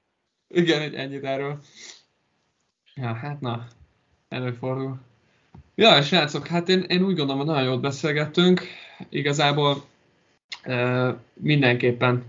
[0.52, 1.58] Igen, egy ennyit erről.
[2.94, 3.66] Ja, hát na,
[4.28, 5.00] előfordul.
[5.74, 8.62] Ja, srácok, hát én, én úgy gondolom, hogy nagyon jót beszélgettünk.
[9.08, 9.84] Igazából
[10.62, 12.24] e, mindenképpen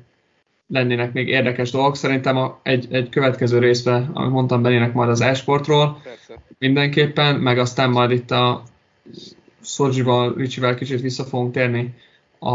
[0.68, 1.96] lennének még érdekes dolgok.
[1.96, 6.44] Szerintem a, egy, egy következő részben, amit mondtam Benének majd az e-sportról, Persze.
[6.58, 8.64] mindenképpen, meg aztán majd itt a
[9.62, 11.94] Szordzsival, Ricsivel kicsit vissza fogunk térni
[12.40, 12.50] a,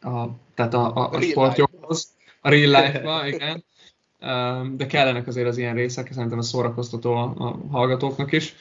[0.00, 2.08] a, tehát a, a, a sportjoghoz,
[2.40, 3.64] a real life-ba, igen.
[4.22, 8.54] Um, De kellenek azért az ilyen részek, szerintem ez szórakoztató a, a hallgatóknak is.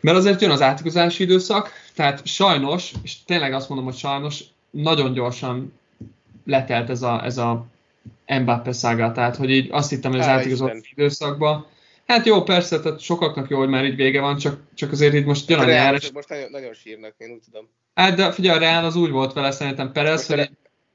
[0.00, 5.12] Mert azért jön az átigazási időszak, tehát sajnos, és tényleg azt mondom, hogy sajnos, nagyon
[5.12, 5.72] gyorsan
[6.44, 7.66] letelt ez a, ez a
[8.26, 10.82] Mbappé szága, tehát hogy így azt hittem, hogy az Isten.
[10.90, 11.66] időszakban,
[12.06, 15.24] hát jó, persze, tehát sokaknak jó, hogy már így vége van, csak, csak azért így
[15.24, 17.68] most jön a A nyár, most nagyon, nagyon sírnak, én úgy tudom.
[17.94, 20.50] Hát de figyelj, a Real az úgy volt vele szerintem Perez, a hogy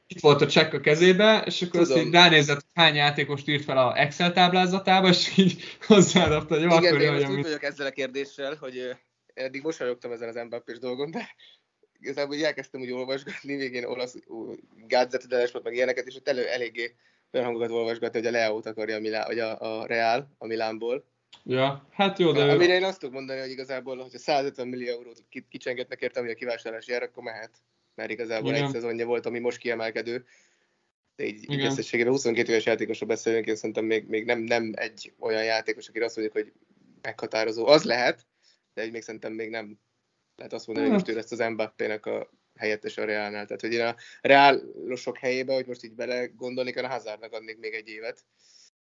[0.08, 2.06] itt volt a csekk a kezébe, és akkor azt Tudom.
[2.06, 6.78] így ránézett, hogy hány játékost írt fel a Excel táblázatába, és így hozzáadta, hogy jó,
[6.78, 8.96] Igen, akkor én most úgy vagyok ezzel a kérdéssel, hogy
[9.34, 11.36] eddig mosolyogtam ezen az Mbappés dolgon, de
[12.00, 14.16] igazából így elkezdtem úgy olvasgatni, végén olasz
[14.88, 16.96] gázzetedeles volt, meg ilyeneket, és ott elő eléggé
[17.32, 21.06] olyan hangokat olvasgatni, hogy a Leót akarja a, Milá, vagy a, a Real, a Milánból.
[21.44, 24.92] Ja, hát jó, de ő, Amire én azt tudok mondani, hogy igazából, hogyha 150 millió
[24.92, 27.52] eurót ki- kicsengetnek érte, ami a kivásárlási ár, akkor mehet.
[27.96, 28.64] Mert igazából Igen.
[28.64, 30.26] egy szezonja volt, ami most kiemelkedő.
[31.16, 31.66] De így, így Igen.
[31.66, 36.06] összességében 22 éves játékosról beszélünk, én szerintem még, még nem, nem egy olyan játékos, akire
[36.06, 36.54] azt mondjuk, hogy
[37.02, 37.68] meghatározó.
[37.68, 38.26] Az lehet,
[38.74, 39.80] de így még szerintem még nem
[40.36, 43.46] lehet azt mondani, hogy most ő lesz az Mbappé-nek a helyettes a Reálnál.
[43.46, 47.60] Tehát, hogy én a Reálosok helyébe, hogy most így bele gondolni kell, a Hazardnak adnék
[47.60, 48.26] még egy évet.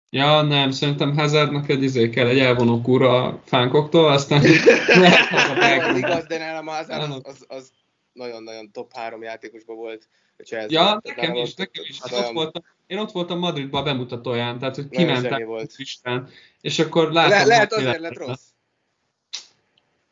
[0.09, 4.41] ja, nem, szerintem Hazardnak egy izé kell, egy elvonó kúra a fánkoktól, aztán
[5.89, 7.71] Az igaz, de nálam a Hazard az, az, az
[8.13, 10.07] nagyon-nagyon top három játékosban volt.
[10.37, 10.81] a Chelsea.
[10.81, 11.99] Ja, nekem is, ott- nekem is.
[12.01, 15.73] ott Hát ott olyan- voltam, én ott voltam Madridban a bemutatóján, tehát hogy kimentem volt.
[15.77, 16.29] Isten,
[16.61, 18.27] és akkor láttam, Le, lehet azért lett lett.
[18.27, 18.43] rossz.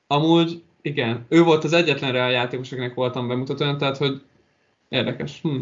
[0.08, 4.22] Amúgy, igen, ő volt az egyetlen reál játékos, akinek voltam bemutatóján, tehát hogy
[4.90, 5.42] érdekes.
[5.42, 5.62] Hm.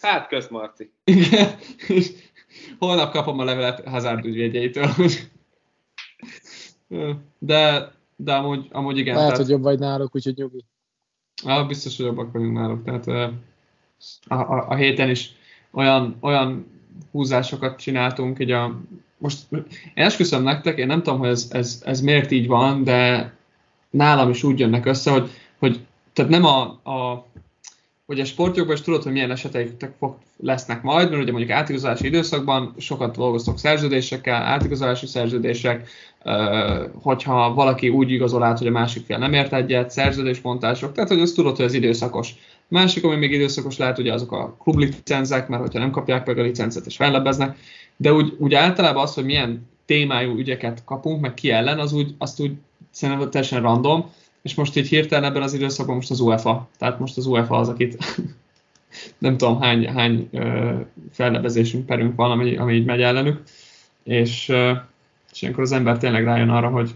[0.00, 0.90] Hát kösz, Marci.
[1.04, 2.10] Igen, és
[2.78, 4.88] holnap kapom a levelet Hazard ügyvédjeitől.
[7.38, 9.14] De, de amúgy, amúgy igen.
[9.14, 10.64] Lehet, tehát, hogy jobb vagy náluk, úgyhogy nyugi.
[11.44, 12.84] Ah, biztos, hogy jobbak vagyunk náluk.
[12.84, 13.06] Tehát
[14.26, 15.30] a, a, a héten is
[15.70, 16.66] olyan, olyan
[17.10, 18.80] húzásokat csináltunk, így a,
[19.18, 19.64] most én
[19.94, 23.32] esküszöm nektek, én nem tudom, hogy ez, ez, ez miért így van, de
[23.90, 25.80] nálam is úgy jönnek össze, hogy, hogy
[26.12, 26.60] tehát nem a,
[26.90, 27.26] a
[28.12, 32.06] hogy a sportjogban is tudod, hogy milyen eseteitek fog, lesznek majd, mert ugye mondjuk átigazolási
[32.06, 35.88] időszakban sokat dolgoztok szerződésekkel, átigazolási szerződések,
[37.02, 41.20] hogyha valaki úgy igazol át, hogy a másik fél nem ért egyet, szerződésmontások, tehát hogy
[41.20, 42.34] azt tudod, hogy ez időszakos.
[42.68, 46.42] Másik, ami még időszakos lehet, ugye azok a klublicenzek, mert hogyha nem kapják meg a
[46.42, 47.56] licencet és fellebbeznek,
[47.96, 52.14] de úgy, úgy általában az, hogy milyen témájú ügyeket kapunk, meg ki ellen, az úgy,
[52.18, 52.52] azt úgy
[52.90, 54.10] szerintem teljesen random,
[54.42, 56.68] és most így hirtelen ebben az időszakban most az UEFA.
[56.78, 58.04] Tehát most az UEFA az, akit
[59.18, 60.30] nem tudom hány, hány
[61.12, 63.42] fellebezésünk, perünk van, ami, ami így megy ellenük,
[64.02, 64.48] és,
[65.32, 66.94] és ilyenkor az ember tényleg rájön arra, hogy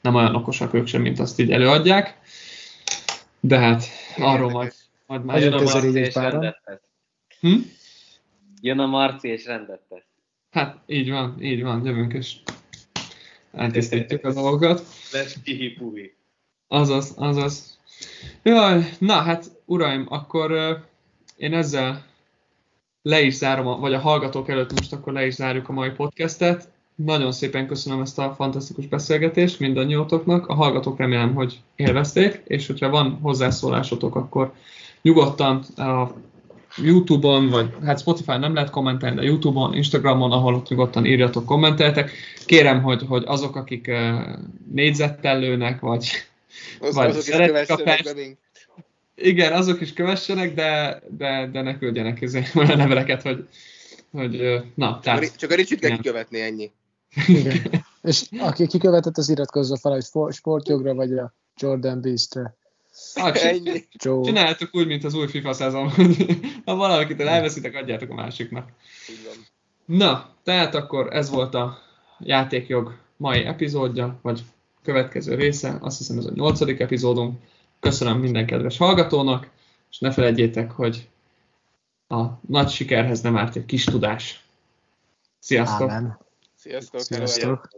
[0.00, 2.20] nem olyan okosak ők sem, mint azt így előadják,
[3.40, 3.84] de hát
[4.18, 4.72] arról majd,
[5.06, 6.80] majd már Jön a Marci és rendet tesz.
[7.40, 7.56] Hm?
[8.60, 10.04] Jön a Marci és rendet tesz.
[10.50, 12.36] Hát így van, így van, jövünk és
[13.56, 14.82] eltisztítjuk a dolgokat.
[15.12, 16.14] Lesz kihipuhi.
[16.68, 17.78] Azaz, azaz.
[18.42, 20.78] Jaj, na hát, uraim, akkor
[21.36, 22.04] én ezzel
[23.02, 25.90] le is zárom, a, vagy a hallgatók előtt most akkor le is zárjuk a mai
[25.90, 26.68] podcastet.
[26.94, 30.46] Nagyon szépen köszönöm ezt a fantasztikus beszélgetést mindannyiótoknak.
[30.46, 34.52] A hallgatók remélem, hogy élvezték, és hogyha van hozzászólásotok, akkor
[35.02, 36.12] nyugodtan a
[36.76, 42.10] YouTube-on, vagy hát Spotify nem lehet kommentelni, de YouTube-on, Instagramon, ahol ott nyugodtan írjatok, kommenteltek.
[42.46, 44.20] Kérem, hogy, hogy azok, akik uh,
[44.72, 46.08] négyzettel lőnek, vagy
[46.80, 48.02] Az, Vagy azok szeretik a
[49.14, 53.48] igen, azok is kövessenek, de, de, de ne küldjenek olyan leveleket, hogy,
[54.10, 56.70] hogy na, tehát, csak a Ricsit kell kikövetni, ennyi.
[57.26, 57.84] Igen.
[58.02, 62.56] És aki kikövetett, az iratkozzon fel, hogy sportjogra vagy a Jordan Beast-re.
[63.14, 63.84] Ah, csin- Ennyi.
[63.92, 64.24] Joe.
[64.24, 68.68] csináljátok úgy, mint az új FIFA szezon, hogy ha valakitől elveszitek, adjátok a másiknak.
[69.24, 69.44] Van.
[69.98, 71.78] Na, tehát akkor ez volt a
[72.18, 74.44] játékjog mai epizódja, vagy
[74.82, 77.38] következő része, azt hiszem ez a nyolcadik epizódunk.
[77.80, 79.48] Köszönöm minden kedves hallgatónak,
[79.90, 81.08] és ne felejtjétek, hogy
[82.08, 84.44] a nagy sikerhez nem árt egy kis tudás.
[85.38, 85.88] Sziasztok!
[85.90, 86.18] Amen.
[86.54, 87.00] Sziasztok.
[87.08, 87.26] hello.
[87.26, 87.68] Sziasztok.